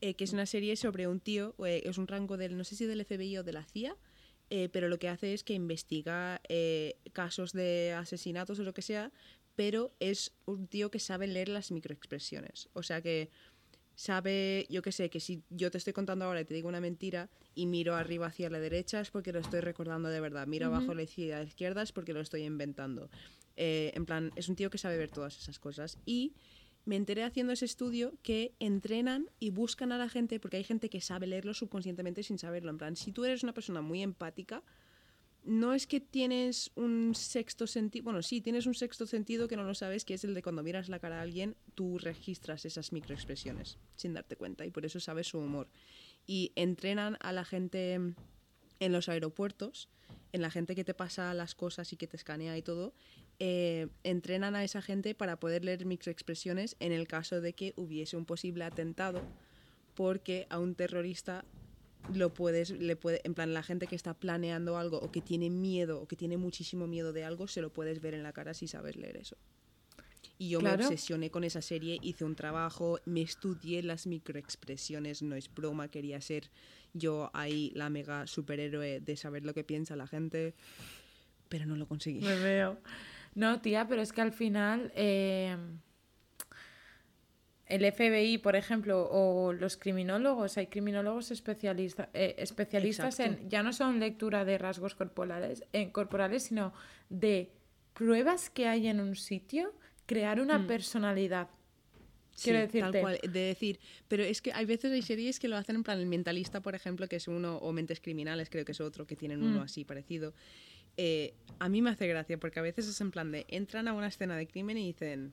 eh, 0.00 0.14
que 0.14 0.24
es 0.24 0.32
una 0.32 0.46
serie 0.46 0.76
sobre 0.76 1.06
un 1.08 1.18
tío, 1.20 1.54
eh, 1.66 1.82
es 1.84 1.98
un 1.98 2.06
rango 2.06 2.36
del, 2.36 2.56
no 2.56 2.64
sé 2.64 2.76
si 2.76 2.86
del 2.86 3.00
FBI 3.04 3.38
o 3.38 3.42
de 3.44 3.52
la 3.52 3.64
CIA, 3.64 3.96
eh, 4.50 4.68
pero 4.68 4.88
lo 4.88 4.98
que 4.98 5.08
hace 5.08 5.34
es 5.34 5.44
que 5.44 5.54
investiga 5.54 6.40
eh, 6.48 6.96
casos 7.12 7.52
de 7.52 7.92
asesinatos 7.96 8.58
o 8.58 8.62
lo 8.62 8.74
que 8.74 8.82
sea, 8.82 9.12
pero 9.56 9.94
es 10.00 10.32
un 10.46 10.66
tío 10.66 10.90
que 10.90 10.98
sabe 10.98 11.26
leer 11.26 11.48
las 11.48 11.70
microexpresiones. 11.70 12.68
O 12.72 12.82
sea 12.82 13.00
que 13.00 13.30
sabe, 13.94 14.66
yo 14.68 14.82
qué 14.82 14.92
sé, 14.92 15.10
que 15.10 15.20
si 15.20 15.42
yo 15.50 15.70
te 15.70 15.78
estoy 15.78 15.92
contando 15.92 16.24
ahora 16.24 16.40
y 16.40 16.44
te 16.44 16.54
digo 16.54 16.68
una 16.68 16.80
mentira 16.80 17.30
y 17.54 17.66
miro 17.66 17.94
arriba 17.94 18.26
hacia 18.26 18.50
la 18.50 18.58
derecha 18.58 19.00
es 19.00 19.10
porque 19.10 19.32
lo 19.32 19.38
estoy 19.38 19.60
recordando 19.60 20.08
de 20.08 20.20
verdad, 20.20 20.46
miro 20.46 20.66
abajo 20.66 20.92
a 20.92 20.94
la 20.94 21.02
izquierda, 21.02 21.36
a 21.36 21.42
la 21.42 21.46
izquierda 21.46 21.82
es 21.82 21.92
porque 21.92 22.12
lo 22.12 22.20
estoy 22.20 22.42
inventando. 22.42 23.08
Eh, 23.56 23.92
en 23.94 24.04
plan, 24.04 24.32
es 24.34 24.48
un 24.48 24.56
tío 24.56 24.70
que 24.70 24.78
sabe 24.78 24.98
ver 24.98 25.10
todas 25.10 25.38
esas 25.38 25.58
cosas. 25.58 25.98
Y 26.04 26.34
me 26.84 26.96
enteré 26.96 27.24
haciendo 27.24 27.52
ese 27.52 27.64
estudio 27.64 28.14
que 28.22 28.54
entrenan 28.58 29.30
y 29.38 29.50
buscan 29.50 29.92
a 29.92 29.98
la 29.98 30.08
gente, 30.08 30.38
porque 30.38 30.58
hay 30.58 30.64
gente 30.64 30.90
que 30.90 31.00
sabe 31.00 31.26
leerlo 31.26 31.54
subconscientemente 31.54 32.22
sin 32.22 32.38
saberlo. 32.38 32.70
En 32.70 32.78
plan, 32.78 32.96
si 32.96 33.12
tú 33.12 33.24
eres 33.24 33.42
una 33.42 33.54
persona 33.54 33.80
muy 33.80 34.02
empática, 34.02 34.62
no 35.44 35.74
es 35.74 35.86
que 35.86 36.00
tienes 36.00 36.70
un 36.74 37.14
sexto 37.14 37.66
sentido, 37.66 38.04
bueno, 38.04 38.22
sí, 38.22 38.40
tienes 38.40 38.66
un 38.66 38.74
sexto 38.74 39.06
sentido 39.06 39.46
que 39.46 39.56
no 39.56 39.64
lo 39.64 39.74
sabes, 39.74 40.04
que 40.04 40.14
es 40.14 40.24
el 40.24 40.34
de 40.34 40.42
cuando 40.42 40.62
miras 40.62 40.88
la 40.88 40.98
cara 40.98 41.18
a 41.18 41.22
alguien, 41.22 41.56
tú 41.74 41.98
registras 41.98 42.64
esas 42.64 42.92
microexpresiones 42.92 43.78
sin 43.96 44.14
darte 44.14 44.36
cuenta 44.36 44.64
y 44.64 44.70
por 44.70 44.86
eso 44.86 45.00
sabes 45.00 45.28
su 45.28 45.38
humor. 45.38 45.68
Y 46.26 46.52
entrenan 46.56 47.18
a 47.20 47.32
la 47.32 47.44
gente 47.44 47.94
en 47.94 48.92
los 48.92 49.08
aeropuertos, 49.08 49.90
en 50.32 50.40
la 50.40 50.50
gente 50.50 50.74
que 50.74 50.84
te 50.84 50.94
pasa 50.94 51.34
las 51.34 51.54
cosas 51.54 51.92
y 51.92 51.96
que 51.96 52.06
te 52.06 52.16
escanea 52.16 52.56
y 52.56 52.62
todo, 52.62 52.94
eh, 53.38 53.88
entrenan 54.02 54.54
a 54.54 54.64
esa 54.64 54.82
gente 54.82 55.14
para 55.14 55.36
poder 55.38 55.64
leer 55.64 55.86
microexpresiones 55.86 56.76
en 56.80 56.92
el 56.92 57.06
caso 57.08 57.40
de 57.40 57.52
que 57.52 57.72
hubiese 57.76 58.16
un 58.16 58.24
posible 58.24 58.64
atentado, 58.64 59.22
porque 59.94 60.46
a 60.50 60.58
un 60.58 60.74
terrorista 60.74 61.44
lo 62.12 62.34
puedes, 62.34 62.70
le 62.70 62.96
puede, 62.96 63.20
en 63.24 63.34
plan, 63.34 63.54
la 63.54 63.62
gente 63.62 63.86
que 63.86 63.96
está 63.96 64.14
planeando 64.14 64.76
algo 64.76 64.98
o 64.98 65.10
que 65.10 65.20
tiene 65.22 65.50
miedo 65.50 66.00
o 66.00 66.06
que 66.06 66.16
tiene 66.16 66.36
muchísimo 66.36 66.86
miedo 66.86 67.12
de 67.12 67.24
algo, 67.24 67.46
se 67.48 67.62
lo 67.62 67.72
puedes 67.72 68.00
ver 68.00 68.14
en 68.14 68.22
la 68.22 68.32
cara 68.32 68.54
si 68.54 68.68
sabes 68.68 68.96
leer 68.96 69.16
eso. 69.16 69.36
Y 70.36 70.48
yo 70.50 70.58
Claro. 70.58 70.78
me 70.78 70.86
obsesioné 70.86 71.30
con 71.30 71.44
esa 71.44 71.62
serie, 71.62 71.98
hice 72.02 72.24
un 72.24 72.34
trabajo, 72.34 72.98
me 73.04 73.22
estudié 73.22 73.82
las 73.82 74.06
microexpresiones, 74.06 75.22
no 75.22 75.36
es 75.36 75.52
broma, 75.52 75.88
quería 75.88 76.20
ser 76.20 76.50
yo 76.92 77.30
ahí 77.34 77.70
la 77.74 77.88
mega 77.88 78.26
superhéroe 78.26 79.00
de 79.00 79.16
saber 79.16 79.44
lo 79.44 79.54
que 79.54 79.64
piensa 79.64 79.96
la 79.96 80.06
gente, 80.06 80.54
pero 81.48 81.66
no 81.66 81.76
lo 81.76 81.86
conseguí. 81.86 82.20
Me 82.20 82.36
veo. 82.36 82.78
No, 83.34 83.60
tía, 83.60 83.86
pero 83.88 84.00
es 84.02 84.12
que 84.12 84.20
al 84.20 84.32
final 84.32 84.92
eh, 84.94 85.56
el 87.66 87.84
FBI, 87.84 88.38
por 88.38 88.56
ejemplo, 88.56 89.08
o 89.10 89.52
los 89.52 89.76
criminólogos, 89.76 90.58
hay 90.58 90.66
criminólogos 90.66 91.30
especialista- 91.30 92.10
eh, 92.12 92.34
especialistas 92.38 93.18
Exacto. 93.18 93.42
en 93.42 93.50
ya 93.50 93.62
no 93.62 93.72
son 93.72 93.98
lectura 94.00 94.44
de 94.44 94.58
rasgos 94.58 94.94
corporales, 94.94 95.64
eh, 95.72 95.90
corporales, 95.90 96.44
sino 96.44 96.72
de 97.08 97.50
pruebas 97.94 98.50
que 98.50 98.66
hay 98.68 98.86
en 98.88 99.00
un 99.00 99.16
sitio, 99.16 99.72
crear 100.06 100.40
una 100.40 100.66
personalidad. 100.66 101.48
Quiero 102.42 102.58
Sí, 102.58 102.62
decirte. 102.66 102.80
Tal 102.92 103.00
cual, 103.00 103.20
de 103.22 103.40
decir, 103.40 103.78
pero 104.08 104.24
es 104.24 104.42
que 104.42 104.52
hay 104.52 104.64
veces 104.66 104.90
hay 104.92 105.02
series 105.02 105.38
que 105.38 105.46
lo 105.48 105.56
hacen 105.56 105.76
en 105.76 105.84
plan 105.84 106.00
el 106.00 106.06
mentalista, 106.06 106.60
por 106.60 106.74
ejemplo, 106.74 107.06
que 107.08 107.16
es 107.16 107.28
uno, 107.28 107.56
o 107.58 107.72
mentes 107.72 108.00
criminales, 108.00 108.50
creo 108.50 108.64
que 108.64 108.72
es 108.72 108.80
otro, 108.80 109.06
que 109.06 109.14
tienen 109.16 109.42
uno 109.42 109.60
Mm. 109.60 109.62
así 109.62 109.84
parecido. 109.84 110.34
Eh, 110.96 111.34
a 111.58 111.68
mí 111.68 111.82
me 111.82 111.90
hace 111.90 112.06
gracia 112.06 112.38
porque 112.38 112.58
a 112.60 112.62
veces 112.62 112.86
es 112.88 113.00
en 113.00 113.10
plan 113.10 113.30
de 113.32 113.46
entran 113.48 113.88
a 113.88 113.92
una 113.92 114.08
escena 114.08 114.36
de 114.36 114.46
crimen 114.46 114.76
y 114.78 114.86
dicen, 114.86 115.32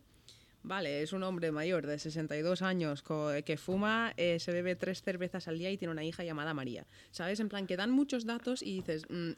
vale, 0.64 1.02
es 1.02 1.14
un 1.14 1.24
hombre 1.24 1.52
mayor 1.52 1.88
de 1.88 1.98
62 2.00 2.62
años 2.62 3.04
que 3.46 3.58
fuma, 3.58 4.14
eh, 4.18 4.40
se 4.40 4.52
bebe 4.52 4.76
tres 4.76 5.02
cervezas 5.02 5.48
al 5.48 5.58
día 5.58 5.72
y 5.72 5.78
tiene 5.78 5.92
una 5.92 6.04
hija 6.04 6.24
llamada 6.24 6.54
María. 6.54 6.86
¿Sabes? 7.12 7.40
En 7.40 7.50
plan 7.50 7.68
que 7.68 7.78
dan 7.78 7.92
muchos 7.92 8.26
datos 8.26 8.62
y 8.62 8.76
dices, 8.76 9.04
"Mm, 9.10 9.32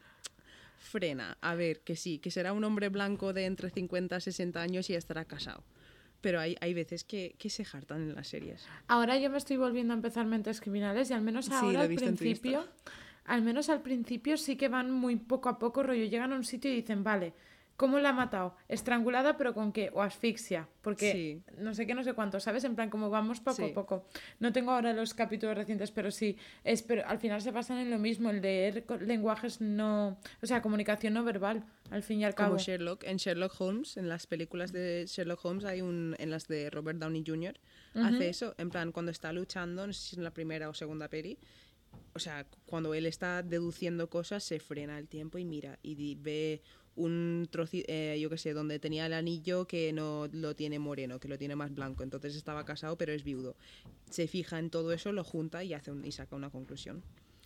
frena, 0.78 1.38
a 1.41 1.55
ver, 1.55 1.80
que 1.82 1.95
sí, 1.95 2.19
que 2.19 2.30
será 2.30 2.53
un 2.53 2.63
hombre 2.63 2.89
blanco 2.89 3.34
de 3.34 3.45
entre 3.45 3.69
50 3.69 4.17
y 4.17 4.21
60 4.21 4.61
años 4.61 4.89
y 4.89 4.95
estará 4.95 5.26
casado. 5.26 5.63
Pero 6.21 6.39
hay, 6.39 6.55
hay 6.61 6.74
veces 6.74 7.03
que, 7.03 7.36
que 7.38 7.49
se 7.49 7.65
jartan 7.65 8.01
en 8.01 8.15
las 8.15 8.28
series. 8.28 8.65
Ahora 8.88 9.17
yo 9.17 9.30
me 9.30 9.38
estoy 9.38 9.57
volviendo 9.57 9.93
a 9.93 9.95
empezar 9.97 10.26
mentes 10.26 10.61
criminales 10.61 11.09
y 11.09 11.13
al 11.13 11.21
menos 11.21 11.45
Sí, 11.45 11.53
ahora 11.53 11.82
he 11.82 11.86
al 11.86 11.91
en 11.91 11.95
principio, 11.97 12.67
al 13.26 13.41
menos 13.41 13.69
al 13.69 13.82
principio 13.82 14.38
sí 14.38 14.55
que 14.55 14.67
van 14.69 14.91
muy 14.91 15.15
poco 15.15 15.49
a 15.49 15.59
poco, 15.59 15.84
rollo, 15.84 16.05
llegan 16.05 16.34
a 16.34 16.36
un 16.36 16.43
sitio 16.43 16.71
y 16.71 16.76
dicen, 16.76 17.03
vale, 17.03 17.34
¿cómo 17.78 17.97
la 17.99 18.09
ha 18.09 18.13
matado? 18.13 18.55
Estrangulada, 18.67 19.36
pero 19.36 19.53
con 19.53 19.71
qué? 19.71 19.89
O 19.93 20.01
asfixia, 20.03 20.67
porque 20.84 21.11
Sí. 21.11 21.41
no 21.57 21.74
sé 21.74 21.88
qué, 21.88 21.95
no 21.95 22.03
sé 22.03 22.13
cuánto, 22.13 22.39
¿sabes? 22.39 22.63
En 22.65 22.76
plan, 22.76 22.89
como 22.89 23.09
vamos 23.09 23.39
poco 23.39 23.55
Sí. 23.57 23.71
a 23.71 23.74
poco. 23.74 24.05
No 24.39 24.53
tengo 24.53 24.71
ahora 24.71 24.93
los 24.93 25.13
capítulos 25.15 25.55
recientes, 25.57 25.89
pero 25.91 26.11
sí, 26.11 26.38
es, 26.63 26.84
pero 26.84 27.05
al 27.07 27.17
final 27.17 27.41
se 27.41 27.49
basan 27.51 27.80
en 27.80 27.89
lo 27.89 27.97
mismo, 27.97 28.30
el 28.30 28.41
de 28.41 28.71
er- 28.88 28.99
lenguajes 29.01 29.59
no, 29.59 30.17
o 30.41 30.45
sea, 30.45 30.61
comunicación 30.61 31.13
no 31.15 31.24
verbal, 31.24 31.63
al 31.89 32.03
fin 32.03 32.19
y 32.19 32.26
al 32.26 32.36
cabo. 32.36 32.51
Como 32.51 32.59
Sherlock, 32.63 33.03
en 33.05 33.17
Sherlock 33.17 33.59
Holmes, 33.59 33.97
en 33.97 34.07
las 34.07 34.28
películas 34.28 34.71
de 34.71 35.05
Sherlock 35.07 35.43
Holmes 35.43 35.65
hay 35.65 35.82
un, 35.82 36.15
en 36.19 36.30
las 36.30 36.47
de 36.47 36.69
Robert 36.69 36.99
Downey 36.99 37.24
Jr. 37.26 37.59
hace 37.95 38.30
eso, 38.30 38.53
en 38.57 38.69
plan 38.69 38.91
cuando 38.91 39.11
está 39.11 39.32
luchando, 39.34 39.88
no 39.88 39.93
sé 39.93 39.99
si 40.01 40.15
es 40.15 40.17
en 40.19 40.24
la 40.24 40.32
primera 40.32 40.69
o 40.69 40.74
segunda 40.76 41.07
peli, 41.07 41.38
o 42.16 42.20
sea, 42.20 42.45
cuando 42.66 42.93
él 42.93 43.05
está 43.05 43.43
deduciendo 43.43 44.09
cosas 44.09 44.43
se 44.43 44.59
frena 44.59 44.97
el 44.99 45.07
tiempo 45.07 45.38
y 45.38 45.45
mira 45.45 45.80
y 45.82 46.16
ve 46.16 46.61
un 46.95 47.47
trocito, 47.49 47.91
yo 48.16 48.30
qué 48.30 48.38
sé, 48.38 48.53
donde 48.53 48.78
tenía 48.80 49.05
el 49.07 49.14
anillo 49.14 49.66
que 49.66 49.91
no 49.93 50.28
lo 50.32 50.55
tiene 50.55 50.78
moreno, 50.78 51.20
que 51.20 51.28
lo 51.28 51.38
tiene 51.38 51.55
más 51.55 51.74
blanco, 51.74 52.03
entonces 52.03 52.36
estaba 52.36 52.66
casado 52.66 52.97
pero 52.97 53.14
es 53.14 53.24
viudo. 53.24 53.55
Se 54.09 54.28
fija 54.28 54.59
en 54.59 54.70
todo 54.70 54.93
eso, 54.93 55.11
lo 55.11 55.24
junta 55.24 55.64
y 55.64 55.74
hace 55.74 55.91
un- 55.91 56.05
y 56.05 56.11
saca 56.11 56.36
una 56.36 56.51
conclusión. 56.51 57.01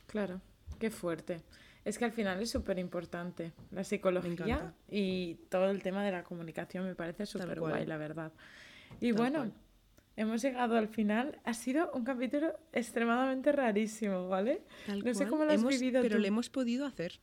Claro, 0.07 0.41
qué 0.79 0.89
fuerte. 0.89 1.41
Es 1.85 1.97
que 1.97 2.03
al 2.03 2.11
final 2.11 2.41
es 2.41 2.49
súper 2.49 2.77
importante 2.79 3.53
la 3.71 3.85
psicología 3.85 4.73
y 4.91 5.35
todo 5.49 5.69
el 5.69 5.81
tema 5.81 6.03
de 6.03 6.11
la 6.11 6.23
comunicación 6.23 6.83
me 6.85 6.95
parece 6.95 7.25
súper 7.25 7.61
guay, 7.61 7.85
la 7.85 7.97
verdad. 7.97 8.33
Y 8.99 9.11
Tal 9.13 9.17
bueno, 9.17 9.39
cual. 9.39 9.53
Hemos 10.17 10.41
llegado 10.41 10.75
al 10.77 10.89
final. 10.89 11.39
Ha 11.45 11.53
sido 11.53 11.89
un 11.93 12.03
capítulo 12.03 12.53
extremadamente 12.73 13.51
rarísimo, 13.53 14.27
¿vale? 14.27 14.63
Tal 14.85 15.03
no 15.05 15.13
sé 15.13 15.19
cual. 15.19 15.29
cómo 15.29 15.45
lo 15.45 15.51
has 15.51 15.59
Hemos- 15.61 15.79
vivido 15.79 16.01
Pero 16.01 16.15
tú. 16.17 16.21
lo 16.21 16.27
hemos 16.27 16.49
podido 16.49 16.85
hacer, 16.85 17.19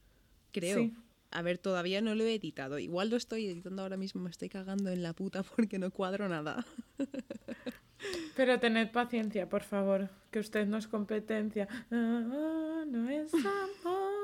creo. 0.53 0.79
Sí. 0.79 0.95
A 1.31 1.43
ver, 1.43 1.59
todavía 1.59 2.01
no 2.01 2.15
lo 2.15 2.25
he 2.25 2.35
editado. 2.37 2.79
Igual 2.79 3.11
lo 3.11 3.17
estoy 3.17 3.47
editando 3.47 3.83
ahora 3.83 3.97
mismo, 3.97 4.23
me 4.23 4.31
estoy 4.31 4.49
cagando 4.49 4.91
en 4.91 5.03
la 5.03 5.13
puta 5.13 5.43
porque 5.57 5.79
no 5.79 5.91
cuadro 5.91 6.29
nada. 6.29 6.65
Pero 8.37 8.59
tened 8.61 8.91
paciencia, 8.91 9.49
por 9.49 9.63
favor, 9.63 10.11
que 10.31 10.39
usted 10.41 10.67
no 10.67 10.77
es 10.77 10.87
competencia. 10.89 11.69
Ah, 11.91 12.85
no 12.87 13.09
es 13.09 13.33
amor. 13.35 14.24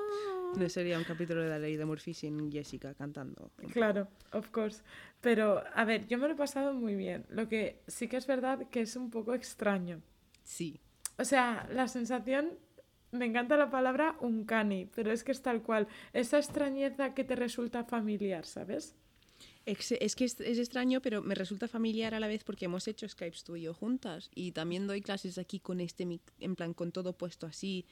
No 0.57 0.69
sería 0.69 0.99
un 0.99 1.05
capítulo 1.05 1.43
de 1.43 1.49
la 1.49 1.59
ley 1.59 1.77
de 1.77 1.85
Murphy 1.85 2.13
sin 2.13 2.51
Jessica 2.51 2.95
cantando. 2.95 3.51
Claro, 3.73 4.09
of 4.33 4.51
course. 4.51 4.83
Pero, 5.21 5.63
a 5.75 5.85
ver, 5.85 6.07
yo 6.09 6.19
me 6.19 6.27
lo 6.27 6.35
he 6.35 6.37
pasado 6.37 6.75
muy 6.75 6.95
bien. 6.95 7.25
Lo 7.29 7.49
que 7.49 7.83
sí 7.87 8.09
que 8.09 8.17
es 8.17 8.27
verdad 8.27 8.69
que 8.71 8.81
es 8.81 8.97
un 8.97 9.11
poco 9.11 9.35
extraño. 9.35 10.03
Sí, 10.45 10.81
O 11.19 11.25
sea, 11.25 11.69
la 11.73 11.87
sensación, 11.87 12.59
me 13.13 13.27
encanta 13.27 13.57
la 13.57 13.71
palabra 13.71 14.17
uncanny, 14.21 14.87
pero 14.95 15.13
es 15.13 15.23
que 15.23 15.33
es 15.33 15.43
tal 15.43 15.63
cual. 15.63 15.87
Esa 16.13 16.39
extrañeza 16.39 17.15
que 17.15 17.25
te 17.25 17.37
resulta 17.37 17.85
familiar, 17.85 18.47
¿sabes? 18.47 18.97
Es 19.67 20.17
que 20.17 20.25
es, 20.25 20.41
es 20.41 20.59
extraño, 20.59 21.01
pero 21.01 21.23
me 21.23 21.35
resulta 21.35 21.69
familiar 21.69 22.15
a 22.15 22.21
la 22.21 22.27
vez 22.27 22.43
porque 22.43 22.65
hemos 22.65 22.89
hecho 22.89 23.09
Skypes 23.09 23.45
tú 23.45 23.57
y 23.57 23.63
yo 23.63 23.75
juntas 23.75 24.31
y 24.35 24.53
también 24.53 24.87
doy 24.87 25.03
clases 25.03 25.39
aquí 25.39 25.61
con 25.61 25.81
este, 25.81 26.21
en 26.41 26.57
plan, 26.57 26.75
con 26.75 26.93
todo 26.93 27.13
puesto 27.13 27.47
así 27.47 27.87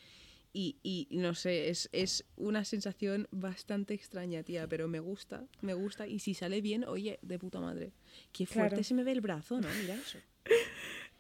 Y, 0.53 0.79
y 0.83 1.07
no 1.11 1.35
sé, 1.35 1.69
es, 1.69 1.89
es 1.93 2.25
una 2.37 2.65
sensación 2.65 3.29
bastante 3.31 3.95
extraña, 3.95 4.43
tía, 4.43 4.67
pero 4.67 4.89
me 4.89 4.99
gusta, 4.99 5.45
me 5.61 5.75
gusta. 5.75 6.07
Y 6.07 6.19
si 6.21 6.35
sale 6.35 6.61
bien, 6.61 6.85
oye, 6.85 7.19
de 7.23 7.39
puta 7.39 7.61
madre. 7.61 7.93
Qué 8.33 8.47
fuerte 8.47 8.71
Claro. 8.77 8.85
se 8.85 8.95
me 8.95 9.05
ve 9.05 9.13
el 9.13 9.21
brazo, 9.21 9.61
¿no? 9.61 9.69
Mira 9.81 9.95
eso. 9.95 10.19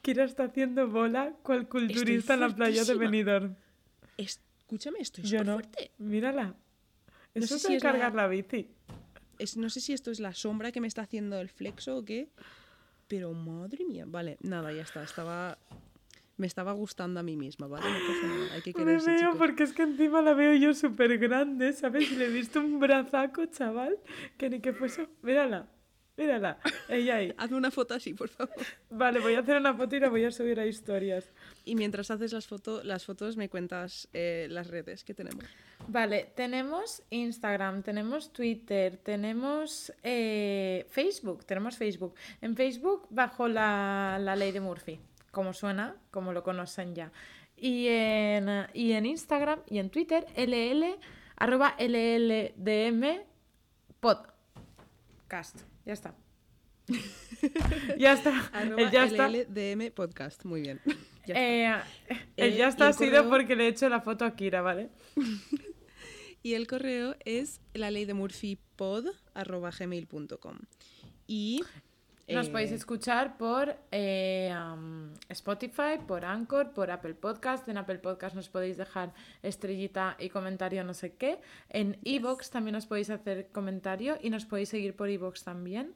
Kira 0.02 0.24
está 0.24 0.44
haciendo 0.44 0.88
bola 0.88 1.34
cual 1.42 1.68
culturista 1.68 2.34
en 2.34 2.40
la 2.40 2.48
playa 2.54 2.84
de. 2.84 2.94
Benidorm. 2.94 3.54
Escúchame, 4.16 5.00
esto 5.00 5.20
es 5.20 5.28
Yo 5.28 5.38
súper 5.40 5.46
no. 5.46 5.52
fuerte. 5.54 5.90
Mírala. 5.98 6.56
No 7.34 7.44
Eso 7.44 7.46
sé 7.46 7.54
es 7.56 7.62
si 7.62 7.74
es 7.74 7.84
la- 7.84 7.90
cargar 7.92 8.14
la 8.14 8.26
bici. 8.28 8.70
Es, 9.38 9.56
no 9.56 9.70
sé 9.70 9.80
si 9.80 9.92
esto 9.92 10.10
es 10.10 10.18
la 10.20 10.34
sombra 10.34 10.72
que 10.72 10.80
me 10.80 10.88
está 10.88 11.02
haciendo 11.02 11.38
el 11.40 11.48
flexo 11.48 11.98
o 11.98 12.04
qué. 12.04 12.28
Pero 13.06 13.32
madre 13.34 13.84
mía. 13.84 14.04
Vale, 14.06 14.36
nada, 14.40 14.72
ya 14.72 14.82
está. 14.82 15.02
Estaba. 15.02 15.58
Me 16.38 16.46
estaba 16.46 16.72
gustando 16.72 17.20
a 17.20 17.22
mí 17.22 17.36
misma, 17.36 17.66
¿vale? 17.66 17.84
No 17.84 17.98
pasa 18.06 18.26
nada. 18.26 18.54
Hay 18.54 18.62
que 18.62 18.70
Me 18.70 18.74
quererse, 18.76 19.10
veo 19.10 19.18
chicos. 19.18 19.36
porque 19.38 19.62
es 19.64 19.72
que 19.72 19.82
encima 19.82 20.22
la 20.22 20.32
veo 20.34 20.54
yo 20.54 20.72
súper 20.72 21.18
grande, 21.18 21.72
¿sabes? 21.72 22.10
Y 22.10 22.16
le 22.16 22.26
he 22.26 22.30
visto 22.30 22.60
un 22.60 22.78
brazaco, 22.80 23.44
chaval, 23.46 23.98
que 24.36 24.48
ni 24.48 24.60
que 24.60 24.72
fuese... 24.72 25.08
Mírala, 25.22 25.68
mírala, 26.16 26.58
ella 26.88 27.16
ahí. 27.16 27.34
Hazme 27.38 27.56
una 27.56 27.72
foto 27.72 27.94
así, 27.94 28.14
por 28.14 28.28
favor. 28.28 28.54
Vale, 28.88 29.18
voy 29.18 29.34
a 29.34 29.40
hacer 29.40 29.56
una 29.56 29.74
foto 29.74 29.96
y 29.96 30.00
la 30.00 30.08
voy 30.08 30.24
a 30.24 30.30
subir 30.30 30.60
a 30.60 30.66
historias. 30.66 31.32
Y 31.64 31.74
mientras 31.74 32.08
haces 32.12 32.32
las, 32.32 32.46
foto, 32.46 32.84
las 32.84 33.04
fotos, 33.04 33.36
me 33.36 33.48
cuentas 33.48 34.08
eh, 34.12 34.46
las 34.48 34.68
redes 34.68 35.02
que 35.02 35.14
tenemos. 35.14 35.44
Vale, 35.88 36.32
tenemos 36.36 37.02
Instagram, 37.10 37.82
tenemos 37.82 38.32
Twitter, 38.32 38.96
tenemos 38.98 39.92
eh, 40.02 40.86
Facebook, 40.90 41.44
tenemos 41.44 41.76
Facebook. 41.76 42.14
En 42.40 42.54
Facebook 42.54 43.06
bajo 43.10 43.48
la, 43.48 44.18
la 44.20 44.36
ley 44.36 44.52
de 44.52 44.60
Murphy, 44.60 45.00
como 45.30 45.52
suena, 45.52 45.96
como 46.10 46.32
lo 46.32 46.42
conocen 46.42 46.94
ya. 46.94 47.12
Y 47.56 47.88
en, 47.88 48.48
eh, 48.48 48.66
y 48.74 48.92
en 48.92 49.06
Instagram 49.06 49.60
y 49.66 49.78
en 49.78 49.90
Twitter, 49.90 50.26
ll, 50.36 50.96
arroba 51.36 51.76
lldm 51.78 53.20
podcast. 54.00 55.60
Ya 55.84 55.92
está. 55.92 56.14
ya 57.98 58.12
está. 58.12 58.50
Arroba 58.52 58.82
El 58.82 58.90
ya 58.90 59.04
está. 59.04 59.28
LLDM 59.28 59.90
Podcast. 59.92 60.44
Muy 60.44 60.62
bien. 60.62 60.80
Ya 61.26 61.34
está. 61.34 61.40
Eh, 61.40 61.82
el 62.36 62.54
Eh, 62.54 62.56
ya 62.56 62.66
y 62.66 62.68
está 62.68 62.84
el 62.84 62.90
ha 62.90 62.92
sido 62.92 63.28
porque 63.28 63.56
le 63.56 63.64
he 63.64 63.68
hecho 63.68 63.88
la 63.88 64.00
foto 64.00 64.24
a 64.24 64.34
Kira, 64.34 64.62
¿vale? 64.62 64.90
Y 66.40 66.54
el 66.54 66.66
correo 66.68 67.16
es 67.24 67.60
la 67.74 67.90
ley 67.90 68.04
de 68.04 68.14
Murphy 68.14 68.58
Y. 71.26 71.64
Nos 72.28 72.48
eh, 72.48 72.50
podéis 72.50 72.72
escuchar 72.72 73.38
por 73.38 73.74
eh, 73.90 74.54
um, 74.54 75.12
Spotify, 75.30 75.98
por 76.06 76.24
Anchor, 76.24 76.72
por 76.72 76.90
Apple 76.90 77.14
Podcast. 77.14 77.66
En 77.68 77.78
Apple 77.78 77.98
Podcast 77.98 78.36
nos 78.36 78.48
podéis 78.48 78.76
dejar 78.76 79.14
estrellita 79.42 80.16
y 80.18 80.28
comentario 80.28 80.84
no 80.84 80.94
sé 80.94 81.14
qué. 81.14 81.40
En 81.70 81.98
Evox 82.04 82.50
también 82.50 82.74
nos 82.74 82.86
podéis 82.86 83.10
hacer 83.10 83.48
comentario 83.48 84.18
y 84.20 84.30
nos 84.30 84.44
podéis 84.44 84.68
seguir 84.68 84.94
por 84.94 85.08
Evox 85.08 85.44
también. 85.44 85.94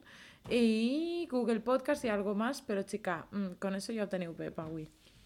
Y 0.49 1.27
Google 1.29 1.59
Podcast 1.59 2.03
y 2.03 2.09
algo 2.09 2.35
más, 2.35 2.61
pero 2.61 2.83
chica, 2.83 3.27
mm, 3.31 3.53
con 3.59 3.75
eso 3.75 3.93
ya 3.93 4.01
he 4.01 4.03
obtenido 4.05 4.33
Pepa. 4.33 4.67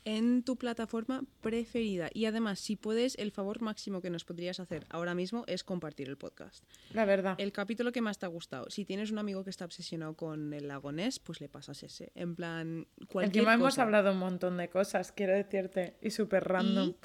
En 0.08 0.41
tu 0.41 0.55
plataforma 0.55 1.26
preferida. 1.41 2.10
Y 2.14 2.28
además, 2.28 2.60
si 2.62 2.78
puedes, 2.78 3.18
el 3.18 3.32
favor 3.32 3.62
máximo 3.62 3.99
que 3.99 4.10
nos 4.10 4.24
podrías 4.24 4.62
hacer 4.62 4.86
ahora 4.89 5.14
mismo 5.14 5.43
es 5.47 5.66
compartir 5.66 6.08
el 6.08 6.16
podcast. 6.16 6.64
La 6.93 7.03
verdad. 7.03 7.36
El 7.38 7.51
capítulo 7.51 7.91
que 7.91 7.99
más 7.99 8.18
te 8.18 8.26
ha 8.26 8.30
gustado. 8.30 8.70
Si 8.70 8.86
tienes 8.86 9.12
un 9.12 9.20
amigo 9.20 9.43
que 9.43 9.49
está 9.49 9.66
obsesionado 9.66 10.16
con 10.16 10.53
el 10.53 10.70
lago 10.70 10.93
Ness, 10.93 11.20
pues 11.20 11.41
le 11.41 11.49
pasas 11.49 11.84
ese. 11.84 12.14
En 12.16 12.38
plan, 12.38 12.88
cualquier 13.10 13.41
Encima 13.41 13.55
hemos 13.55 13.78
hablado 13.80 14.14
un 14.14 14.20
montón 14.20 14.55
de 14.55 14.70
cosas, 14.70 15.12
quiero 15.12 15.34
decirte, 15.34 15.97
y 16.01 16.10
súper 16.10 16.45
random. 16.45 16.91
Y 16.91 16.95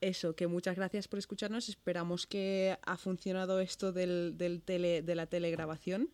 eso, 0.00 0.36
que 0.36 0.46
muchas 0.46 0.76
gracias 0.76 1.08
por 1.08 1.18
escucharnos. 1.18 1.68
Esperamos 1.68 2.28
que 2.28 2.78
ha 2.80 2.96
funcionado 2.96 3.58
esto 3.58 3.90
del, 3.90 4.38
del 4.38 4.62
tele, 4.62 5.02
de 5.02 5.14
la 5.16 5.26
telegrabación. 5.26 6.10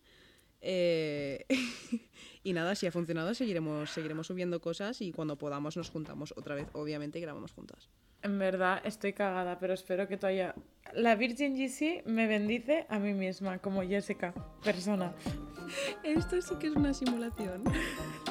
Eh, 0.61 1.45
y 2.43 2.53
nada, 2.53 2.75
si 2.75 2.85
ha 2.87 2.91
funcionado, 2.91 3.33
seguiremos, 3.33 3.89
seguiremos 3.89 4.27
subiendo 4.27 4.59
cosas 4.59 5.01
y 5.01 5.11
cuando 5.11 5.37
podamos 5.37 5.77
nos 5.77 5.89
juntamos 5.89 6.33
otra 6.37 6.55
vez, 6.55 6.67
obviamente, 6.73 7.19
y 7.19 7.21
grabamos 7.21 7.53
juntas. 7.53 7.89
En 8.21 8.39
verdad 8.39 8.81
estoy 8.85 9.13
cagada, 9.13 9.59
pero 9.59 9.73
espero 9.73 10.07
que 10.07 10.17
tú 10.17 10.27
haya... 10.27 10.55
La 10.93 11.15
Virgin 11.15 11.55
GC 11.55 12.03
me 12.05 12.27
bendice 12.27 12.85
a 12.89 12.99
mí 12.99 13.13
misma, 13.13 13.59
como 13.59 13.81
Jessica, 13.83 14.33
persona. 14.63 15.13
Esto 16.03 16.41
sí 16.41 16.55
que 16.59 16.67
es 16.67 16.75
una 16.75 16.93
simulación. 16.93 17.63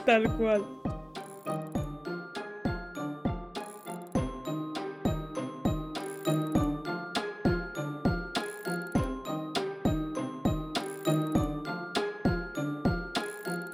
Tal 0.07 0.37
cual. 0.37 0.65